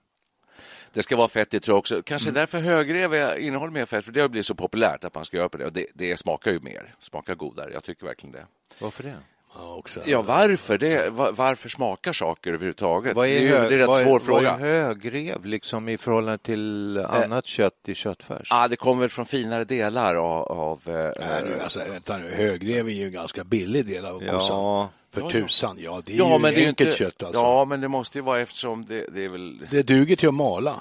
Det 0.93 1.03
ska 1.03 1.15
vara 1.15 1.27
fett 1.27 1.53
i 1.53 1.59
tror 1.59 1.73
jag 1.75 1.79
också. 1.79 2.01
Kanske 2.03 2.29
Mm. 2.29 2.39
därför 2.39 2.59
högrev 2.59 3.13
är- 3.13 3.35
innehåller 3.38 3.73
mer 3.73 3.85
fett, 3.85 4.05
för 4.05 4.12
det 4.12 4.21
har 4.21 4.29
blivit 4.29 4.45
så 4.45 4.55
populärt 4.55 5.03
att 5.03 5.15
man 5.15 5.25
ska 5.25 5.38
göra 5.38 5.50
på 5.50 5.57
det. 5.57 5.65
Och 5.65 5.73
det, 5.73 5.85
det 5.93 6.17
smakar 6.17 6.51
ju 6.51 6.59
mer, 6.59 6.95
smakar 7.00 7.35
godare. 7.35 7.71
Jag 7.73 7.83
tycker 7.83 8.05
verkligen 8.05 8.33
det. 8.33 8.45
Varför 8.79 9.03
det? 9.03 9.15
Ja, 9.55 9.75
också. 9.75 10.00
Ja, 10.05 10.21
varför? 10.21 10.77
Det, 10.77 11.09
va- 11.09 11.31
varför 11.31 11.69
smakar 11.69 12.13
saker 12.13 12.50
överhuvudtaget? 12.50 13.15
Vad 13.15 13.27
är, 13.27 13.39
det 13.39 13.47
är 13.47 13.59
hög, 13.59 13.69
det 13.69 13.75
är 13.75 13.79
en 13.79 13.88
vad 13.88 13.97
rätt 13.97 14.05
är, 14.05 14.09
svår 14.09 14.19
vad 14.19 14.21
fråga. 14.21 14.50
är 14.51 14.57
högrev 14.59 15.45
liksom, 15.45 15.89
i 15.89 15.97
förhållande 15.97 16.38
till 16.38 16.97
annat 16.97 17.45
kött 17.45 17.73
i 17.88 17.95
köttfärs? 17.95 18.47
Ah, 18.51 18.67
det 18.67 18.75
kommer 18.75 19.01
väl 19.01 19.09
från 19.09 19.25
finare 19.25 19.63
delar 19.63 20.15
av... 20.15 20.43
av 20.51 20.81
eh, 20.88 20.93
Nej, 20.93 21.43
nu, 21.45 21.59
alltså, 21.63 21.79
vänta 21.91 22.17
nu, 22.17 22.31
högrev 22.31 22.88
är 22.88 22.91
ju 22.91 23.05
en 23.05 23.12
ganska 23.12 23.43
billig 23.43 23.85
del 23.85 24.05
av 24.05 24.23
Ja. 24.23 24.89
För 25.13 25.22
Ja, 25.22 25.27
ja. 25.27 25.32
tusan, 25.32 25.77
ja 25.79 26.01
det 26.05 26.13
är 26.13 26.17
ja, 26.17 26.34
ju 26.34 26.39
men 26.39 26.53
det 26.53 26.63
är 26.63 26.67
enkelt 26.67 26.89
inte, 26.89 26.98
kött 26.98 27.24
alltså. 27.24 27.41
Ja, 27.41 27.65
men 27.65 27.82
det 27.82 27.88
måste 27.88 28.17
ju 28.17 28.22
vara 28.22 28.41
eftersom 28.41 28.86
det, 28.86 29.05
det 29.13 29.25
är 29.25 29.29
väl... 29.29 29.60
Det 29.72 29.84
duger 29.84 30.15
till 30.15 30.27
att 30.27 30.34
mala. 30.34 30.75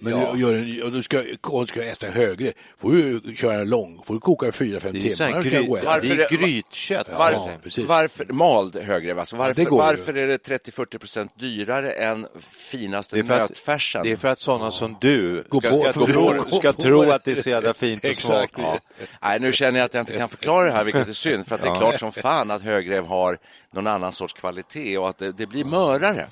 Men 0.00 0.12
Ja. 0.20 0.32
du, 0.32 0.40
gör 0.40 0.54
en, 0.54 0.82
och 0.82 0.92
du 0.92 1.02
ska, 1.02 1.22
och 1.42 1.60
du 1.60 1.66
ska 1.66 1.82
äta 1.84 2.06
högre, 2.06 2.52
får 2.78 2.92
du 2.92 3.36
köra 3.36 3.64
lång, 3.64 4.02
får 4.06 4.14
du 4.14 4.20
koka 4.20 4.46
i 4.48 4.52
fyra, 4.52 4.80
fem 4.80 4.92
timmar. 4.92 5.42
gry, 5.42 5.50
det 5.50 5.56
är 5.56 5.84
Varför- 5.84 6.36
grytkött. 6.36 7.06
Ja, 7.10 7.18
Varför, 7.18 7.58
precis. 7.62 7.86
varför 7.88 8.24
mald 8.24 8.76
högrev? 8.76 9.18
Alltså 9.18 9.36
varför, 9.36 9.62
ju. 9.62 9.68
varför 9.70 10.14
är 10.14 10.26
det 10.28 10.38
30-40 10.48 10.98
procent 10.98 11.32
dyrare 11.38 11.92
än 11.92 12.26
finaste 12.50 13.16
Det 13.16 13.20
är, 13.20 13.24
för 13.24 13.34
att, 13.34 13.50
nötfärsen? 13.50 14.02
det 14.04 14.12
är 14.12 14.16
för 14.16 14.28
att 14.28 14.38
sådana 14.38 14.70
som 14.70 14.96
du 15.00 15.44
ska, 15.46 15.60
på- 15.70 15.86
ska, 15.92 15.92
tro, 16.06 16.44
ska 16.58 16.72
tro 16.72 17.10
att 17.10 17.24
det 17.24 17.30
är 17.38 17.42
så 17.42 17.50
jävla 17.50 17.74
fint 17.74 18.04
och 18.04 18.16
smakligt. 18.16 18.58
Ja. 18.62 18.78
Nej, 19.22 19.40
nu 19.40 19.52
känner 19.52 19.78
jag 19.80 19.86
att 19.86 19.94
jag 19.94 20.02
inte 20.02 20.16
kan 20.18 20.28
förklara 20.28 20.64
det 20.64 20.72
här, 20.72 20.84
vilket 20.84 21.08
är 21.08 21.12
synd. 21.12 21.46
För 21.46 21.54
att 21.54 21.62
det 21.62 21.68
är 21.68 21.74
klart 21.74 22.00
som 22.00 22.12
fan 22.12 22.50
att 22.50 22.62
högrev 22.62 23.04
har 23.06 23.38
någon 23.72 23.86
annan 23.86 24.12
sorts 24.12 24.32
kvalitet 24.34 24.98
och 24.98 25.08
att 25.08 25.18
det, 25.18 25.32
det 25.32 25.46
blir 25.46 25.64
mörare. 25.64 26.26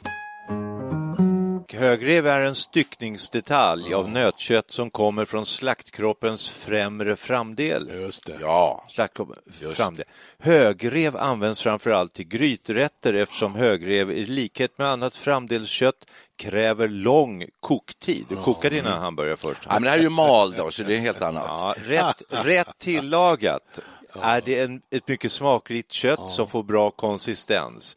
Högrev 1.77 2.27
är 2.27 2.41
en 2.41 2.55
styckningsdetalj 2.55 3.95
av 3.95 4.11
nötkött 4.11 4.71
som 4.71 4.91
kommer 4.91 5.25
från 5.25 5.47
slaktkroppens 5.47 6.51
främre 6.51 7.17
framdel. 7.17 7.91
Just 7.95 8.27
det. 8.27 8.39
Ja, 8.41 8.85
slaktkroppen 8.89 9.37
framdel. 9.75 10.05
Högrev 10.39 11.17
används 11.17 11.63
framför 11.63 11.91
allt 11.91 12.15
till 12.15 12.29
gryträtter 12.29 13.15
eftersom 13.15 13.55
högrev 13.55 14.11
i 14.11 14.27
likhet 14.27 14.79
med 14.79 14.89
annat 14.89 15.17
framdelskött 15.17 16.05
kräver 16.37 16.89
lång 16.89 17.45
koktid. 17.61 18.27
Du 18.29 18.37
kokar 18.37 18.71
dina 18.71 18.99
hamburgare 18.99 19.37
först. 19.37 19.63
Ja, 19.67 19.73
men 19.73 19.83
det 19.83 19.91
här 19.91 19.99
är 19.99 20.03
ju 20.03 20.09
mal 20.09 20.53
då, 20.53 20.71
så 20.71 20.83
det 20.83 20.97
är 20.97 21.01
helt 21.01 21.23
annat. 21.23 21.45
Ja, 21.47 21.75
rätt, 21.79 22.23
rätt 22.29 22.79
tillagat 22.79 23.81
är 24.23 24.41
det 24.41 24.61
en, 24.61 24.83
ett 24.91 25.09
mycket 25.09 25.33
smakrikt 25.33 25.93
kött 25.93 26.29
som 26.29 26.47
får 26.47 26.63
bra 26.63 26.91
konsistens. 26.91 27.97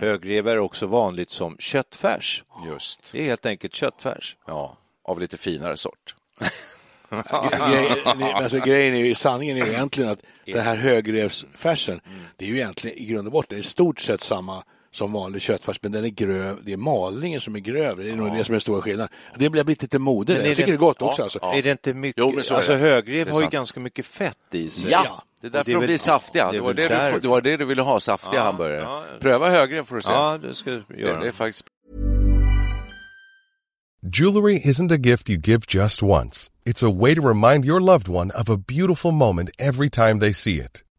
Högrev 0.00 0.48
är 0.48 0.58
också 0.58 0.86
vanligt 0.86 1.30
som 1.30 1.56
köttfärs. 1.58 2.44
Just. 2.66 3.12
Det 3.12 3.20
är 3.20 3.24
helt 3.24 3.46
enkelt 3.46 3.74
köttfärs. 3.74 4.36
Ja, 4.46 4.76
av 5.04 5.20
lite 5.20 5.36
finare 5.36 5.76
sort. 5.76 6.14
Grejen, 7.58 7.98
alltså, 8.34 8.58
grejen 8.58 8.94
är 8.94 9.04
ju, 9.04 9.14
sanningen 9.14 9.56
är 9.56 9.66
ju 9.66 9.72
egentligen 9.72 10.10
att 10.10 10.20
det 10.44 10.60
här 10.60 10.76
högrevsfärsen, 10.76 12.00
det 12.36 12.44
är 12.44 12.48
ju 12.48 12.56
egentligen 12.56 12.98
i 12.98 13.04
grund 13.04 13.26
och 13.28 13.32
botten 13.32 13.58
i 13.58 13.62
stort 13.62 14.00
sett 14.00 14.20
samma 14.20 14.64
som 14.96 15.12
vanlig 15.12 15.42
köttfärs, 15.42 15.78
men 15.82 15.92
den 15.92 16.04
är 16.04 16.08
gröv, 16.08 16.56
det 16.64 16.72
är 16.72 16.76
malningen 16.76 17.40
som 17.40 17.54
är 17.54 17.60
grövre, 17.60 18.04
det 18.04 18.10
är 18.10 18.16
nog 18.16 18.26
det 18.36 18.44
som 18.44 18.52
är 18.52 18.54
den 18.56 18.60
stora 18.60 18.82
skillnaden. 18.82 19.16
Det 19.38 19.50
blivit 19.50 19.82
lite 19.82 19.98
mode 19.98 20.34
där. 20.34 20.40
är 20.40 20.46
Jag 20.46 20.56
tycker 20.56 20.66
det- 20.66 20.72
det 20.72 20.76
är 20.76 20.78
gott 20.78 20.96
ja, 21.00 21.06
också 21.06 21.22
alltså. 21.22 21.38
ja. 21.42 21.54
Är 21.54 21.62
det 21.62 21.70
inte 21.70 21.94
mycket? 21.94 22.20
Jo, 22.20 22.32
men 22.34 22.42
så 22.42 22.54
är 22.54 22.56
alltså 22.56 22.72
det. 22.72 22.78
högrev 22.78 23.24
Det 23.26 23.30
är 23.30 23.34
har 23.34 23.42
ju 23.42 23.48
ganska 23.48 23.80
mycket 23.80 24.06
fett 24.06 24.36
i 24.52 24.70
sig. 24.70 24.90
Ja, 24.90 25.22
det 25.40 25.46
är 25.46 25.50
därför 25.50 25.60
Och 25.60 25.74
de 25.74 25.78
väl- 25.78 25.86
blir 25.86 25.98
saftiga. 25.98 26.44
det 26.44 26.50
är 26.50 26.52
Det 26.52 26.60
var 26.60 26.74
det, 26.74 26.82
du, 26.82 26.88
därför. 26.88 27.20
det 27.20 27.28
var 27.28 27.40
det 27.40 27.56
du 27.56 27.64
ville 27.64 27.82
ha, 27.82 28.00
saftiga 28.00 28.34
Ja, 28.40 28.44
hamburgare. 28.44 28.80
ja. 28.80 29.04
Pröva 29.20 29.48
högrev 29.50 29.84
får 29.84 29.96
du 29.96 30.02
se. 30.02 30.12
Ja, 30.12 30.38
det 30.42 30.54
ska 30.54 30.70
du 30.70 30.82
det, 30.88 31.00
göra. 31.00 31.20
det 31.20 31.26
är 31.28 31.32
faktiskt 31.32 31.64
Jewelry 34.18 34.58
isn't 34.64 34.92
a 34.92 34.96
gift 34.96 35.30
you 35.30 35.40
give 35.46 35.60
just 35.68 36.02
once. 36.02 36.48
It's 36.64 36.82
a 36.82 36.90
way 37.00 37.14
to 37.14 37.20
remind 37.28 37.64
your 37.64 37.80
loved 37.80 38.08
one 38.08 38.30
of 38.30 38.48
a 38.50 38.56
beautiful 38.56 39.12
moment 39.12 39.50
every 39.58 39.90
time 39.90 40.20
they 40.20 40.32
see 40.32 40.58
it. 40.60 40.82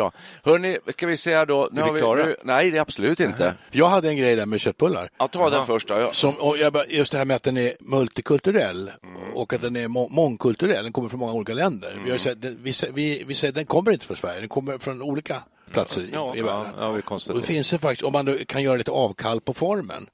Bra. 0.00 0.12
Hörni, 0.44 0.78
ska 0.88 1.06
vi 1.06 1.16
säga 1.16 1.44
då... 1.44 1.68
Nu 1.72 1.80
Är 1.80 1.92
vi 1.92 1.98
klara? 2.00 2.24
Nu, 2.26 2.36
nej, 2.44 2.70
det 2.70 2.76
är 2.78 2.82
absolut 2.82 3.20
inte. 3.20 3.54
Jag 3.70 3.88
hade 3.88 4.08
en 4.08 4.16
grej 4.16 4.36
där 4.36 4.46
med 4.46 4.60
köttbullar. 4.60 5.08
Ja, 5.18 5.28
ta 5.28 5.50
den 5.50 5.66
första. 5.66 6.00
Ja. 6.00 6.12
Som, 6.12 6.34
och 6.34 6.56
jag, 6.58 6.72
bara- 6.72 6.86
just 6.86 7.12
det 7.12 7.18
här 7.18 7.24
med 7.24 7.36
att 7.36 7.42
den 7.42 7.56
är 7.56 7.72
multikulturell 7.80 8.90
och 9.34 9.52
att 9.52 9.60
den 9.60 9.76
är 9.76 9.88
må, 9.88 10.08
mångkulturell. 10.08 10.82
Den 10.84 10.92
kommer 10.92 11.08
från 11.08 11.20
många 11.20 11.32
olika 11.32 11.52
länder. 11.54 11.92
Vi, 12.04 12.10
har 12.10 12.12
ju 12.16 12.18
sett, 12.18 12.42
den, 12.42 12.58
vi, 12.62 12.72
vi, 12.94 13.24
vi 13.26 13.34
säger 13.34 13.52
den 13.52 13.66
kommer 13.66 13.92
inte 13.92 14.06
från 14.06 14.16
Sverige, 14.16 14.40
den 14.40 14.48
kommer 14.48 14.78
från 14.78 15.02
olika 15.02 15.42
platser 15.72 16.02
i, 16.02 16.10
Ja, 16.12 16.36
i 16.36 16.42
världen. 16.42 16.72
Ja, 16.80 16.90
vi 16.90 17.02
och 17.08 17.20
det 17.40 17.42
finns 17.42 17.70
det 17.70 17.78
faktiskt, 17.78 18.02
om 18.02 18.12
man 18.12 18.38
kan 18.46 18.62
göra 18.62 18.76
lite 18.76 18.90
avkall 18.90 19.40
på 19.40 19.54
formen. 19.54 20.06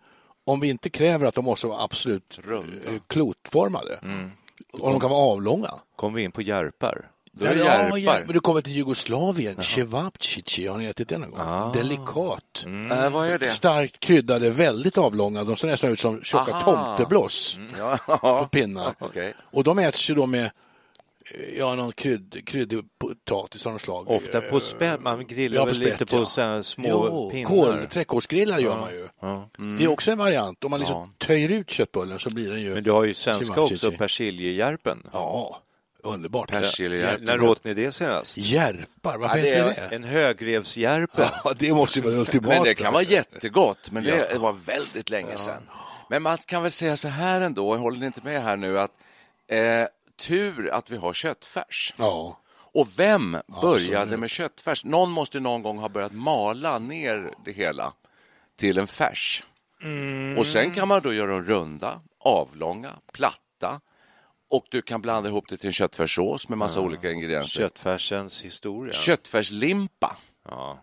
Om 0.47 0.61
vi 0.61 0.69
inte 0.69 0.91
kräver 0.91 1.27
att 1.27 1.35
de 1.35 1.45
måste 1.45 1.67
vara 1.67 1.83
absolut 1.83 2.39
Runda. 2.45 2.91
eh, 2.91 3.01
klotformade. 3.07 3.99
Och 4.73 4.91
de 4.91 5.01
kan 5.01 5.11
vara 5.11 5.21
avlånga. 5.21 5.71
Kom 5.97 6.15
vi 6.15 6.23
in 6.23 6.33
på 6.33 6.43
järpar? 6.43 7.11
Då 7.39 7.45
är 7.45 7.55
det 7.55 7.61
ja, 7.61 7.99
ja, 7.99 8.19
men 8.25 8.35
du 8.35 8.41
kommer 8.41 8.61
till 8.61 8.73
Jugoslavien, 8.73 9.63
cevapcici, 9.63 10.67
har 10.67 10.79
ni 10.79 10.85
ätit 10.85 11.09
det 11.09 11.19
någon 11.19 11.31
gång? 11.31 11.73
Delikat. 11.73 12.65
Äh, 12.91 13.11
vad 13.11 13.29
är 13.29 13.39
det? 13.39 13.49
Starkt 13.49 14.01
kryddade, 14.01 14.51
väldigt 14.51 14.99
avlånga. 14.99 15.45
De 15.45 15.57
ser 15.57 15.69
nästan 15.69 15.91
ut 15.91 16.01
som 16.01 16.23
tjocka 16.23 16.53
Aha. 16.53 16.97
tomtebloss 16.97 17.59
Ja, 17.79 17.99
på 18.21 18.49
pinnar. 18.51 18.95
Okej. 18.99 19.35
Och 19.53 19.65
de 19.65 19.79
äts 19.79 20.11
ju 20.11 20.15
då 20.15 20.27
med 20.27 20.45
eh, 20.45 21.59
ja, 21.59 21.75
någon 21.75 21.93
krydd, 21.93 22.43
kryddig 22.47 22.85
potatis 22.99 23.67
av 23.67 23.73
något 23.73 23.83
slag. 23.83 24.11
Ofta 24.11 24.41
på 24.41 24.61
spett, 24.61 25.01
man 25.01 25.27
grillar 25.27 25.57
ja, 25.57 25.63
på 25.63 25.69
väl 25.69 25.79
lite 25.79 25.97
spett, 25.97 26.11
på 26.11 26.25
ja. 26.37 26.63
små 26.63 26.89
jo, 26.89 27.31
pinnar. 27.31 27.51
Kål, 27.51 27.87
trädgårdsgrillar 27.91 28.59
gör 28.59 28.79
man 28.79 28.91
ju. 28.91 29.09
Ja. 29.21 29.49
Det 29.79 29.85
är 29.85 29.89
också 29.89 30.11
en 30.11 30.19
variant. 30.19 30.65
Om 30.65 30.71
man 30.71 30.81
liksom 30.81 31.13
töjer 31.19 31.49
ut 31.49 31.71
köttbullen 31.71 32.19
så 32.19 32.31
blir 32.31 32.51
den 32.51 32.63
ju... 32.63 32.75
Men 32.75 32.85
du 32.85 32.91
har 32.91 33.05
ju 33.05 33.15
svenska 33.15 33.61
också, 33.61 33.93
persiljejärpen. 33.93 35.03
Ja, 35.13 35.63
underbart. 36.07 36.51
Persiljejärp. 36.51 37.21
När 37.23 37.43
åt 37.43 37.65
ni 37.65 37.75
det 37.75 37.93
senast? 37.93 38.39
Järpar, 38.39 39.19
varför 39.19 39.39
Ja, 39.39 39.43
det 39.43 39.69
heter 39.69 39.89
det? 39.91 39.97
En 39.97 40.05
högrevsjärpe. 40.05 41.31
Ja, 41.45 41.53
det 41.59 41.73
måste 41.73 42.01
ju 42.01 42.11
vara. 42.11 42.27
Men 42.41 42.63
det 42.63 42.75
kan 42.75 42.93
vara 42.93 43.03
jättegott, 43.03 43.91
men 43.91 44.05
det 44.05 44.39
var 44.39 44.53
väldigt 44.53 45.11
länge 45.11 45.37
sedan. 45.37 45.63
Men 46.11 46.23
man 46.23 46.39
kan 46.39 46.63
väl 46.63 46.73
säga 46.73 46.97
så 46.97 47.09
här 47.09 47.41
ändå, 47.41 47.77
håller 47.77 47.99
ni 47.99 48.07
inte 48.07 48.21
med 48.25 48.43
här 48.43 48.57
nu, 48.57 48.79
att 48.79 48.93
eh, 49.49 49.87
tur 50.21 50.71
att 50.73 50.91
vi 50.91 50.97
har 50.97 51.13
köttfärs. 51.13 51.95
Ja. 51.97 52.41
Och 52.75 52.89
vem 52.97 53.37
började 53.63 54.17
med 54.17 54.31
köttfärs? 54.31 54.85
Någon 54.85 55.11
måste 55.11 55.41
någon 55.41 55.63
gång 55.63 55.79
ha 55.79 55.89
börjat 55.89 56.13
mala 56.13 56.79
ner 56.79 57.35
det 57.45 57.53
hela 57.53 57.93
till 58.57 58.79
en 58.79 58.87
färs. 58.87 59.45
Och 60.39 60.47
sen 60.47 60.71
kan 60.71 60.89
man 60.89 61.03
då 61.03 61.13
göra 61.13 61.31
dem 61.31 61.45
runda, 61.45 62.01
avlånga, 62.21 62.93
platta 63.13 63.81
och 64.51 64.67
du 64.71 64.83
kan 64.83 65.03
blanda 65.03 65.29
ihop 65.29 65.49
det 65.49 65.57
till 65.57 65.67
en 65.67 65.73
köttfärssås 65.73 66.49
med 66.49 66.59
massa 66.59 66.81
olika 66.81 67.11
ingredienser. 67.11 67.61
Köttfärsens 67.61 68.43
historia. 68.43 68.93
Köttfärslimpa. 68.93 70.17
Ja. 70.49 70.83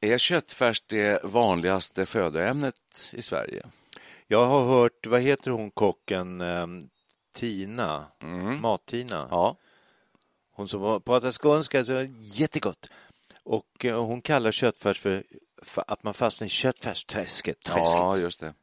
Är 0.00 0.18
köttfärs 0.18 0.82
det 0.86 1.24
vanligaste 1.24 2.06
födoämnet 2.06 2.74
i 3.12 3.22
Sverige? 3.22 3.66
Jag 4.26 4.44
har 4.44 4.64
hört, 4.64 5.06
vad 5.06 5.20
heter 5.20 5.50
hon 5.50 5.70
kocken, 5.70 6.40
eh, 6.40 6.66
Tina, 7.34 8.06
Mat-Tina. 8.60 9.18
Mm. 9.18 9.28
Ja. 9.30 9.56
Hon 10.52 10.68
som 10.68 11.02
pratar 11.02 11.32
skånska, 11.32 11.84
så 11.84 12.06
jättegott. 12.18 12.88
Och 13.42 13.84
eh, 13.84 14.04
hon 14.04 14.22
kallar 14.22 14.52
köttfärs 14.52 15.00
för, 15.00 15.24
för 15.62 15.84
att 15.86 16.02
man 16.02 16.14
fastnar 16.14 16.46
i 16.46 16.48
köttfärsträsket. 16.48 17.60
Träsket. 17.60 17.94
Ja, 17.94 18.16
just 18.16 18.40
det. 18.40 18.54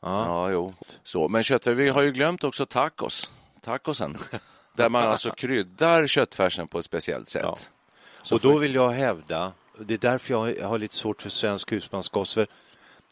Ja. 0.00 0.24
Ja, 0.26 0.50
jo. 0.50 0.74
Så, 1.02 1.28
men 1.28 1.42
köttfärs, 1.42 1.76
vi 1.76 1.88
har 1.88 2.02
ju 2.02 2.12
glömt 2.12 2.44
också 2.44 2.66
tacos. 2.66 3.32
Tacosen. 3.62 4.16
Där 4.76 4.88
man 4.88 5.02
alltså 5.02 5.30
kryddar 5.36 6.06
köttfärsen 6.06 6.68
på 6.68 6.78
ett 6.78 6.84
speciellt 6.84 7.28
sätt. 7.28 7.42
Ja. 7.44 7.58
Och 8.34 8.40
då 8.40 8.58
vill 8.58 8.74
jag 8.74 8.90
hävda, 8.90 9.52
det 9.78 9.94
är 9.94 9.98
därför 9.98 10.34
jag 10.34 10.68
har 10.68 10.78
lite 10.78 10.94
svårt 10.94 11.22
för 11.22 11.30
svensk 11.30 11.72
husmanskost, 11.72 12.34
för 12.34 12.46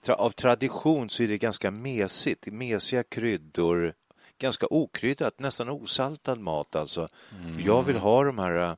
tra- 0.05 0.13
av 0.13 0.31
tradition 0.31 1.11
så 1.11 1.23
är 1.23 1.29
det 1.29 1.39
ganska 1.39 1.71
mesigt, 1.71 2.47
mesiga 2.47 3.03
kryddor, 3.03 3.95
ganska 4.39 4.67
okryddat, 4.67 5.39
nästan 5.39 5.69
osaltad 5.69 6.41
mat 6.41 6.77
alltså. 6.77 7.09
Mm. 7.41 7.61
Jag 7.61 7.83
vill 7.83 7.97
ha 7.97 8.25
de 8.25 8.39
här, 8.39 8.57
äh, 8.57 8.75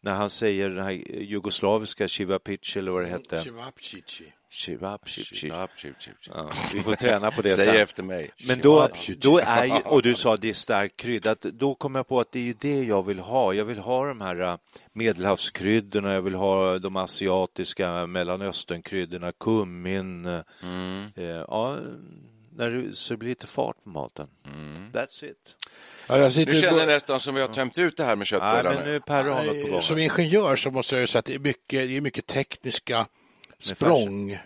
när 0.00 0.14
han 0.14 0.30
säger 0.30 0.70
den 0.70 0.84
här 0.84 0.90
jugoslaviska 1.22 2.08
chivapic 2.08 2.76
eller 2.76 2.90
vad 2.92 3.02
det 3.02 3.08
hette. 3.08 3.42
Cevapcici. 4.56 5.34
Chivapcici. 5.34 5.94
Chip, 5.94 5.98
chip, 6.00 6.14
chip, 6.20 6.22
chip. 6.24 6.32
Ja, 6.36 6.50
vi 6.74 6.80
får 6.82 6.92
träna 6.94 7.30
på 7.30 7.42
det 7.42 7.48
Säg 7.48 7.64
sen. 7.64 7.76
efter 7.82 8.02
mig. 8.02 8.30
Men 8.46 8.60
då, 8.60 8.88
då 9.18 9.38
är 9.38 9.64
ju, 9.64 9.72
och 9.84 10.02
du 10.02 10.14
sa 10.14 10.36
det 10.36 10.48
är 10.48 10.52
starkt 10.52 10.96
kryddat, 10.96 11.40
då 11.40 11.74
kom 11.74 11.94
jag 11.94 12.08
på 12.08 12.20
att 12.20 12.32
det 12.32 12.38
är 12.38 12.42
ju 12.42 12.54
det 12.60 12.82
jag 12.82 13.06
vill 13.06 13.18
ha. 13.18 13.54
Jag 13.54 13.64
vill 13.64 13.78
ha 13.78 14.06
de 14.06 14.20
här 14.20 14.40
äh, 14.40 14.56
medelhavskryddorna, 14.92 16.12
jag 16.14 16.22
vill 16.22 16.34
ha 16.34 16.78
de 16.78 16.96
asiatiska 16.96 18.06
mellanösternkryddorna, 18.06 19.32
kummin. 19.32 20.26
äh, 20.26 20.40
Mm. 20.62 21.04
eh, 21.16 21.24
Ja, 21.26 21.76
när 22.56 22.70
det, 22.70 22.94
så 22.96 23.12
det 23.14 23.18
blir 23.18 23.28
lite 23.28 23.46
fart 23.46 23.84
på 23.84 23.88
maten. 23.90 24.28
That's 24.92 25.24
it. 25.24 25.56
Ja, 26.08 26.18
jag 26.18 26.32
sitter 26.32 26.52
Nu 26.52 26.60
känner 26.60 26.78
jag 26.78 26.86
nästan 26.86 27.20
som 27.20 27.34
vi 27.34 27.40
har 27.40 27.48
tömt 27.48 27.78
ut 27.78 27.96
det 27.96 28.04
här 28.04 28.10
med 28.16 28.18
Nej, 28.18 28.26
köttbullar 28.26 28.74
men 28.74 28.84
nu. 28.84 28.92
nu 28.92 29.00
Perre 29.00 29.30
har 29.30 29.44
något 29.44 29.62
på 29.66 29.68
gång. 29.72 29.82
Som 29.82 29.98
ingenjör 29.98 30.56
så 30.56 30.70
måste 30.70 30.94
jag 30.94 31.00
ju 31.00 31.06
säga 31.06 31.18
att 31.18 31.24
det 31.24 31.34
är 31.34 31.38
mycket, 31.38 31.88
det 31.88 31.96
är 31.96 32.00
mycket 32.00 32.26
tekniska 32.26 33.06
språng 33.62 34.38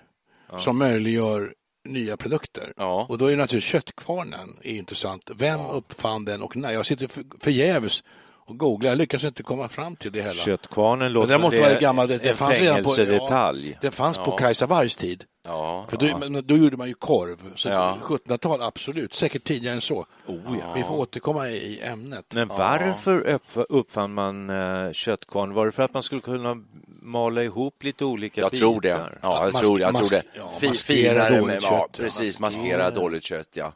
som 0.58 0.78
möjliggör 0.78 1.54
nya 1.88 2.16
produkter. 2.16 2.72
Ja. 2.76 3.06
Och 3.08 3.18
då 3.18 3.26
är 3.26 3.36
naturligtvis 3.36 3.70
köttkvarnen 3.70 4.56
är 4.62 4.72
intressant. 4.74 5.30
Vem 5.34 5.60
uppfann 5.60 6.24
den 6.24 6.42
och 6.42 6.56
när? 6.56 6.72
Jag 6.72 6.86
sitter 6.86 7.06
för- 7.08 7.24
förgäves 7.40 8.02
och 8.50 8.58
googlar. 8.58 8.90
Jag 8.90 8.98
lyckas 8.98 9.24
inte 9.24 9.42
komma 9.42 9.68
fram 9.68 9.96
till 9.96 10.12
det 10.12 10.20
heller. 10.22 10.34
Köttkvarnen 10.34 10.98
Men 10.98 11.12
låter 11.12 11.28
det 11.28 11.32
som 11.34 11.42
måste 11.42 11.56
det 11.56 11.62
vara 11.62 11.80
gammal. 11.80 12.08
Det, 12.08 12.18
det 12.18 12.28
en 12.30 12.36
fanns 12.36 12.58
redan 12.60 12.82
på, 12.82 12.90
fängelsedetalj. 12.90 13.70
Ja, 13.70 13.78
det 13.80 13.90
fanns 13.90 14.16
på 14.16 14.24
Ja. 14.26 14.36
Kajsa 14.36 14.66
Wargs 14.66 14.96
tid. 14.96 15.24
Ja. 15.44 15.86
För 15.88 15.96
då, 15.96 16.18
men 16.18 16.46
då 16.46 16.56
gjorde 16.56 16.76
man 16.76 16.88
ju 16.88 16.94
korv. 16.94 17.52
Så 17.54 17.68
Ja. 17.68 17.98
1700-tal, 18.02 18.62
absolut. 18.62 19.14
Säkert 19.14 19.44
tidigare 19.44 19.74
än 19.74 19.80
så. 19.80 20.06
Oh, 20.26 20.36
ja. 20.60 20.72
Vi 20.74 20.82
får 20.82 20.98
återkomma 20.98 21.48
i, 21.48 21.52
i 21.56 21.80
ämnet. 21.82 22.24
Men 22.34 22.48
varför 22.48 23.20
uppf- 23.20 23.64
uppfann 23.68 24.14
man 24.14 24.50
uh, 24.50 24.92
köttkvarn? 24.92 25.54
Var 25.54 25.66
det 25.66 25.72
för 25.72 25.82
att 25.82 25.94
man 25.94 26.02
skulle 26.02 26.20
kunna 26.20 26.56
mala 27.02 27.42
ihop 27.42 27.82
lite 27.82 28.04
olika 28.04 28.40
Jag 28.40 28.50
bitar? 28.50 28.60
tror 28.60 28.80
det. 28.80 28.88
Ja, 28.88 29.44
jag 29.44 29.52
Mask- 29.52 29.64
tror 29.64 29.76
det. 29.78 29.82
Jag 29.82 29.92
mask- 29.92 30.08
tror 30.08 30.18
det. 30.18 30.24
ja, 30.66 30.72
finare 30.74 31.28
dåligt 31.28 31.46
med- 31.46 31.56
ja, 31.56 31.60
kött, 31.60 31.70
ja. 31.70 31.88
Precis, 32.04 32.40
Maskera. 32.40 32.62
maskera 32.62 32.90
dåligt 32.90 33.24
kött, 33.24 33.48
ja. 33.52 33.72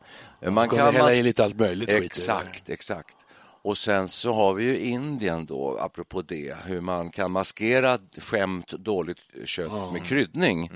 Man 0.51 0.69
Kunde 0.69 0.85
hälla 0.85 0.99
mas- 1.09 1.19
i 1.19 1.23
lite 1.23 1.45
allt 1.45 1.59
möjligt 1.59 1.89
det. 1.89 1.97
Exakt, 1.97 2.71
exakt. 2.71 3.15
Och 3.65 3.79
sen 3.79 4.09
så 4.09 4.33
har 4.33 4.55
vi 4.55 4.65
ju 4.65 4.79
Indien 4.79 5.47
då, 5.47 5.79
apropå 5.81 6.23
det, 6.23 6.57
hur 6.65 6.81
man 6.81 7.11
kan 7.11 7.33
maskera 7.33 7.99
skämt 8.19 8.71
dåligt 8.71 9.19
kött 9.45 9.93
med 9.93 10.05
kryddning. 10.05 10.71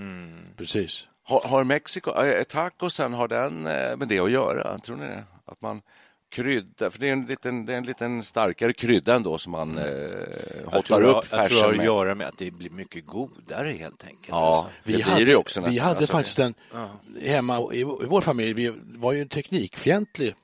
Precis. 0.57 1.09
Har, 1.25 1.49
har 1.49 1.65
Mexiko, 1.65 2.11
äh, 2.25 2.43
tacosen, 2.45 3.13
har 3.15 3.29
den 3.29 3.67
eh, 3.67 3.97
med 3.97 4.09
det 4.09 4.19
att 4.19 4.31
göra? 4.31 4.79
Tror 4.79 4.97
ni 4.97 5.07
det? 5.07 5.25
Att 5.45 5.61
man 5.61 5.83
kryddar, 6.31 6.91
för 6.91 7.01
det 7.01 7.09
är 7.09 7.13
en 7.13 7.23
liten, 7.27 7.67
det 7.67 7.73
är 7.73 7.77
en 7.79 7.85
liten 7.87 8.23
starkare 8.23 8.73
krydda 8.73 9.15
ändå 9.17 9.39
som 9.39 9.53
man 9.53 9.79
eh, 9.79 9.85
Jag 10.65 10.71
hottar 10.71 11.03
upp 11.03 11.27
jag, 11.31 11.41
jag 11.43 11.49
tror 11.49 11.49
det 11.49 11.49
färsen 11.49 11.59
har 11.65 11.71
att 11.71 11.77
med. 11.77 11.87
göra 11.87 12.15
med 12.15 12.27
att 12.27 12.39
det 12.39 12.51
blir 12.51 12.71
mycket 12.71 13.07
godare 13.07 13.71
helt 13.73 14.05
enkelt. 14.05 14.29
Ja, 14.29 14.57
alltså. 14.85 15.07
det 15.09 15.15
blir 15.17 15.27
det 15.27 15.37
också 15.37 15.61
nästan. 15.61 15.73
Vi 15.75 15.79
hade 15.79 15.97
Alltså, 15.99 16.13
faktiskt 16.13 16.39
en, 16.39 16.55
hemma 17.23 17.73
i, 17.73 17.81
i 17.81 17.85
vår 17.85 18.21
familj, 18.21 18.53
vi 18.53 18.73
var 18.85 19.13
ju 19.13 19.25
teknikfientlig. 19.25 20.35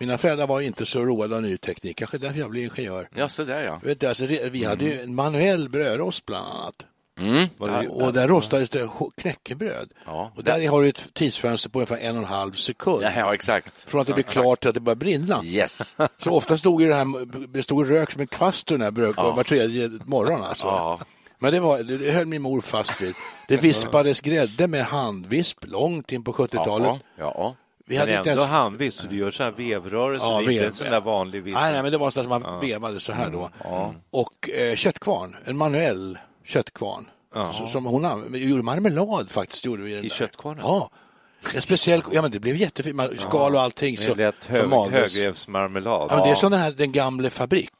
Mina 0.00 0.18
föräldrar 0.18 0.46
var 0.46 0.60
inte 0.60 0.86
så 0.86 1.04
roade 1.04 1.36
av 1.36 1.42
ny 1.42 1.56
teknik, 1.56 1.96
kanske 1.96 2.18
därför 2.18 2.38
jag 2.40 2.50
blev 2.50 2.64
ingenjör. 2.64 3.08
Ja, 3.14 3.28
så 3.28 3.44
där 3.44 3.62
ja. 3.62 3.80
Vet 3.82 4.00
du, 4.00 4.06
alltså, 4.06 4.26
vi 4.26 4.64
hade 4.64 4.84
ju 4.84 5.00
en 5.00 5.14
manuell 5.14 5.68
brödrost 5.68 6.26
bland 6.26 6.46
annat. 6.46 6.86
Mm. 7.20 7.48
Det- 7.58 7.88
Och 7.88 8.12
där 8.12 8.28
rostades 8.28 8.70
det 8.70 8.88
knäckebröd. 9.16 9.90
Ja. 10.06 10.32
Och 10.36 10.44
där 10.44 10.68
har 10.68 10.82
du 10.82 10.88
ett 10.88 11.14
tidsfönster 11.14 11.70
på 11.70 11.78
ungefär 11.78 11.96
en 11.98 12.16
och 12.16 12.22
en 12.22 12.28
halv 12.28 12.52
sekund. 12.52 13.02
Ja, 13.02 13.10
ja, 13.16 13.34
exakt. 13.34 13.80
Från 13.90 14.00
att 14.00 14.06
det 14.06 14.10
ja, 14.10 14.14
blir 14.14 14.24
klart 14.24 14.60
till 14.60 14.68
att 14.68 14.74
det 14.74 14.80
börjar 14.80 14.96
brinna. 14.96 15.40
Yes. 15.44 15.96
Så 16.18 16.30
ofta 16.30 16.58
stod 16.58 16.80
det 16.88 16.94
här, 16.94 17.46
bestod 17.46 17.88
rök 17.88 18.12
som 18.12 18.20
en 18.20 18.26
kvast 18.26 18.70
ur 18.70 18.74
den 18.76 18.84
här 18.84 18.90
bröd 18.90 19.14
var 19.16 19.42
tredje 19.44 19.88
morgon 20.04 20.42
alltså. 20.42 20.66
Ja. 20.66 21.00
Men 21.38 21.52
det, 21.52 21.60
var, 21.60 21.82
det 21.82 21.98
det 21.98 22.10
höll 22.10 22.26
min 22.26 22.42
mor 22.42 22.60
fast 22.60 23.00
vid. 23.00 23.14
Det 23.48 23.56
vispades 23.56 24.20
grädde 24.20 24.66
med 24.68 24.84
handvisp 24.84 25.58
långt 25.66 26.12
in 26.12 26.24
på 26.24 26.32
70-talet. 26.32 27.00
Ja, 27.94 28.00
ja. 28.00 28.04
Vi 28.04 28.08
Men 28.08 28.08
hade 28.08 28.12
ändå 28.12 28.30
inte 28.30 28.40
ens... 28.40 28.50
handviss, 28.50 28.94
så 28.94 29.06
du 29.06 29.16
gör 29.16 29.30
så 29.30 29.42
här 29.42 29.50
vevrörelser, 29.50 30.26
Ja, 30.26 30.40
inte 30.40 30.52
vev- 30.52 30.66
en 30.66 30.72
sån 30.72 30.90
där 30.90 31.00
vanlig 31.00 31.42
viss. 31.42 31.54
Nej, 31.54 31.72
nej, 31.72 31.82
men 31.82 31.92
det 31.92 31.98
var 31.98 32.10
så 32.10 32.20
att 32.20 32.28
man 32.28 32.60
vevade 32.60 33.00
så 33.00 33.12
här 33.12 33.30
då. 33.30 33.50
Och 34.10 34.50
eh, 34.50 34.76
köttkvarn, 34.76 35.36
en 35.44 35.56
manuell 35.56 36.18
köttkvarn. 36.44 37.10
Så, 37.52 37.66
som 37.66 37.84
hon 37.84 38.04
använde. 38.04 38.38
Gjorde 38.38 38.62
marmelad 38.62 39.30
faktiskt. 39.30 39.64
Gjorde 39.64 39.82
vi 39.82 39.98
I 39.98 40.00
där. 40.02 40.08
köttkvarnen? 40.08 40.64
Ja. 40.66 40.90
En 41.54 41.62
speciell, 41.62 42.02
ja 42.12 42.22
men 42.22 42.30
det 42.30 42.40
blev 42.40 42.56
jättefint, 42.56 43.00
skal 43.18 43.54
och 43.54 43.60
allting. 43.60 43.94
Det 43.94 44.00
Så, 44.02 44.14
lätt 44.14 44.34
som 44.44 44.54
hög, 44.54 44.92
högrevsmarmelad. 44.92 46.06
Ja, 46.10 46.14
men 46.16 46.24
det 46.24 46.30
är 46.30 46.34
som 46.34 46.50
den 46.50 46.60
här, 46.60 46.70
den 46.70 46.92
gamle 46.92 47.30
fabrik. 47.30 47.70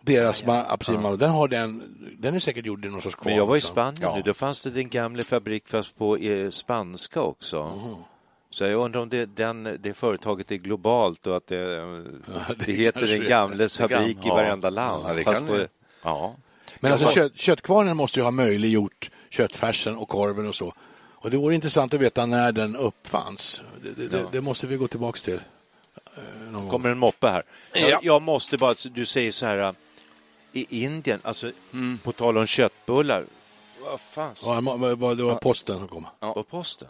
Deras 0.00 0.42
ja, 0.46 0.62
apelsinmarmelad, 0.68 1.18
den 1.18 1.30
har 1.30 1.48
den, 1.48 1.82
den 2.18 2.34
är 2.34 2.40
säkert 2.40 2.66
gjord 2.66 2.84
i 2.84 2.88
någon 2.88 3.00
sorts 3.00 3.16
kvarn. 3.16 3.26
Men 3.30 3.36
jag 3.36 3.46
var 3.46 3.56
i. 3.56 3.60
Spanien 3.60 4.12
nu, 4.14 4.22
då 4.22 4.34
fanns 4.34 4.60
det 4.60 4.70
den 4.70 4.88
gamla 4.88 5.24
fabrik 5.24 5.68
fast 5.68 5.98
på 5.98 6.16
eh, 6.16 6.50
spanska 6.50 7.22
också. 7.22 7.80
Så 8.50 8.64
jag 8.64 8.84
undrar 8.84 9.00
om 9.00 9.08
det, 9.08 9.26
den, 9.26 9.78
det 9.80 9.94
företaget 9.94 10.50
är 10.52 10.56
globalt 10.56 11.26
och 11.26 11.36
att 11.36 11.46
det, 11.46 11.56
det, 12.66 12.72
heter 12.72 13.00
kanske 13.00 13.14
den 13.16 13.24
det. 13.24 13.28
gamles 13.30 13.78
fabrik 13.78 14.26
i 14.26 14.28
varenda 14.28 14.70
land. 14.70 15.04
Ja, 15.08 15.14
det 15.14 15.22
fast 15.22 15.38
kan 15.38 15.48
på, 15.48 15.54
det. 15.54 15.68
Ja. 16.02 16.36
Men 16.80 16.92
alltså 16.92 17.08
kött, 17.08 17.36
köttkvarnen 17.36 17.96
måste 17.96 18.20
ju 18.20 18.24
ha 18.24 18.30
möjliggjort 18.30 19.10
köttfärsen 19.30 19.96
och 19.96 20.08
korven 20.08 20.48
och 20.48 20.54
så. 20.54 20.74
Och 21.20 21.30
det 21.30 21.36
vore 21.36 21.54
intressant 21.54 21.94
att 21.94 22.00
veta 22.00 22.26
när 22.26 22.52
den 22.52 22.76
uppfanns. 22.76 23.62
Det, 23.82 24.02
det, 24.02 24.08
det, 24.08 24.26
det 24.32 24.40
måste 24.40 24.66
vi 24.66 24.76
gå 24.76 24.86
tillbaka 24.88 25.18
till. 25.18 25.34
eh, 25.34 26.22
någon 26.50 26.62
gång. 26.62 26.70
kommer 26.70 26.90
en 26.90 26.98
moppe 26.98 27.28
här. 27.28 27.42
Jag, 27.72 28.04
jag 28.04 28.22
måste 28.22 28.58
bara, 28.58 28.74
du 28.90 29.04
säger 29.06 29.32
så 29.32 29.46
här, 29.46 29.74
i 30.52 30.84
Indien, 30.84 31.20
alltså 31.22 31.52
på 32.02 32.12
tal 32.12 32.38
om 32.38 32.46
köttbullar, 32.46 33.26
vad 33.90 34.00
fan, 34.00 34.34
Ja, 34.44 34.60
det 35.14 35.22
var 35.22 35.36
posten 35.36 35.78
som 35.78 35.88
kom. 35.88 36.06
på 36.20 36.42
posten? 36.42 36.88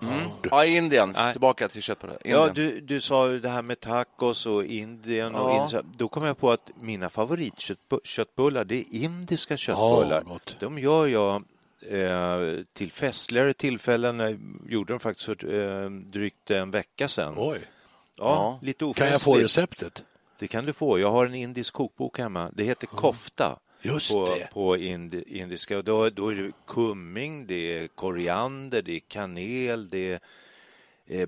ja, 0.50 0.64
Indien. 0.64 1.12
Nej. 1.16 1.32
Tillbaka 1.32 1.68
till 1.68 1.82
köttbullar. 1.82 2.18
Ja, 2.24 2.48
du, 2.54 2.80
du 2.80 3.00
sa 3.00 3.28
ju 3.28 3.40
det 3.40 3.48
här 3.48 3.62
med 3.62 3.80
tacos 3.80 4.46
och 4.46 4.64
Indien. 4.64 5.34
Och 5.34 5.50
Ja. 5.50 5.62
Indien. 5.62 5.92
Då 5.96 6.08
kom 6.08 6.24
jag 6.24 6.38
på 6.38 6.50
att 6.50 6.70
mina 6.80 7.08
favoritköttbullar, 7.10 8.64
det 8.64 8.74
är 8.80 8.84
indiska 8.90 9.56
köttbullar. 9.56 10.22
gott. 10.22 10.56
de 10.60 10.78
gör 10.78 11.06
jag 11.06 11.44
eh, 11.90 12.62
till 12.72 12.92
festligare 12.92 13.52
tillfällen. 13.52 14.18
Jag 14.18 14.38
gjorde 14.68 14.92
dem 14.92 15.00
faktiskt 15.00 15.26
för 15.26 15.54
eh, 15.84 15.90
drygt 15.90 16.50
en 16.50 16.70
vecka 16.70 17.08
sedan. 17.08 17.34
Oj. 17.36 17.58
Ja, 18.18 18.58
lite 18.62 18.92
Kan 18.96 19.08
jag 19.08 19.20
få 19.22 19.34
receptet? 19.34 20.04
Det 20.38 20.48
kan 20.48 20.64
du 20.66 20.72
få. 20.72 20.98
Jag 20.98 21.10
har 21.10 21.26
en 21.26 21.34
indisk 21.34 21.74
kokbok 21.74 22.18
hemma. 22.18 22.50
Det 22.54 22.64
heter 22.64 22.86
kofta. 22.86 23.58
Just 23.82 24.12
på, 24.12 24.24
det. 24.24 24.50
på 24.52 24.76
ind, 24.76 25.14
indiska. 25.14 25.78
Och 25.78 25.84
då, 25.84 26.10
då 26.10 26.28
är 26.28 26.34
det 26.34 26.52
kumming, 26.66 27.46
det 27.46 27.78
är 27.78 27.88
koriander, 27.88 28.82
det 28.82 28.92
är 28.92 29.00
kanel, 29.08 29.88
det 29.88 30.12
är 30.12 30.20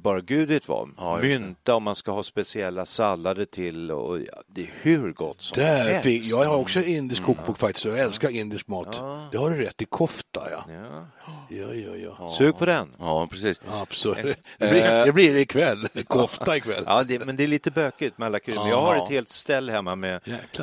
bara 0.00 0.20
gud 0.20 0.48
vet 0.48 0.68
vad. 0.68 0.90
Ja. 0.96 1.16
Mynta 1.22 1.74
om 1.74 1.82
man 1.82 1.96
ska 1.96 2.12
ha 2.12 2.22
speciella 2.22 2.86
sallader 2.86 3.44
till. 3.44 3.90
Och, 3.90 4.18
ja, 4.20 4.42
det 4.46 4.62
är 4.62 4.70
hur 4.82 5.12
gott 5.12 5.42
som 5.42 5.62
Där 5.62 5.84
helst. 5.84 6.02
fick, 6.02 6.24
jag 6.24 6.44
har 6.44 6.56
också 6.56 6.82
indisk 6.82 7.22
kokbok 7.22 7.58
faktiskt 7.58 7.86
och 7.86 7.92
jag 7.92 7.98
älskar 7.98 8.28
indisk 8.28 8.68
mat. 8.68 8.92
Det 9.32 9.38
har 9.38 9.50
du 9.50 9.56
rätt 9.64 9.82
i, 9.82 9.84
kofta 9.84 10.42
ja. 10.50 10.64
Ja. 10.72 11.06
Ja, 11.52 11.74
ja, 11.74 12.14
ja. 12.18 12.30
Sug 12.30 12.58
på 12.58 12.66
den. 12.66 12.88
Ja, 12.98 13.26
precis. 13.30 13.60
Absolut. 13.70 14.36
Det 14.58 14.70
blir, 14.70 15.04
det 15.06 15.12
blir 15.12 15.36
ikväll. 15.36 15.88
Kofta 16.08 16.56
ikväll. 16.56 16.84
Ja, 16.86 17.02
det, 17.02 17.24
men 17.24 17.36
det 17.36 17.42
är 17.42 17.48
lite 17.48 17.70
bökigt 17.70 18.18
med 18.18 18.26
alla 18.26 18.38
kryddor. 18.40 18.68
Jag 18.68 18.80
har 18.80 18.94
Ja. 18.96 19.04
ett 19.04 19.10
helt 19.10 19.28
ställ 19.28 19.70
hemma 19.70 19.96
med 19.96 20.20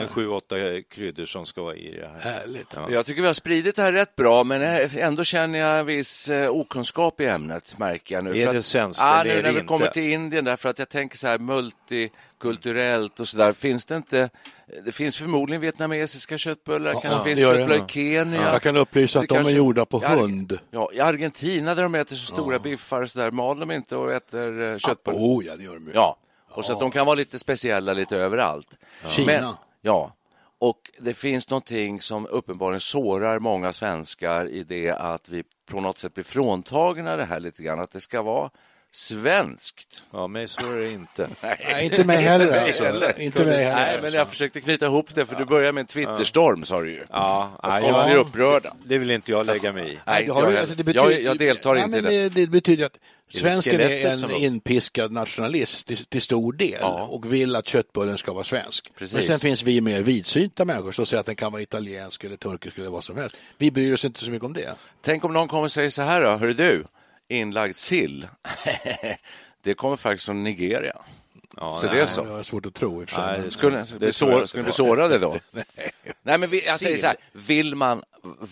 sju, 0.10 0.28
åtta 0.30 0.56
kryddor 0.90 1.26
som 1.26 1.46
ska 1.46 1.62
vara 1.64 1.76
i 1.76 1.92
det 1.96 2.08
här. 2.08 2.32
Härligt. 2.32 2.68
Ja. 2.76 2.88
Jag 2.92 3.06
tycker 3.06 3.22
vi 3.22 3.28
har 3.28 3.34
spridit 3.34 3.76
det 3.76 3.82
här 3.82 3.92
rätt 3.92 4.16
bra, 4.16 4.44
men 4.44 4.62
ändå 4.98 5.24
känner 5.24 5.60
jag 5.60 5.80
en 5.80 5.86
viss 5.86 6.30
eh, 6.30 6.50
okunskap 6.50 7.22
i 7.22 7.26
ämnet, 7.26 7.78
märker 7.80 8.16
jag 8.16 8.24
nu. 8.24 8.38
Är 8.38 8.46
För 8.46 8.54
det 8.54 8.60
att- 8.60 8.66
Ja, 9.08 9.22
eller 9.22 9.34
nu 9.34 9.40
är 9.40 9.44
när 9.44 9.50
vi 9.52 9.56
inte? 9.56 9.68
kommer 9.68 9.88
till 9.88 10.12
Indien, 10.12 10.46
därför 10.46 10.70
att 10.70 10.80
jag 10.80 10.90
tänker 10.90 11.18
så 11.18 11.28
här 11.28 11.40
multikulturellt 11.40 13.20
och 13.20 13.28
så 13.28 13.38
där. 13.38 13.54
Finns 13.54 13.86
det 13.86 13.96
inte... 13.96 14.30
Det 14.86 14.92
finns 14.92 15.18
förmodligen 15.18 15.62
vietnamesiska 15.62 16.38
köttbullar, 16.38 16.92
kanske 16.92 17.10
ja, 17.10 17.24
finns 17.24 17.40
köttbullar 17.40 17.76
i 17.76 17.84
Kenya. 17.88 18.52
Jag 18.52 18.62
kan 18.62 18.78
upplysa 18.78 19.20
att 19.20 19.28
de 19.30 19.34
är 19.36 19.38
kanske- 19.38 19.58
gjorda 19.58 19.86
på 19.86 20.00
hund. 20.00 20.60
Ja, 20.72 20.90
i 20.94 21.00
Argentina 21.00 21.76
där 21.76 21.84
de 21.84 21.96
äter 21.96 22.16
så 22.16 22.26
stora 22.34 22.60
biffar 22.60 23.02
och 23.02 23.10
så 23.10 23.20
där, 23.20 23.32
mal 23.32 23.60
de 23.60 23.72
inte 23.72 23.96
och 23.96 24.14
äter 24.14 24.62
eh, 24.62 24.78
köttbullar? 24.78 25.20
Oh 25.20 25.46
ja, 25.46 25.56
det 25.56 25.64
gör 25.64 25.74
de 25.74 25.86
ju. 25.86 25.92
Ja, 25.94 26.18
och 26.52 26.66
så 26.66 26.74
att 26.74 26.80
de 26.80 26.92
kan 26.92 27.06
vara 27.06 27.16
lite 27.16 27.40
speciella 27.40 27.94
lite 27.94 28.18
överallt. 28.18 28.80
Kina. 29.10 29.42
Men, 29.42 29.54
ja, 29.82 30.14
och 30.60 30.80
det 31.00 31.14
finns 31.14 31.50
någonting 31.50 32.02
som 32.02 32.28
uppenbarligen 32.28 32.80
sårar 32.80 33.40
många 33.40 33.74
svenskar 33.74 34.50
i 34.50 34.64
det 34.64 34.90
att 34.90 35.30
vi 35.30 35.44
på 35.70 35.82
något 35.82 36.00
sätt 36.00 36.14
blir 36.14 36.24
fråntagna 36.24 37.16
det 37.16 37.26
här 37.26 37.40
lite 37.40 37.64
grann, 37.64 37.80
att 37.80 37.92
det 37.92 38.02
ska 38.02 38.22
vara 38.22 38.50
svenskt. 38.98 40.06
Ja, 40.14 40.28
mig 40.28 40.48
så 40.48 40.72
är 40.72 40.76
det 40.78 40.92
inte. 40.92 41.30
Nej, 41.42 41.86
inte 41.86 42.04
mig 42.04 42.18
heller 42.18 42.48
alltså. 42.62 43.20
Inte 43.22 43.46
mig 43.46 43.64
heller. 43.64 43.76
Nej, 43.92 44.00
men 44.02 44.14
jag 44.14 44.30
försökte 44.30 44.62
knyta 44.62 44.86
ihop 44.86 45.16
det, 45.16 45.26
för 45.26 45.36
du 45.36 45.46
börjar 45.46 45.72
med 45.74 45.82
en 45.82 45.88
Twitterstorm, 45.88 46.64
sa 46.64 46.82
du 46.82 46.92
ju. 46.92 47.06
Ja, 47.10 47.52
Att 47.64 47.84
ja, 47.84 47.92
folk 47.92 48.08
blir 48.08 48.18
upprörda. 48.18 48.76
Det 48.86 48.98
vill 48.98 49.12
inte 49.12 49.32
jag 49.32 49.46
lägga 49.46 49.74
mig 49.74 49.94
i. 49.94 49.98
Nej, 50.06 50.24
jag, 50.28 50.36
heller. 50.36 50.60
alltså, 50.60 50.76
det 50.76 50.84
betyder- 50.84 51.10
jag, 51.12 51.22
jag 51.22 51.38
deltar 51.38 51.74
Nej, 51.74 51.84
inte 51.84 51.98
i 51.98 52.02
det. 52.02 52.30
det. 52.30 52.48
Betyder 52.48 52.86
att 52.86 52.98
svensken 53.34 53.80
är 53.82 54.24
en 54.24 54.32
inpiskad 54.32 55.12
nationalist 55.12 55.88
till, 55.88 56.06
till 56.06 56.22
stor 56.22 56.54
del 56.54 56.78
Ja. 56.82 57.02
och 57.04 57.34
vill 57.34 57.56
att 57.56 57.68
köttbullen 57.68 58.18
ska 58.18 58.34
vara 58.34 58.44
svensk. 58.44 58.96
Precis. 58.98 59.14
Men 59.16 59.24
sen 59.24 59.40
finns 59.40 59.64
vi 59.64 59.82
mer 59.82 60.02
vidsynta 60.02 60.66
människor 60.66 60.92
som 60.92 61.06
säger 61.06 61.20
att 61.20 61.26
den 61.26 61.36
kan 61.36 61.52
vara 61.52 61.62
italiensk 61.62 62.24
eller 62.24 62.38
turkisk 62.38 62.78
eller 62.78 62.90
vad 62.90 63.04
som 63.04 63.18
helst. 63.18 63.36
Vi 63.58 63.72
bryr 63.72 63.94
oss 63.94 64.06
inte 64.06 64.20
så 64.24 64.30
mycket 64.32 64.46
om 64.46 64.54
det. 64.54 64.76
Tänk 65.02 65.26
om 65.26 65.34
någon 65.34 65.48
kommer 65.48 65.64
och 65.64 65.72
säger 65.72 65.90
så 65.90 66.02
här 66.02 66.22
då, 66.22 66.30
hör 66.38 66.48
du, 66.48 66.84
inlagd 67.28 67.76
sill. 67.76 68.28
det 69.64 69.74
kommer 69.74 69.96
faktiskt 69.96 70.26
från 70.26 70.44
Nigeria. 70.44 70.96
Ja, 71.58 71.74
så 71.74 71.86
nej, 71.88 71.96
det 71.96 72.02
är 72.02 72.06
så. 72.06 72.22
Jag 72.22 72.30
har 72.32 72.44
svårt 72.44 72.66
att 72.66 72.74
tro. 72.74 73.06
Nej, 73.18 73.42
det- 73.42 73.52
Skulle, 73.52 73.86
skulle, 73.86 74.00
bli, 74.00 74.12
tror 74.14 74.32
jag 74.32 74.40
sår, 74.40 74.46
skulle 74.46 74.64
bli 74.64 74.72
på. 74.72 74.76
sårade 74.76 75.18
då? 75.18 75.40
Nej. 75.52 75.66
Nej, 76.24 76.40
men 76.40 76.50
vi, 76.50 76.66
jag 76.66 76.80
säger 76.80 76.98
så 76.98 77.06
här, 77.08 77.16
vill 77.32 77.76
man, 77.76 78.04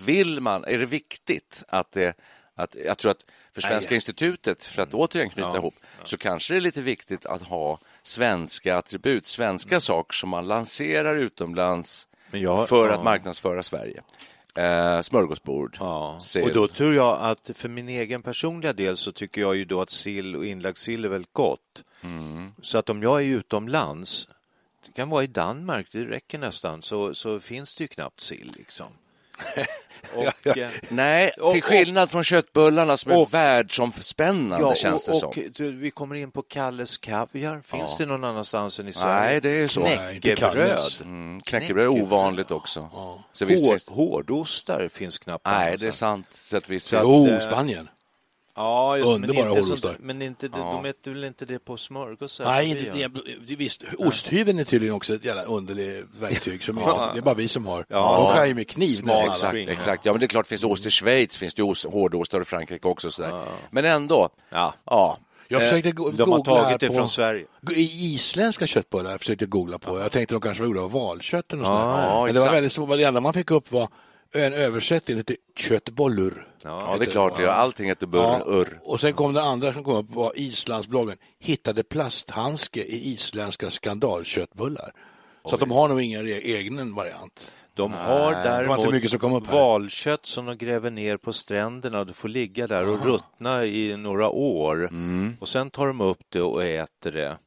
vill 0.06 0.42
man, 0.42 0.64
är 0.64 0.78
det 0.78 0.86
viktigt 0.86 1.64
att 1.68 1.92
det, 1.92 2.18
att, 2.56 2.76
jag 2.86 2.98
tror 2.98 3.12
att 3.12 3.26
för 3.54 3.62
Svenska 3.62 3.96
institutet, 3.96 4.66
för 4.66 4.82
att 4.82 4.94
återigen 4.94 5.30
knyta 5.30 5.58
ihop, 5.58 5.76
så 6.04 6.18
kanske 6.18 6.54
det 6.54 6.58
är 6.58 6.62
lite 6.62 6.82
viktigt 6.82 7.26
att 7.26 7.42
ha 7.42 7.80
svenska 8.04 8.78
attribut, 8.78 9.26
svenska 9.26 9.80
saker 9.80 10.14
som 10.14 10.30
man 10.30 10.48
lanserar 10.48 11.16
utomlands 11.16 12.08
jag- 12.32 12.70
för 12.70 12.88
ja. 12.90 12.96
att 12.96 13.04
marknadsföra 13.04 13.64
Sverige. 13.64 14.02
Eh, 14.56 15.02
smörgåsbord, 15.02 15.78
Ja, 15.80 16.20
och 16.44 16.54
då 16.54 16.68
tror 16.68 16.94
jag 16.94 17.18
att 17.22 17.52
för 17.54 17.70
min 17.70 17.90
egen 17.90 18.22
personliga 18.22 18.74
del 18.74 18.98
så 18.98 19.12
tycker 19.12 19.42
jag 19.42 19.56
ju 19.56 19.66
då 19.66 19.82
att 19.82 19.90
sill 19.90 20.36
och 20.36 20.46
inlagd 20.46 20.78
sill 20.78 21.06
är 21.06 21.10
väldigt 21.10 21.34
gott. 21.34 21.84
Mm. 22.02 22.52
Så 22.62 22.78
att 22.78 22.90
om 22.90 23.04
jag 23.04 23.22
är 23.22 23.26
utomlands, 23.26 24.28
det 24.86 24.92
kan 24.92 25.10
vara 25.10 25.24
i 25.24 25.28
Danmark, 25.28 25.88
det 25.92 26.06
räcker 26.06 26.40
nästan, 26.40 26.82
så, 26.82 27.16
så 27.16 27.40
finns 27.40 27.76
det 27.76 27.84
ju 27.84 27.88
knappt 27.88 28.22
sill 28.22 28.54
liksom. 28.58 28.88
och, 30.16 30.58
eh, 30.58 30.70
Nej, 30.90 31.30
Och- 31.30 31.52
till 31.52 31.64
skillnad 31.64 32.12
från 32.12 32.24
köttbullarna 32.24 32.98
som 32.98 33.12
är 33.12 33.18
och- 33.22 33.34
världsomspännande 33.34 34.66
Ja, 34.68 34.76
känns 34.76 35.06
det 35.06 35.12
och, 35.12 35.18
som. 35.18 35.30
och 35.30 35.38
du, 35.58 35.72
vi 35.72 35.92
kommer 35.92 36.16
in 36.16 36.32
på 36.32 36.42
Kalles 36.42 36.98
Kaviar. 36.98 37.62
Finns 37.66 37.90
Ja. 37.92 37.96
det 38.00 38.06
någon 38.06 38.24
annanstans 38.24 38.80
än 38.80 38.88
i 38.88 38.94
Sverige? 38.94 39.30
Nej, 39.32 39.42
det 39.42 39.50
är 39.50 39.68
så. 39.68 39.82
Knäckebröd. 39.86 40.80
Mm, 41.02 41.42
knäckebröd 41.42 41.86
är 41.86 41.90
ovanligt 41.90 42.52
också. 42.52 42.90
Så 43.34 43.46
visst 43.46 43.64
Hård, 43.64 43.72
finns... 43.72 43.88
Hårdostar 43.90 44.90
finns 44.94 45.18
knappt. 45.18 45.46
Nej, 45.46 45.78
det 45.78 45.88
är 45.88 45.92
sant. 45.92 46.28
Så 46.30 46.58
att 46.58 46.70
visst 46.70 46.88
Så 46.88 47.00
Jo, 47.04 47.28
eh, 47.28 47.40
Spanien. 47.40 47.90
Ja, 48.56 48.98
just, 48.98 49.08
men 49.08 49.16
Underbara 49.30 49.60
inte, 49.60 49.96
men 50.00 50.22
inte, 50.22 50.48
det- 50.48 50.58
Ja. 50.58 50.80
de 50.84 50.90
äter 50.90 51.12
väl 51.12 51.24
inte 51.24 51.46
det 51.46 51.60
på 51.60 51.78
smörgåsar? 51.78 52.44
Nej, 52.46 52.70
som 52.70 52.80
vi 52.80 52.86
inte, 53.04 53.20
det, 53.26 53.36
det, 53.48 53.56
visst. 53.56 53.84
Osthyveln 53.98 54.60
är 54.60 54.64
tydligen 54.64 54.96
också 54.96 55.14
ett 55.16 55.26
jävla 55.26 55.44
underligt 55.44 56.06
verktyg. 56.20 56.64
Som 56.64 56.78
Ja. 56.86 57.10
det 57.14 57.20
är 57.20 57.22
bara 57.22 57.36
vi 57.36 57.48
som 57.48 57.66
har. 57.66 57.86
Ja. 57.90 58.28
De 58.30 58.36
skär 58.38 58.46
ju 58.46 58.54
med 58.54 58.68
kniv 58.70 59.00
alla. 59.12 59.26
Exakt, 59.26 59.56
exakt. 59.68 60.06
Ja, 60.06 60.12
men 60.14 60.20
det 60.20 60.26
är 60.26 60.28
klart 60.28 60.46
det 60.46 60.50
finns 60.50 60.64
ost 60.64 60.86
i 60.86 60.90
Schweiz, 60.90 61.38
finns 61.38 61.54
det 61.54 61.64
ost, 61.64 61.86
hårdostar 61.86 62.42
i 62.42 62.46
Frankrike 62.46 62.88
också. 62.88 63.10
Sådär. 63.12 63.46
Men 63.72 63.86
ändå, 63.86 64.30
Ja. 64.50 64.74
ja. 64.86 65.18
Jag 65.48 65.62
Eh, 65.62 65.68
försökte 65.68 65.92
go- 65.92 66.12
De 66.12 66.32
har 66.32 66.40
tagit 66.44 66.80
det 66.80 66.88
på... 66.88 66.94
från 66.94 67.10
Sverige. 67.10 67.46
I 67.76 68.14
isländska 68.14 68.68
köttbullar 68.68 69.12
jag 69.12 69.20
försökte 69.20 69.46
googla 69.46 69.78
på. 69.80 70.00
Jag 70.00 70.12
tänkte 70.12 70.36
de 70.36 70.42
kanske 70.42 70.64
var 70.64 70.68
gjorda 70.68 70.82
av 70.82 70.92
valkött 70.92 71.54
eller 71.54 71.64
något. 71.64 71.72
Ja, 71.72 72.26
Men 72.26 72.34
det 72.36 72.40
var 72.42 72.52
väldigt 72.52 72.72
svårt. 72.72 72.90
Det 72.90 73.04
enda 73.04 73.20
man 73.22 73.34
fick 73.34 73.52
upp 73.52 73.72
var 73.72 73.88
en 74.34 74.54
översättning 74.54 75.24
till 75.24 75.36
köttbollur. 75.56 76.48
Ja, 76.64 76.96
det 77.00 77.06
är 77.06 77.12
klart. 77.12 77.40
Ja. 77.40 77.52
Allting 77.52 77.88
heter 77.88 78.08
burr, 78.08 78.42
urr. 78.46 78.80
Och 78.84 79.02
sen 79.02 79.14
kom 79.14 79.34
det 79.34 79.42
andra 79.42 79.74
som 79.74 79.84
kom 79.84 79.96
upp 79.96 80.12
var 80.12 80.32
Islandsbloggen. 80.36 81.18
Hittade 81.40 81.84
plasthandske 81.84 82.84
i 82.84 83.14
isländska 83.14 83.70
skandalköttbullar. 83.70 84.92
Så 85.46 85.56
att 85.56 85.60
de 85.60 85.72
har 85.72 85.88
nog 85.88 86.02
ingen 86.02 86.26
egen 86.26 86.96
variant. 86.96 87.52
De 87.74 87.94
har 87.94 88.28
inte 88.28 88.44
däremot 88.44 88.92
mycket 88.92 89.12
som 89.12 89.20
kom 89.20 89.34
upp 89.34 89.48
här. 89.48 89.54
valkött 89.54 90.26
som 90.26 90.46
de 90.46 90.58
gräver 90.58 90.92
ner 90.92 91.18
på 91.18 91.34
stränderna 91.34 92.00
och 92.00 92.06
det 92.06 92.14
får 92.14 92.30
ligga 92.30 92.68
där 92.68 92.90
och 92.90 93.06
ruttna 93.06 93.66
i 93.66 93.98
några 93.98 94.30
år. 94.30 94.88
Mm. 94.88 95.38
Och 95.40 95.48
sen 95.48 95.70
tar 95.70 95.88
de 95.88 96.02
upp 96.02 96.22
det 96.30 96.42
och 96.42 96.64
äter 96.64 97.12
det. 97.12 97.38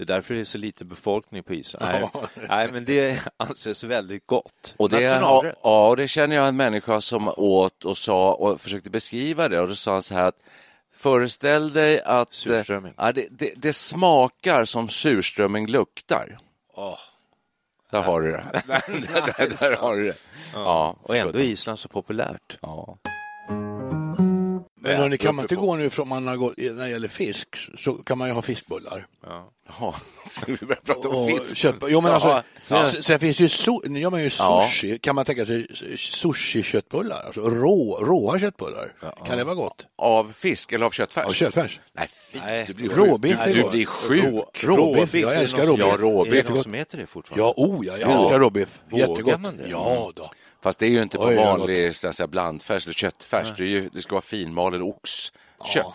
Det 0.00 0.04
är 0.04 0.14
därför 0.14 0.34
det 0.34 0.40
är 0.40 0.44
så 0.44 0.58
lite 0.58 0.84
befolkning 0.84 1.42
på 1.42 1.54
isen. 1.54 1.80
Nej, 1.84 2.10
nej 2.48 2.72
men 2.72 2.84
det 2.84 3.22
anses 3.36 3.84
väldigt 3.84 4.26
gott. 4.26 4.74
Och 4.76 4.88
det, 4.88 5.00
ja, 5.00 5.52
och 5.60 5.96
det 5.96 6.08
känner 6.08 6.36
jag 6.36 6.48
en 6.48 6.56
människa 6.56 7.00
som 7.00 7.28
åt 7.36 7.84
och 7.84 7.98
sa 7.98 8.32
och 8.34 8.60
försökte 8.60 8.90
beskriva 8.90 9.48
det 9.48 9.60
och 9.60 9.68
då 9.68 9.74
sa 9.74 9.92
han 9.92 10.02
så 10.02 10.14
här 10.14 10.24
att 10.24 10.42
Föreställ 10.94 11.72
dig 11.72 12.02
att 12.02 12.28
eh, 12.28 12.32
Surströmming. 12.32 12.94
ja, 12.96 13.12
det, 13.12 13.26
det, 13.30 13.52
det 13.56 13.72
smakar 13.72 14.64
som 14.64 14.88
surströmming 14.88 15.66
luktar. 15.66 16.38
Där 17.90 18.02
har 18.02 18.20
du 18.20 18.30
det. 18.30 18.44
där, 18.66 18.82
där, 19.36 19.48
där 19.60 19.76
har 19.76 19.96
du 19.96 20.04
det. 20.04 20.16
Ja. 20.54 20.96
Och 21.02 21.16
ändå 21.16 21.38
är 21.38 21.42
Island 21.42 21.78
så 21.78 21.88
populärt. 21.88 22.58
Ja. 22.60 22.98
Men 24.82 24.96
hörni, 24.96 25.18
kan 25.18 25.34
man 25.34 25.44
inte 25.44 25.54
gå 25.54 25.76
nu 25.76 25.90
från 25.90 26.08
man 26.08 26.26
har 26.28 26.36
gått, 26.36 26.54
när 26.56 26.72
det 26.72 26.88
gäller 26.88 27.08
fisk 27.08 27.48
så 27.78 27.94
kan 27.94 28.18
man 28.18 28.28
ju 28.28 28.34
ha 28.34 28.42
fiskbullar. 28.42 29.06
Ja, 29.80 29.94
ska 30.28 30.46
vi 30.60 30.66
börja 30.66 30.80
prata 30.80 31.08
om 31.08 31.26
fisk? 31.26 31.64
jo, 31.88 32.00
men 32.00 32.12
alltså, 32.12 32.28
Ja, 32.28 32.42
ja. 32.70 32.84
sen, 32.88 33.02
sen 33.02 33.20
finns 33.20 33.40
ju, 33.40 33.48
so, 33.48 33.82
nu 33.84 34.00
gör 34.00 34.10
man 34.10 34.22
ju 34.22 34.30
Ja. 34.38 34.68
sushi, 34.70 34.98
kan 34.98 35.14
man 35.14 35.24
tänka 35.24 35.46
sig 35.46 35.66
sushi-köttbullar? 35.96 37.16
Alltså 37.26 37.40
rå, 37.40 37.98
råa 38.02 38.38
köttbullar. 38.38 38.92
Kan 39.26 39.38
det 39.38 39.44
vara 39.44 39.54
gott? 39.54 39.86
Av 39.98 40.32
fisk 40.36 40.72
eller 40.72 40.86
av 40.86 40.90
köttfärs? 40.90 41.26
Av 41.26 41.32
köttfärs? 41.32 41.80
Nej, 41.92 42.08
fy, 42.32 42.38
Nej, 42.38 42.64
du 42.68 42.74
blir 42.74 42.88
råbiff 42.88 43.38
sjuk. 43.38 43.46
är 43.48 43.54
Du 43.54 43.62
gott. 43.62 43.70
blir 43.72 43.86
sjuk. 43.86 44.64
Råbiff, 44.64 45.14
jag 45.14 45.34
älskar 45.36 45.66
råbiff. 45.66 45.86
Ja, 45.86 45.96
råbiff. 45.98 46.34
Är 46.34 46.42
det 46.42 46.54
någon 46.54 46.62
som 46.62 46.74
äter 46.74 46.98
det 46.98 47.06
fortfarande? 47.06 47.44
Ja, 47.44 47.54
oh, 47.56 47.86
ja, 47.86 47.98
jag 47.98 48.10
Ja. 48.10 48.14
älskar 48.22 48.38
råbiff. 48.38 48.82
Vågar 48.90 49.08
Jättegott. 49.08 49.40
man 49.40 49.56
det? 49.56 49.68
Ja, 49.68 50.12
då. 50.14 50.30
Fast 50.62 50.78
det 50.78 50.86
är 50.86 50.90
ju 50.90 51.02
inte 51.02 51.16
på 51.16 51.24
Oj, 51.24 51.36
vanlig 51.36 51.94
så 51.94 52.08
att 52.08 52.14
säga, 52.14 52.26
blandfärs 52.26 52.86
eller 52.86 52.94
köttfärs. 52.94 53.54
Det, 53.56 53.62
är 53.64 53.68
ju, 53.68 53.88
det 53.92 54.02
ska 54.02 54.14
vara 54.14 54.22
finmalen 54.22 54.82
oxkött. 54.82 55.32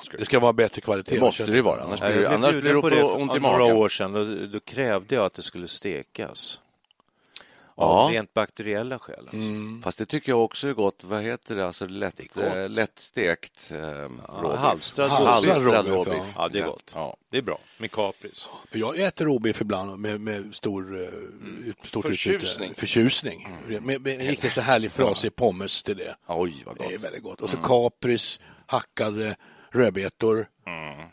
ska 0.03 0.17
Det 0.17 0.25
ska 0.25 0.39
vara 0.39 0.53
bättre 0.53 0.81
kvalitet. 0.81 1.15
Det 1.15 1.21
måste 1.21 1.45
det 1.45 1.61
vara, 1.61 1.81
annars 1.83 2.01
Ja, 2.01 2.07
blir, 2.07 2.17
blev 2.17 2.31
annars 2.31 2.55
blir 2.55 2.73
du 2.73 2.81
på 2.81 2.89
få 2.89 2.95
det 2.95 3.03
ont 3.03 3.31
i 3.31 3.33
för 3.33 3.41
några 3.41 3.57
magen. 3.57 3.77
år 3.77 3.89
sedan. 3.89 4.13
Då, 4.13 4.23
då 4.53 4.59
krävde 4.59 5.15
jag 5.15 5.25
att 5.25 5.33
det 5.33 5.43
skulle 5.43 5.67
stekas. 5.67 6.59
Ja. 7.77 7.83
Av 7.83 8.11
rent 8.11 8.33
bakteriella 8.33 8.99
skäl. 8.99 9.19
Alltså. 9.19 9.37
Fast 9.83 9.97
det 9.97 10.05
tycker 10.05 10.31
jag 10.31 10.43
också 10.43 10.67
är 10.67 10.73
gott. 10.73 11.03
Vad 11.03 11.23
heter 11.23 11.55
det? 11.55 11.65
Alltså 11.65 11.85
lätt, 11.87 12.15
Det 12.15 12.33
gott. 12.35 12.43
eh, 12.55 12.69
lättstekt 12.69 13.71
eh, 13.71 13.77
råbiff. 13.79 14.59
halvstrad 14.59 15.09
Halvstrad 15.09 15.87
råbiff, 15.87 16.07
råbiff. 16.13 16.33
Ja, 16.35 16.49
det 16.49 16.59
är 16.59 16.65
gott. 16.65 16.91
Ja. 16.95 17.17
Det 17.31 17.37
är 17.37 17.41
bra. 17.41 17.59
Med 17.77 17.91
kapris. 17.91 18.45
Jag 18.71 18.99
äter 18.99 19.25
råbiff 19.25 19.61
ibland 19.61 19.99
med, 19.99 20.19
med 20.21 20.55
stor, 20.55 21.01
eh, 21.01 21.07
stort 21.83 22.05
Förtjusning. 22.05 22.65
utbyte. 22.69 22.79
Förtjusning. 22.79 23.47
Med, 23.67 23.83
med 24.01 24.07
en 24.07 24.27
riktigt 24.27 24.51
så 24.53 24.61
härlig 24.61 24.91
frasig 24.91 25.35
pommes 25.35 25.83
till 25.83 25.97
det. 25.97 26.15
Oj, 26.27 26.53
vad 26.65 26.77
Det 26.77 26.85
är 26.85 26.91
gott. 26.91 27.03
väldigt 27.03 27.23
gott. 27.23 27.41
Och 27.41 27.49
så 27.49 27.57
kapris, 27.57 28.39
hackade 28.65 29.35
rödbetor. 29.71 30.47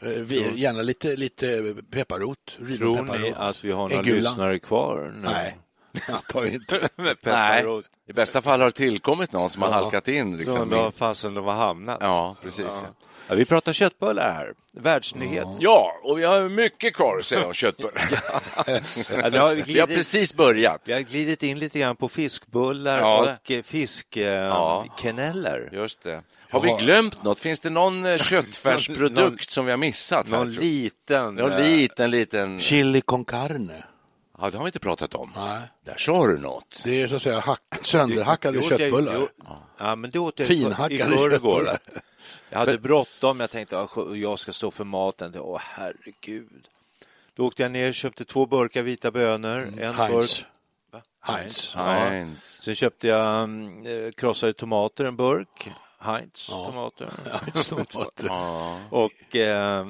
Eh, 0.03 0.09
vi- 0.09 0.61
Gärna 0.61 0.83
lite, 0.83 1.17
lite 1.17 1.75
pepparrot. 1.91 2.39
Tror 2.77 3.19
ni 3.19 3.33
att 3.37 3.65
vi 3.65 3.73
har 3.73 3.89
några 3.89 4.03
lyssnare 4.03 4.59
kvar? 4.59 5.13
nu? 5.15 5.21
Nej, 5.29 5.59
antagligen 6.09 6.61
inte. 6.61 6.89
Nej, 7.23 7.65
i 8.09 8.13
bästa 8.13 8.43
fall 8.43 8.61
har 8.61 8.67
det 8.67 8.73
tillkommit 8.73 9.33
någon 9.33 9.51
som 9.51 9.63
har 9.63 9.69
Ja. 9.69 9.75
halkat 9.75 10.09
in. 10.09 10.37
Liksom. 10.37 10.61
undrar 10.61 10.79
var 10.83 10.91
fasen 10.91 11.35
de 11.35 11.45
har 11.45 11.53
hamnat. 11.55 11.99
Ja, 12.01 12.37
precis. 12.43 12.65
Ja. 12.69 12.87
Ja, 13.29 13.35
vi 13.35 13.45
pratar 13.45 13.73
köttbullar 13.73 14.33
här. 14.33 14.53
Världsnyhet. 14.73 15.47
ja, 15.59 15.93
och 16.03 16.19
vi 16.19 16.25
har 16.25 16.49
mycket 16.49 16.95
kvar 16.95 17.19
att 17.19 17.25
säga 17.25 17.47
om 17.47 17.55
köttbullar. 17.55 18.09
Ja, 19.23 19.29
nu 19.31 19.39
har 19.39 19.55
vi, 19.55 19.63
vi 19.63 19.81
har 19.81 19.87
glidit, 19.87 19.97
precis 19.97 20.35
börjat. 20.35 20.81
vi 20.85 20.93
har 20.93 21.01
glidit 21.01 21.43
in 21.43 21.59
lite 21.59 21.79
grann 21.79 21.97
på 21.97 22.09
fiskbullar 22.09 22.99
Ja. 22.99 23.37
och 23.43 23.51
eh, 23.51 23.63
fiskkeneller. 23.63 25.69
Just 25.73 26.03
det. 26.03 26.23
Har 26.51 26.61
vi 26.61 26.69
glömt 26.85 27.23
något? 27.25 27.39
Finns 27.39 27.61
det 27.61 27.71
någon 27.71 28.07
eh, 28.07 28.17
köttfärsprodukt 28.19 29.17
Någon- 29.21 29.39
som 29.49 29.65
vi 29.65 29.71
har 29.71 29.79
missat? 29.79 30.29
här, 30.29 30.37
Någon 30.37 30.53
tror 30.53 30.63
du? 30.63 30.69
liten... 30.69 31.35
Någon 31.35 31.53
eh, 31.53 31.59
liten, 31.61 32.11
liten... 32.11 32.61
Chili 32.61 33.01
con 33.01 33.25
carne. 33.25 33.85
Ja, 34.43 34.51
det 34.51 34.57
har 34.57 34.65
vi 34.65 34.69
inte 34.69 34.79
pratat 34.79 35.15
om. 35.15 35.33
Nej. 35.37 35.61
Där 35.85 35.97
sa 35.99 36.27
du 36.27 36.39
något. 36.39 36.81
Det 36.85 37.03
är 37.03 37.09
så 37.09 37.17
att 37.17 37.23
säga 37.23 37.41
hack, 37.41 37.61
sönderhackade 37.83 38.59
jag- 38.59 38.79
köttbullar. 38.79 39.15
jo- 39.17 39.29
Ja, 39.79 39.97
men 39.97 40.11
det 40.11 40.19
åt 40.19 40.39
jag 40.39 40.51
i 40.51 40.53
i 40.53 40.57
Finhackade 40.57 40.99
förrgår. 41.17 41.31
köttbullar. 41.31 41.79
Jag 42.51 42.59
hade 42.59 42.79
bråttom. 42.79 43.41
Jag 43.41 43.51
tänkte 43.51 43.81
att 43.81 43.91
jag 44.15 44.39
ska 44.39 44.53
stå 44.53 44.71
för 44.71 44.85
maten. 44.85 45.35
Åh, 45.39 45.61
herregud. 45.63 46.69
Då 47.35 47.47
åkte 47.47 47.63
jag 47.63 47.73
ner 47.73 47.93
köpte 47.93 48.25
två 48.25 48.47
burkar 48.47 48.83
vita 48.83 49.11
bönor. 49.11 49.59
En 49.59 49.79
Mm, 49.79 49.95
Heinz. 49.95 50.13
burk... 50.41 50.47
Va? 50.93 51.03
Heinz. 51.21 51.73
Ja. 51.77 51.83
Heinz. 51.83 52.61
Sen 52.63 52.75
köpte 52.75 53.09
jag 53.09 53.43
mm, 53.45 53.87
eh, 53.87 54.11
krossade 54.13 54.53
tomater, 54.53 55.05
en 55.05 55.17
burk. 55.17 55.71
Heinz 55.99 56.47
tomater. 56.47 57.11
Ja. 58.23 58.79
Och 58.91 59.37
eh, 59.37 59.87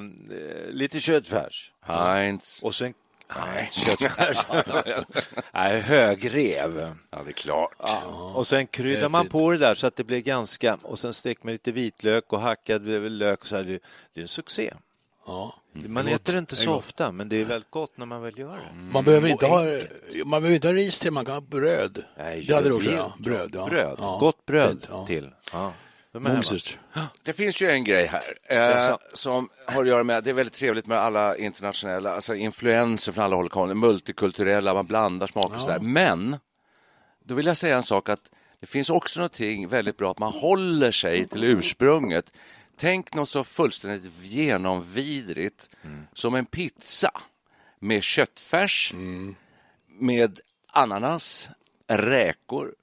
lite 0.69 0.99
köttfärs. 0.99 1.71
Heinz. 1.81 2.63
Och 2.63 2.75
sen 2.75 2.93
Nej, 3.37 3.69
köttfärs. 3.71 4.45
Nej, 5.53 5.79
högrev. 5.79 6.95
Ja, 7.09 7.19
det 7.23 7.29
är 7.29 7.33
klart. 7.33 7.91
Och 8.33 8.47
sen 8.47 8.67
kryddar 8.67 9.09
man 9.09 9.29
på 9.29 9.51
det 9.51 9.57
där 9.57 9.75
så 9.75 9.87
att 9.87 9.95
det 9.95 10.03
blir 10.03 10.21
ganska... 10.21 10.77
Och 10.81 10.99
sen 10.99 11.13
steker 11.13 11.45
man 11.45 11.51
lite 11.51 11.71
vitlök 11.71 12.33
och 12.33 12.41
hackad 12.41 12.87
lök. 12.87 13.41
Och 13.41 13.47
så 13.47 13.55
här. 13.55 13.63
Det, 13.63 14.19
är 14.19 14.21
en 14.21 14.27
succé. 14.27 14.73
Ja. 15.25 15.53
Man 15.73 16.07
äter 16.07 16.33
det 16.33 16.39
inte 16.39 16.55
så 16.55 16.73
ofta, 16.73 17.11
men 17.11 17.29
det 17.29 17.41
är 17.41 17.45
väldigt 17.45 17.71
gott 17.71 17.97
när 17.97 18.05
man 18.05 18.21
väl 18.21 18.39
gör 18.39 18.55
det. 18.55 18.91
Man 18.93 19.03
behöver 19.03 19.27
inte 19.27 19.45
ha, 19.45 19.59
man 20.25 20.41
behöver 20.41 20.55
inte 20.55 20.67
ha 20.67 20.73
ris 20.73 20.99
till, 20.99 21.11
man 21.11 21.25
kan 21.25 21.33
ha 21.33 21.41
bröd. 21.41 22.03
Nej, 22.17 22.43
det 22.47 22.53
hade 22.53 22.69
du 22.69 22.75
också, 22.75 22.91
ja. 22.91 23.13
Bröd, 23.19 23.51
ja. 23.53 23.67
Bröd. 23.69 23.97
Ja. 23.99 24.17
Gott 24.19 24.45
bröd 24.45 24.87
ja. 24.89 25.05
till. 25.05 25.31
Ja. 25.51 25.73
De 26.13 26.25
är 26.25 26.29
hemma. 26.29 26.39
Mumsigt. 26.39 26.79
Det 27.23 27.33
finns 27.33 27.61
ju 27.61 27.69
en 27.69 27.83
grej 27.83 28.05
här 28.05 28.37
eh, 28.89 28.97
som 29.13 29.49
har 29.65 29.81
att 29.81 29.87
göra 29.87 30.03
med, 30.03 30.23
det 30.23 30.29
är 30.29 30.33
väldigt 30.33 30.53
trevligt 30.53 30.87
med 30.87 30.97
alla 30.97 31.37
internationella, 31.37 32.13
alltså 32.13 32.35
influenser 32.35 33.11
från 33.11 33.23
alla 33.23 33.35
håll, 33.35 33.49
och 33.69 33.77
multikulturella, 33.77 34.73
man 34.73 34.85
blandar 34.85 35.27
smaker 35.27 35.55
och 35.55 35.61
sådär. 35.61 35.79
Men, 35.79 36.37
då 37.25 37.35
vill 37.35 37.45
jag 37.45 37.57
säga 37.57 37.75
en 37.75 37.83
sak 37.83 38.09
att 38.09 38.31
det 38.59 38.65
finns 38.65 38.89
också 38.89 39.19
någonting 39.19 39.67
väldigt 39.67 39.97
bra 39.97 40.11
att 40.11 40.19
man 40.19 40.31
håller 40.31 40.91
sig 40.91 41.27
till 41.27 41.43
ursprunget. 41.43 42.33
Tänk 42.77 43.13
något 43.13 43.29
så 43.29 43.43
fullständigt 43.43 44.23
genomvidrigt 44.23 45.69
som 46.13 46.35
en 46.35 46.45
pizza 46.45 47.11
med 47.79 48.03
köttfärs, 48.03 48.93
med 49.87 50.39
ananas, 50.67 51.49
räkor. 51.87 52.73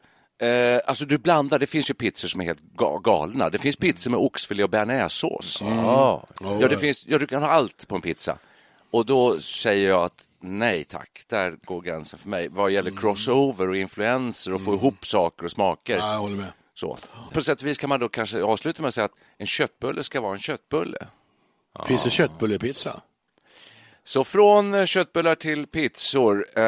Eh, 0.40 0.80
alltså 0.86 1.04
du 1.06 1.18
blandar, 1.18 1.58
det 1.58 1.66
finns 1.66 1.90
ju 1.90 1.94
pizzor 1.94 2.28
som 2.28 2.40
är 2.40 2.44
helt 2.44 2.60
ga- 2.76 3.02
galna. 3.02 3.50
Det 3.50 3.58
finns 3.58 3.76
pizzor 3.76 4.10
med 4.10 4.20
oxfilé 4.20 4.62
och 4.64 4.70
bearnaisesås. 4.70 5.58
Ja. 5.62 6.26
Ja, 6.40 6.68
det 6.68 6.76
finns, 6.76 7.04
ja, 7.06 7.18
du 7.18 7.26
kan 7.26 7.42
ha 7.42 7.50
allt 7.50 7.88
på 7.88 7.94
en 7.94 8.00
pizza. 8.00 8.38
Och 8.90 9.06
då 9.06 9.38
säger 9.38 9.88
jag 9.88 10.02
att 10.04 10.24
nej 10.40 10.84
tack, 10.84 11.24
där 11.26 11.56
går 11.64 11.80
gränsen 11.80 12.18
för 12.18 12.28
mig. 12.28 12.48
Vad 12.48 12.70
gäller 12.70 12.90
crossover 12.90 13.68
och 13.68 13.76
influenser 13.76 14.52
och 14.52 14.64
få 14.64 14.74
ihop 14.74 15.06
saker 15.06 15.44
och 15.44 15.50
smaker. 15.50 15.96
Ja, 15.98 16.12
jag 16.12 16.18
håller 16.20 16.36
med. 16.36 16.52
Så. 16.74 16.98
På 17.32 17.42
sätt 17.42 17.60
och 17.60 17.66
vis 17.66 17.78
kan 17.78 17.88
man 17.88 18.00
då 18.00 18.08
kanske 18.08 18.42
avsluta 18.42 18.82
med 18.82 18.88
att 18.88 18.94
säga 18.94 19.04
att 19.04 19.14
en 19.38 19.46
köttbulle 19.46 20.02
ska 20.02 20.20
vara 20.20 20.32
en 20.32 20.38
köttbulle. 20.38 20.98
Finns 21.86 22.04
det 22.04 22.10
köttbullepizza? 22.10 23.00
Så 24.10 24.24
från 24.24 24.74
eh, 24.74 24.84
köttbullar 24.84 25.34
till 25.34 25.66
pizzor. 25.66 26.46
Eh, 26.56 26.62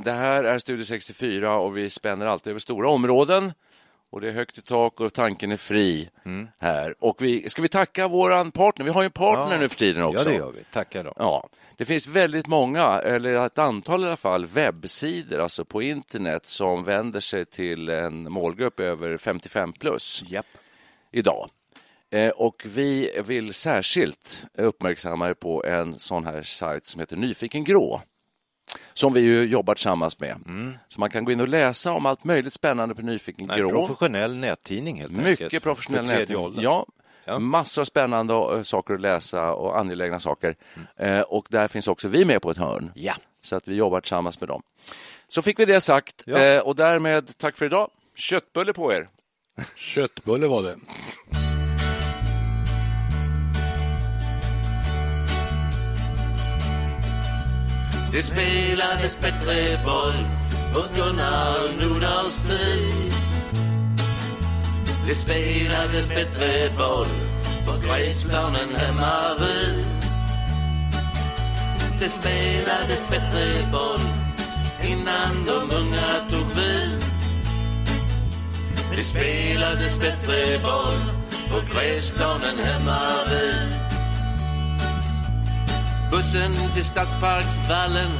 det 0.00 0.12
här 0.12 0.44
är 0.44 0.58
Studio 0.58 0.84
64 0.84 1.56
och 1.56 1.76
vi 1.76 1.90
spänner 1.90 2.26
alltid 2.26 2.50
över 2.50 2.60
stora 2.60 2.88
områden. 2.88 3.52
Och 4.12 4.20
det 4.20 4.28
är 4.28 4.32
högt 4.32 4.58
i 4.58 4.62
tak 4.62 5.00
och 5.00 5.12
tanken 5.12 5.52
är 5.52 5.56
fri 5.56 6.08
här. 6.60 6.94
Och 7.00 7.16
vi, 7.22 7.50
ska 7.50 7.62
vi 7.62 7.68
tacka 7.68 8.08
våran 8.08 8.50
partner? 8.52 8.84
Vi 8.84 8.90
har 8.90 9.02
ju 9.02 9.06
en 9.06 9.10
partner 9.12 9.54
Ja. 9.54 9.60
nu 9.60 9.68
för 9.68 9.76
tiden 9.76 10.02
Ja, 10.02 10.08
också. 10.08 10.28
det 10.28 10.34
gör 10.34 10.52
vi. 10.52 10.64
Tackar 10.72 11.04
då. 11.04 11.12
Ja, 11.16 11.48
det 11.76 11.84
finns 11.84 12.06
väldigt 12.06 12.46
många, 12.46 12.86
eller 12.86 13.46
ett 13.46 13.58
antal 13.58 14.02
i 14.04 14.06
alla 14.06 14.16
fall, 14.16 14.46
webbsidor 14.46 15.40
alltså 15.40 15.64
på 15.64 15.82
internet 15.82 16.46
som 16.46 16.84
vänder 16.84 17.20
sig 17.20 17.44
till 17.46 17.88
en 17.88 18.32
målgrupp 18.32 18.80
över 18.80 19.16
55 19.16 19.72
plus 19.72 20.22
Japp. 20.26 20.46
idag. 21.12 21.50
Eh, 22.14 22.30
Och 22.30 22.62
vi 22.66 23.20
vill 23.26 23.54
särskilt 23.54 24.44
uppmärksamma 24.58 25.28
er 25.28 25.34
på 25.34 25.64
en 25.64 25.98
sån 25.98 26.24
här 26.26 26.42
sajt 26.42 26.86
som 26.86 27.00
heter 27.00 27.16
Nyfiken 27.16 27.64
Grå. 27.64 28.00
Som 28.94 29.12
vi 29.12 29.20
ju 29.20 29.42
jobbar 29.44 29.74
tillsammans 29.74 30.18
med. 30.20 30.36
Så 30.88 31.00
man 31.00 31.10
kan 31.10 31.24
gå 31.24 31.32
in 31.32 31.40
och 31.40 31.48
läsa 31.48 31.92
om 31.92 32.06
allt 32.06 32.24
möjligt 32.24 32.52
spännande 32.52 32.94
på 32.94 33.02
Nyfiken 33.02 33.46
Grå. 33.56 33.70
professionell 33.70 34.36
nättidning 34.36 35.00
helt 35.00 35.18
enkelt. 35.18 35.40
Mycket 35.40 35.62
professionell 35.62 36.36
åldern. 36.36 36.62
Ja, 36.64 36.86
Ja. 37.26 37.38
massor 37.38 37.82
av 37.82 37.84
spännande 37.84 38.34
eh, 38.34 38.62
saker 38.62 38.94
att 38.94 39.00
läsa 39.00 39.52
och 39.52 39.78
angelägna 39.78 40.20
saker. 40.20 40.56
Eh, 40.96 41.20
och 41.20 41.46
där 41.50 41.68
finns 41.68 41.88
också 41.88 42.08
vi 42.08 42.24
med 42.24 42.42
på 42.42 42.50
ett 42.50 42.58
hörn. 42.58 42.90
Ja. 42.94 43.14
Så 43.42 43.56
att 43.56 43.68
vi 43.68 43.74
jobbar 43.74 44.00
tillsammans 44.00 44.40
med 44.40 44.48
dem. 44.48 44.62
Så 45.28 45.42
fick 45.42 45.58
vi 45.58 45.64
det 45.64 45.80
sagt 45.80 46.22
Ja. 46.26 46.38
eh, 46.38 46.60
och 46.60 46.76
därmed 46.76 47.38
tack 47.38 47.56
för 47.56 47.66
idag. 47.66 47.90
Köttbulle 48.16 48.72
på 48.72 48.92
er! 48.92 49.08
Köttbulle 49.76 50.46
var 50.46 50.62
det. 50.62 50.76
Det 58.14 58.22
spelades 58.22 59.18
bättre 59.20 59.78
boll 59.84 60.26
på 60.72 60.80
Gunnar 60.96 61.82
Nordahls 61.82 62.42
tid. 62.48 63.12
Det 65.06 65.14
spelades 65.14 66.08
bättre 66.08 66.70
boll 66.78 67.08
på 67.66 67.86
gräsplanen 67.86 68.76
hemma 68.76 69.34
vid. 69.40 69.84
Det 72.00 72.08
spelades 72.08 73.06
bättre 73.10 73.66
boll 73.72 74.06
innan 74.84 75.44
de 75.46 75.76
unga 75.76 76.30
tog 76.30 76.56
vid. 76.56 77.04
Det 78.96 79.04
spelades 79.04 79.98
bättre 79.98 80.58
boll 80.62 81.02
på 81.50 81.74
gräsplanen 81.74 82.58
hemma 82.58 83.00
vid. 83.28 83.83
Bussen 86.14 86.54
till 86.74 86.84
Stadsparksvallen 86.84 88.10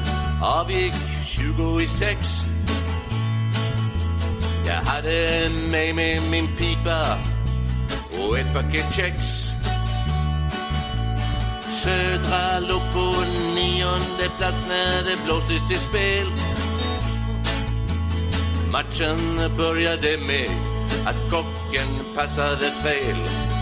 avgick 0.43 0.95
20 1.27 1.81
i 1.81 1.87
sex. 1.87 2.45
Jag 4.67 4.75
hade 4.75 5.51
med 5.71 5.95
mig 5.95 6.21
min 6.31 6.47
pipa 6.57 7.19
och 8.19 8.39
ett 8.39 8.55
paket 8.55 8.95
kex. 8.95 9.27
Södra 11.69 12.59
låg 12.59 12.83
på 12.93 13.25
nionde 13.55 14.29
plats 14.39 14.65
när 14.69 15.03
det 15.03 15.25
blåstes 15.25 15.69
till 15.69 15.81
spel. 15.81 16.27
Matchen 18.73 19.51
började 19.57 20.19
med 20.19 20.51
att 21.07 21.31
kocken 21.31 22.15
passade 22.15 22.71
fel. 22.71 23.54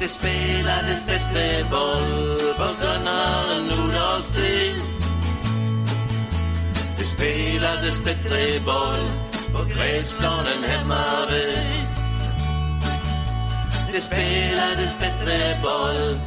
Det 0.00 0.08
spelades 0.08 1.04
bättre 1.06 1.64
boll 1.70 2.54
på 2.56 2.66
Gunnar 2.80 3.60
Nordahls. 3.68 4.28
Det 6.98 7.04
spelades 7.04 8.00
bättre 8.04 8.60
boll 8.64 9.10
på 9.52 9.64
gräsplanen 9.74 10.64
hemma 10.64 11.04
vid. 11.30 11.88
Det 13.92 14.00
spelades 14.00 14.96
bättre 15.00 15.60
boll 15.62 16.20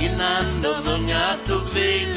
innan 0.00 0.62
de 0.62 0.90
unga 0.90 1.36
tog 1.46 1.74
vid. 1.74 2.16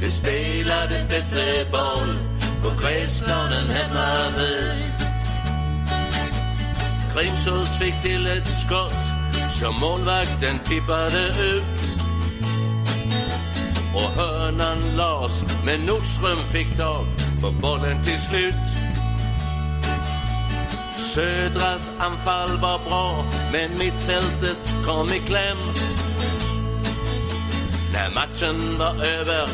Det 0.00 0.10
spelades 0.10 1.08
bättre 1.08 1.70
boll 1.70 2.18
på 2.62 2.82
gräsplanen 2.82 3.70
hemma 3.70 4.30
vid. 4.36 4.96
Grimsås 7.14 7.78
fick 7.78 8.02
till 8.02 8.26
ett 8.26 8.46
skott 8.46 9.05
som 9.50 9.80
målvakten 9.80 10.58
tippade 10.64 11.26
ut. 11.28 11.88
Och 13.94 14.22
hörnan 14.22 14.78
las, 14.96 15.44
men 15.64 15.80
Nordström 15.80 16.38
fick 16.52 16.76
tag 16.76 17.06
på 17.42 17.50
bollen 17.50 18.02
till 18.02 18.18
slut. 18.18 18.54
Södras 20.94 21.90
anfall 21.98 22.58
var 22.58 22.78
bra, 22.88 23.24
men 23.52 23.78
mittfältet 23.78 24.74
kom 24.86 25.08
i 25.08 25.18
kläm. 25.18 25.58
När 27.92 28.14
matchen 28.14 28.78
var 28.78 29.04
över 29.04 29.48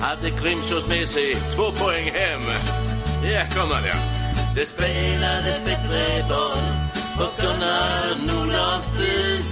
hade 0.00 0.30
Grimsås 0.30 0.86
med 0.86 1.08
sig 1.08 1.34
två 1.34 1.70
poäng 1.70 2.10
hem. 2.14 2.40
Ja, 3.24 3.40
kom 3.54 3.70
han 3.70 3.84
ja. 3.84 3.94
Det 4.56 4.66
spelades 4.66 5.64
bättre 5.64 6.24
boll 6.28 6.86
på 7.16 7.42
Gunnar 8.56 8.80
tid. 8.96 9.44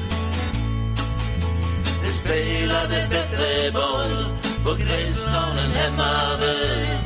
Det 2.03 2.13
spelades 2.13 3.09
bättre 3.09 3.71
boll 3.73 4.27
på 4.65 4.75
gräsplanen 4.75 5.71
hemma 5.75 6.37
vid. 6.41 6.99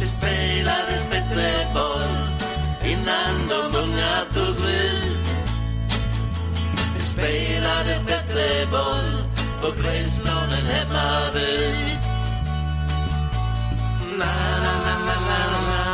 Det 0.00 0.06
spelades 0.08 1.10
bättre 1.10 1.66
boll 1.74 2.16
innan 2.84 3.48
de 3.48 3.78
unga 3.78 4.16
tog 4.34 4.56
vid. 4.66 5.18
Det 6.96 7.04
spelades 7.04 8.02
bättre 8.06 8.66
boll 8.70 9.24
på 9.60 9.82
gräsplanen 9.82 10.66
hemma 10.66 11.30
vid. 11.34 11.98
Na, 14.18 14.34
na, 14.64 14.72
na, 14.86 14.94
na, 15.06 15.16
na, 15.28 15.60
na. 15.68 15.93